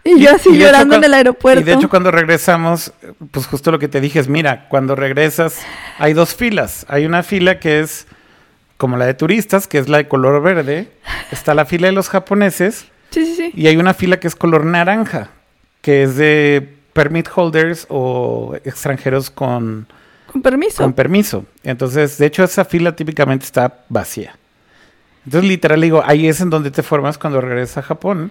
[0.04, 1.60] Y yo así y de hecho, llorando en el aeropuerto.
[1.60, 2.92] Y de hecho, cuando regresamos,
[3.32, 5.62] pues justo lo que te dije es, mira, cuando regresas
[5.98, 6.86] hay dos filas.
[6.88, 8.06] Hay una fila que es
[8.76, 10.92] como la de turistas, que es la de color verde.
[11.32, 13.52] Está la fila de los japoneses Sí, sí, sí.
[13.52, 15.30] y hay una fila que es color naranja,
[15.82, 19.88] que es de permit holders o extranjeros con,
[20.30, 20.82] Con permiso.
[20.82, 21.44] con permiso.
[21.62, 24.36] Entonces, de hecho, esa fila típicamente está vacía.
[25.24, 28.30] Entonces, literal, digo, ahí es en donde te formas cuando regresas a Japón.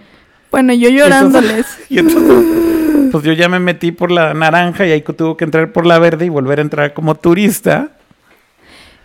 [0.50, 1.66] bueno, yo Y entonces- llorándoles.
[1.88, 5.72] Y entonces, pues yo ya me metí por la naranja y ahí tuve que entrar
[5.72, 7.90] por la verde y volver a entrar como turista.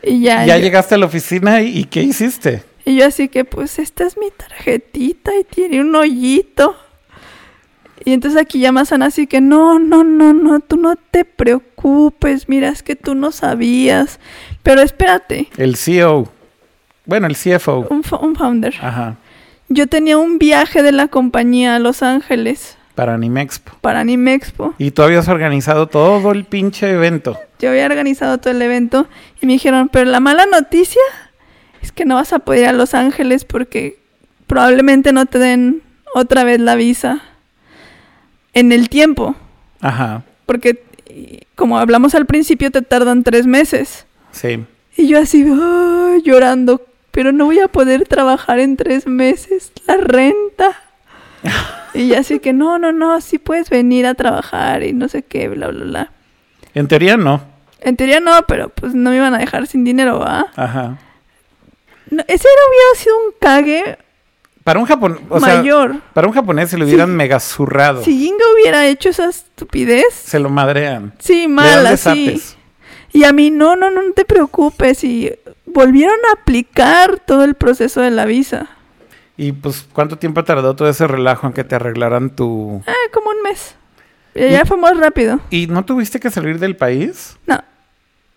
[0.01, 0.45] Y ya.
[0.45, 2.63] ya yo- llegaste a la oficina y, ¿y ¿qué hiciste?
[2.85, 6.75] Y yo así que, pues, esta es mi tarjetita y tiene un hoyito.
[8.05, 12.49] Y entonces aquí ya más así que, no, no, no, no, tú no te preocupes,
[12.49, 14.19] mira, es que tú no sabías.
[14.61, 16.31] Pero espérate, El CEO.
[17.05, 17.87] Bueno, el CFO.
[17.89, 18.73] un, un founder.
[18.81, 19.15] Ajá.
[19.69, 23.71] Yo tenía un viaje de la compañía a Los Ángeles Para Anime Expo.
[23.81, 24.73] para Anime Expo.
[24.77, 27.37] Y tú habías organizado todo el pinche evento.
[27.59, 29.07] Yo había organizado todo el evento
[29.41, 31.01] y me dijeron, pero la mala noticia
[31.81, 33.99] es que no vas a poder ir a Los Ángeles porque
[34.47, 35.81] probablemente no te den
[36.13, 37.21] otra vez la visa
[38.53, 39.35] en el tiempo.
[39.81, 40.23] Ajá.
[40.45, 40.83] Porque
[41.55, 44.05] como hablamos al principio te tardan tres meses.
[44.31, 44.65] Sí.
[44.97, 49.71] Y yo así "Ay", llorando, pero no voy a poder trabajar en tres meses.
[49.87, 50.81] La renta.
[51.93, 55.23] y ya así que no, no, no, sí puedes venir a trabajar y no sé
[55.23, 56.11] qué, bla, bla, bla.
[56.73, 57.41] En teoría no.
[57.81, 60.47] En teoría no, pero pues no me iban a dejar sin dinero, ¿va?
[60.55, 60.97] Ajá.
[62.09, 63.97] No, ese era, hubiera sido un cague
[64.63, 65.95] Para un japonés, sea, mayor.
[66.13, 68.03] para un japonés se lo hubieran mega zurrado.
[68.03, 71.13] Si Jinga hubiera hecho esa estupidez, Se lo madrean.
[71.19, 72.25] sí, Le dan mal, así.
[72.27, 72.57] desapes.
[73.11, 75.03] Y a mí, no, no, no, te preocupes.
[75.03, 75.31] Y
[75.65, 78.69] volvieron a aplicar todo el proceso de la visa.
[79.37, 82.81] Y pues, ¿cuánto tiempo tardó todo ese relajo en que te arreglaran tu...
[82.87, 83.75] Ah, como un mes.
[84.35, 85.39] Y ya fue más rápido.
[85.49, 87.37] ¿Y no tuviste que salir del país?
[87.45, 87.59] No,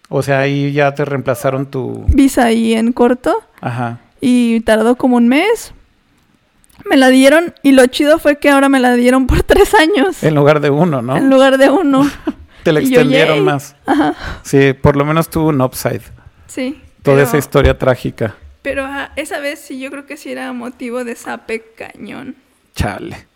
[0.08, 2.04] O sea, ahí ya te reemplazaron tu...
[2.08, 3.42] visa ahí en corto.
[3.60, 4.00] Ajá.
[4.20, 5.72] Y tardó como un mes.
[6.88, 7.54] Me la dieron.
[7.62, 10.22] Y lo chido fue que ahora me la dieron por tres años.
[10.22, 11.16] En lugar de uno, ¿no?
[11.16, 12.08] En lugar de uno.
[12.62, 13.76] Te la yo, extendieron más.
[13.86, 14.14] Ajá.
[14.42, 16.02] Sí, por lo menos tuvo un upside.
[16.48, 16.80] Sí.
[17.02, 18.34] Toda pero- esa historia trágica.
[18.62, 18.84] Pero
[19.14, 22.34] esa vez sí, yo creo que sí era motivo de sape cañón.
[22.74, 23.28] Chale.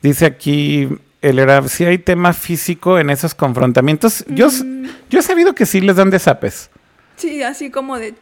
[0.00, 0.88] Dice aquí,
[1.20, 4.24] el era, si hay tema físico en esos confrontamientos.
[4.28, 4.86] Yo, Mm.
[5.10, 6.70] yo he sabido que sí les dan de zapes.
[7.16, 8.14] Sí, así como de...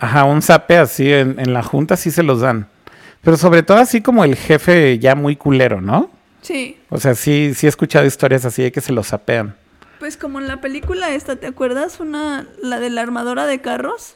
[0.00, 2.66] Ajá, un zape así en, en la junta sí se los dan.
[3.22, 6.10] Pero sobre todo así como el jefe ya muy culero, ¿no?
[6.42, 6.78] Sí.
[6.88, 9.54] O sea, sí, sí he escuchado historias así de que se los zapean.
[9.98, 11.98] Pues como en la película esta, ¿te acuerdas?
[12.00, 14.14] Una, la de la armadora de carros.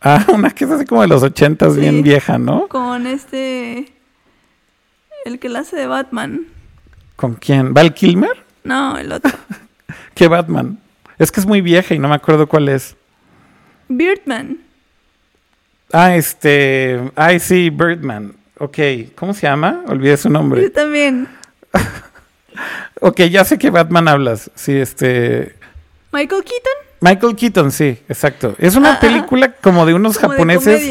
[0.00, 1.80] Ah, una que es así como de los ochentas, Sí.
[1.80, 2.66] bien vieja, ¿no?
[2.68, 3.92] Con este...
[5.24, 6.46] El que la hace de Batman.
[7.16, 7.72] ¿Con quién?
[7.74, 8.44] ¿Val Kilmer?
[8.64, 9.32] No, el otro.
[10.14, 10.78] ¿Qué Batman?
[11.18, 12.96] Es que es muy vieja y no me acuerdo cuál es.
[13.88, 14.58] Birdman.
[15.92, 17.00] Ah, este.
[17.14, 18.34] Ay, sí, Birdman.
[18.58, 18.78] Ok,
[19.14, 19.82] ¿cómo se llama?
[19.86, 20.70] Olvidé su Yo nombre.
[20.70, 21.28] también.
[23.00, 24.50] Ok, ya sé que Batman hablas.
[24.54, 25.54] Sí, este.
[26.12, 26.72] Michael Keaton.
[27.02, 28.54] Michael Keaton, sí, exacto.
[28.58, 29.00] Es una Ah, ah.
[29.00, 30.90] película como de unos Como japoneses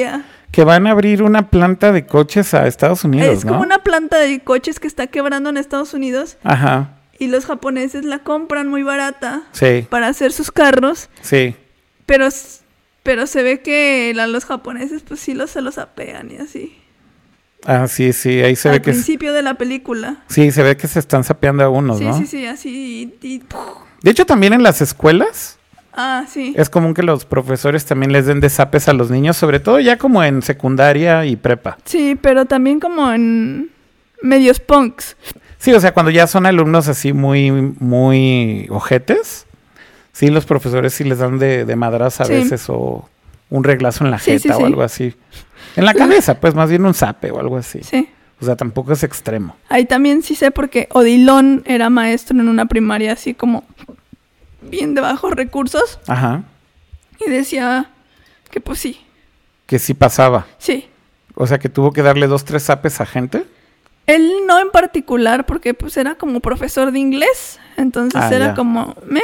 [0.52, 3.54] que van a abrir una planta de coches a Estados Unidos, Es ¿no?
[3.54, 8.06] como una planta de coches que está quebrando en Estados Unidos Ajá, y los japoneses
[8.06, 11.56] la compran muy barata sí, para hacer sus carros, sí.
[12.06, 12.28] pero,
[13.06, 16.76] pero se ve que la- los japoneses pues sí los, se los apean y así.
[17.68, 18.90] Ah, sí, sí, ahí se Al ve que...
[18.92, 20.18] es- principio de la película.
[20.28, 22.18] Sí, se ve que se están sapeando a unos, Sí, ¿no?
[22.18, 23.18] sí, sí, así.
[23.22, 23.44] y- y-
[24.02, 25.58] De hecho, también en las escuelas
[25.94, 26.54] Ah, sí.
[26.58, 29.98] es común que los profesores también les den desapes a los niños, sobre todo ya
[29.98, 31.78] como en secundaria y prepa.
[31.86, 33.70] Sí, pero también como en
[34.22, 35.16] medios punks.
[35.58, 39.45] Sí, o sea, cuando ya son alumnos así muy, muy ojetes,
[40.16, 42.32] sí, los profesores sí les dan de, de madras a Sí.
[42.34, 43.10] veces o
[43.50, 45.14] un reglazo en la jeta sí, o algo así.
[45.76, 47.82] En la cabeza, pues más bien un zape o algo así.
[47.84, 48.08] Sí.
[48.42, 49.56] O sea, tampoco es extremo.
[49.70, 53.64] Ahí también sí sé porque Odilon era maestro en una primaria así como
[54.62, 56.44] bien de bajos recursos Ajá.
[57.26, 57.90] y decía
[58.52, 59.00] que pues sí,
[59.66, 60.46] Que sí pasaba.
[60.58, 60.88] sí.
[61.38, 63.46] O sea, que tuvo que darle dos, tres zapes a gente.
[64.08, 68.56] Él no en particular porque pues era como profesor de inglés, entonces Ah, era ya.
[68.56, 69.20] como me,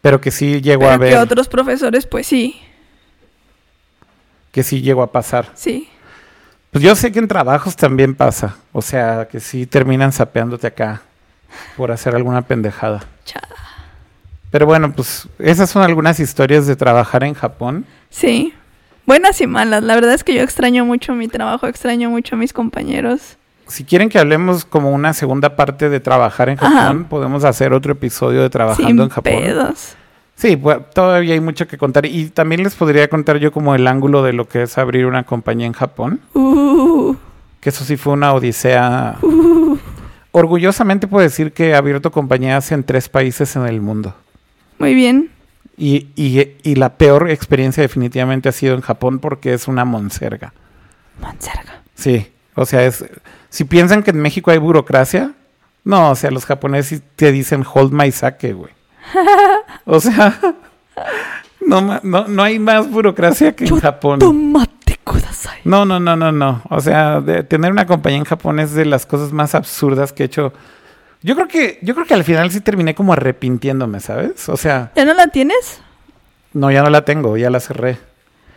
[0.00, 1.10] Pero que sí llegó a pero ver.
[1.12, 2.60] que otros profesores pues sí,
[4.52, 5.50] Que sí llegó a pasar.
[5.54, 5.88] sí.
[6.70, 8.56] Pues yo sé que en trabajos también pasa.
[8.72, 11.00] O sea, que sí terminan sapeándote acá
[11.78, 13.00] por hacer alguna pendejada.
[13.24, 13.40] Cha-
[14.50, 17.86] Pero bueno, pues esas son algunas historias de trabajar en Japón.
[18.10, 18.52] Sí.
[19.06, 19.82] Buenas y malas.
[19.82, 23.37] La verdad es que yo extraño mucho mi trabajo, extraño mucho a mis compañeros.
[23.68, 26.70] Si quieren que hablemos como una segunda parte de trabajar en Ajá.
[26.70, 29.32] Japón, podemos hacer otro episodio de trabajando Sin en Japón.
[29.34, 29.94] pedos.
[30.34, 32.06] Sí, pues, todavía hay mucho que contar.
[32.06, 35.24] Y también les podría contar yo como el ángulo de lo que es abrir una
[35.24, 36.20] compañía en Japón.
[36.34, 37.14] Uh,
[37.60, 39.16] Que eso sí fue una odisea.
[40.30, 44.14] Orgullosamente puedo decir que he abierto compañías en tres países en el mundo.
[44.78, 45.30] muy bien.
[45.76, 50.52] Y, y- y la peor experiencia definitivamente ha sido en Japón porque es una monserga.
[51.20, 51.82] Monserga.
[51.94, 52.26] Sí,
[52.56, 53.04] o sea, es,
[53.50, 55.32] si piensan que en México hay burocracia,
[55.84, 58.72] no, o sea, los japoneses te dicen hold my sake, güey.
[59.86, 60.38] O sea,
[61.60, 64.18] no, no, no hay más burocracia que en Japón.
[65.64, 66.62] No, no, no, no, no.
[66.70, 70.22] O sea, de- tener una compañía en Japón es de las cosas más absurdas que
[70.24, 70.52] he hecho.
[71.22, 74.48] Yo creo que, yo creo que al final sí terminé como arrepintiéndome, ¿sabes?
[74.48, 75.80] O sea, ¿Ya no la tienes?
[76.52, 77.98] no, ya no la tengo, ya la cerré.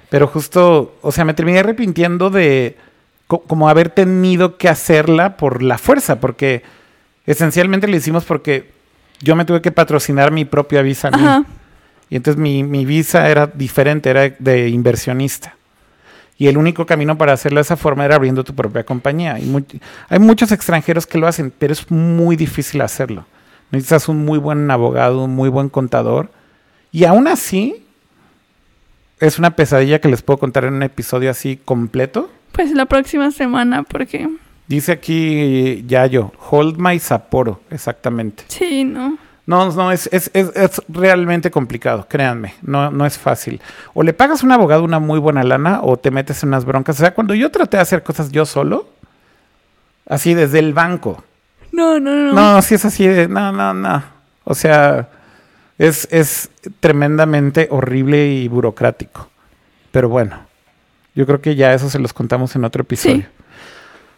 [0.09, 2.77] Pero justo, o sea, me terminé arrepintiendo de
[3.31, 6.63] co- como haber tenido que hacerla por la fuerza, porque
[7.25, 8.69] esencialmente lo hicimos porque
[9.21, 11.07] yo me tuve que patrocinar mi propia visa.
[11.07, 11.23] a mí.
[11.23, 11.45] Ajá.
[12.09, 15.55] Y entonces mi, mi visa era diferente, era de inversionista.
[16.37, 19.39] Y el único camino para hacerlo de esa forma era abriendo tu propia compañía.
[19.39, 19.49] Y
[20.09, 23.25] hay muchos extranjeros que lo hacen, pero es muy difícil hacerlo.
[23.71, 26.29] Necesitas un muy buen abogado, un muy buen contador.
[26.91, 27.85] Y aún así,
[29.21, 32.29] es una pesadilla que les puedo contar en un episodio así completo.
[32.61, 34.29] Pues la próxima semana, porque
[34.67, 38.43] Dice aquí Yayo, hold my Sapporo, exactamente.
[38.49, 39.17] sí, no.
[39.47, 43.59] No, no, es, es, es, es realmente complicado, créanme, no, no es fácil.
[43.95, 46.63] O le pagas a un abogado una muy buena lana o te metes en unas
[46.63, 46.97] broncas.
[46.97, 48.87] O sea, cuando yo traté de hacer cosas yo solo,
[50.07, 51.23] así desde el banco.
[51.71, 52.33] No, no, no.
[52.33, 54.03] No, si es así de, no, no, no.
[54.43, 55.09] O sea,
[55.79, 59.29] es, es tremendamente horrible y burocrático.
[59.91, 60.50] Pero bueno,
[61.15, 63.17] yo creo que ya eso se los contamos en otro episodio.
[63.17, 63.25] Sí.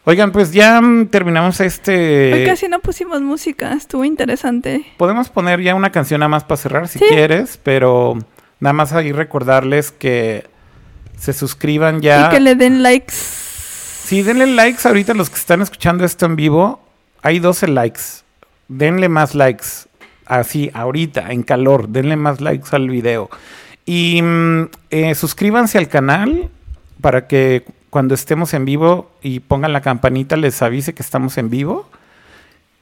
[0.05, 2.33] Oigan, pues ya mm, terminamos este...
[2.33, 4.85] Hoy casi no pusimos música, estuvo interesante.
[4.97, 7.05] Podemos poner ya una canción nada más para cerrar si Sí.
[7.07, 8.17] quieres, pero
[8.59, 10.45] nada más ahí recordarles que
[11.17, 12.27] se suscriban ya.
[12.27, 13.13] Y que le den likes.
[13.13, 16.85] Sí, denle likes ahorita los que están escuchando esto en vivo.
[17.21, 18.01] Hay 12 likes.
[18.67, 19.65] Denle más likes.
[20.25, 21.87] Así, ahorita, en calor.
[21.87, 23.29] Denle más likes al video.
[23.85, 26.49] Y mm, eh, suscríbanse al canal
[27.03, 31.49] para que cuando estemos en vivo y pongan la campanita les avise que estamos en
[31.49, 31.89] vivo.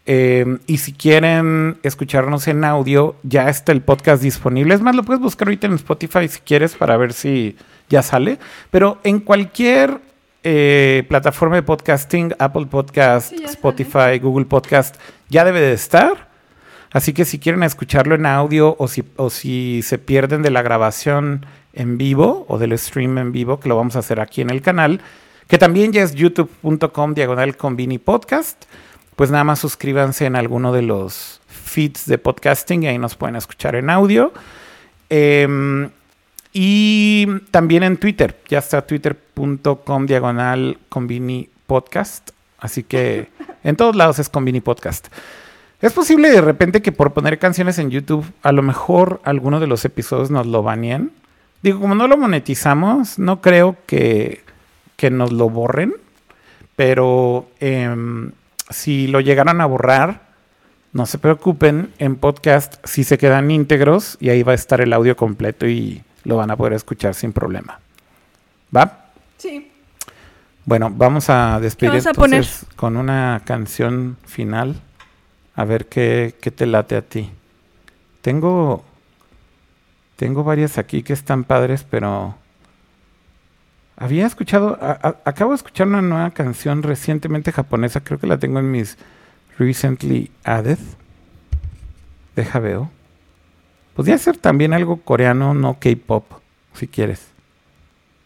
[0.06, 4.76] Eh, y si quieren escucharnos en audio, ya está el podcast disponible.
[4.76, 7.56] Es más, lo puedes buscar ahorita en Spotify si quieres para ver si
[7.90, 8.38] ya sale.
[8.70, 9.98] Pero en cualquier
[10.44, 13.54] eh, plataforma de podcasting, Apple Podcast, Sí, ya sale.
[13.54, 14.98] Spotify, Google Podcast,
[15.30, 16.30] ya debe de estar.
[16.92, 20.62] Así que si quieren escucharlo en audio o si, o si se pierden de la
[20.62, 21.44] grabación
[21.74, 24.62] en vivo o del stream en vivo, que lo vamos a hacer aquí en el
[24.62, 25.02] canal,
[25.48, 28.66] que también ya es youtube.com diagonal convini podcast,
[29.16, 33.36] pues nada más suscríbanse en alguno de los feeds de podcasting y ahí nos pueden
[33.36, 34.34] escuchar en audio.
[35.10, 35.90] Em,
[36.54, 42.32] y también en Twitter, ya está twitter.com diagonal convini podcast.
[42.60, 43.30] Así que
[43.64, 45.08] en todos lados es convini podcast.
[45.82, 49.68] Es posible de repente que por poner canciones en YouTube, a lo mejor alguno de
[49.68, 51.12] los episodios nos lo baneen.
[51.62, 54.44] Digo, como no lo monetizamos, no creo que,
[54.96, 55.94] que nos lo borren.
[56.76, 58.32] Pero em,
[58.70, 60.22] si lo llegaran a borrar,
[60.94, 61.94] no se preocupen.
[62.00, 66.04] En podcast sí se quedan íntegros y ahí va a estar el audio completo y
[66.24, 67.80] lo van a poder escuchar sin problema.
[68.76, 69.06] ¿Va?
[69.38, 69.72] Sí.
[70.66, 74.76] Bueno, vamos a despedir ¿Qué vas a entonces con una canción final.
[75.56, 77.30] A ver qué, qué te late a ti.
[78.22, 78.86] Tengo.
[80.22, 82.36] Tengo varias aquí que están padres, pero.
[83.98, 84.78] Había escuchado.
[84.80, 88.02] a- a- acabo de escuchar una nueva canción recientemente japonesa.
[88.04, 89.00] Creo que la tengo en mis
[89.58, 90.78] recently added.
[92.36, 92.92] Deja veo.
[93.96, 96.26] Podría ser también algo coreano, no K-pop,
[96.76, 97.26] si quieres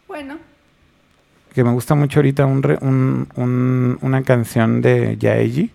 [0.06, 0.36] Bueno.
[1.54, 5.70] que me gusta mucho ahorita un re- un- un- una canción de Yaeji,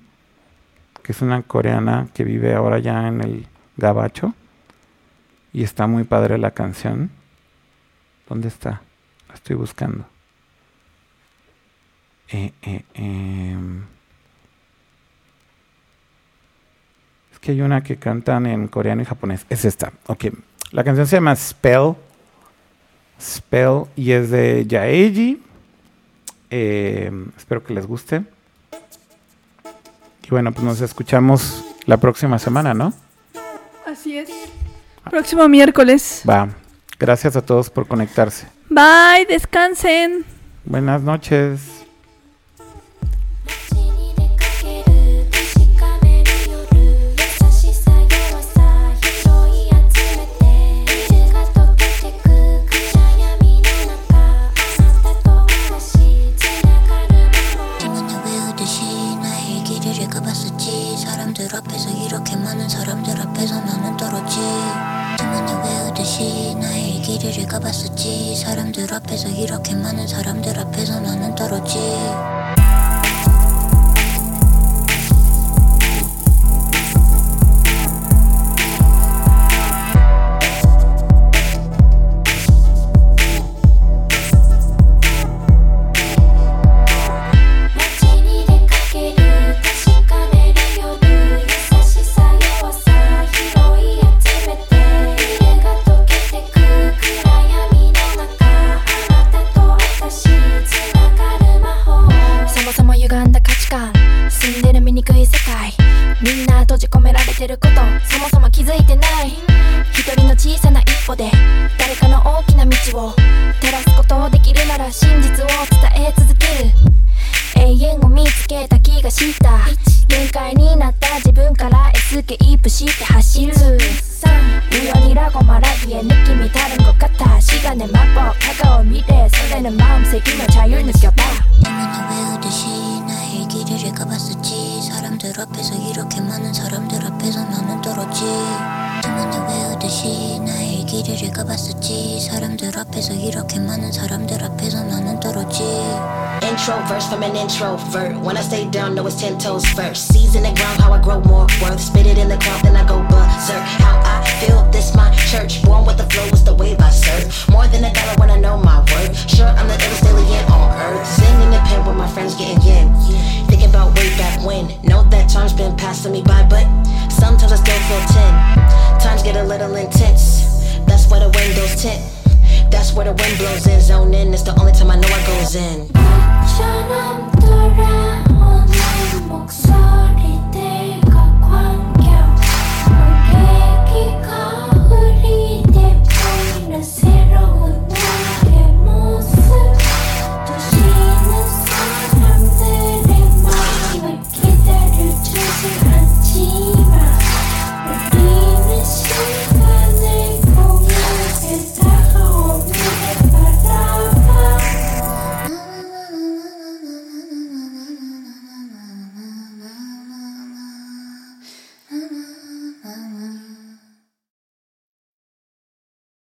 [1.01, 4.35] que es una coreana que vive ahora ya en el Gabacho.
[5.53, 7.11] Y está muy padre la canción.
[8.27, 8.81] ¿Dónde está?
[9.27, 10.05] La estoy buscando.
[12.29, 13.83] Eh, eh, em.
[17.33, 19.45] Es que hay una que cantan en coreano y japonés.
[19.49, 19.91] Es esta.
[20.07, 20.25] Ok.
[20.71, 21.95] La canción se llama Spell.
[23.19, 25.43] Spell y es de Yaeji.
[26.49, 28.23] Eh, espero que les guste.
[30.23, 32.93] Y bueno, pues nos escuchamos la próxima semana, ¿no?
[33.85, 34.29] Así es.
[35.09, 36.23] Próximo miércoles.
[36.27, 36.49] Va.
[36.99, 38.47] Gracias a todos por conectarse.
[38.69, 40.23] Bye, descansen.
[40.65, 41.80] Buenas noches.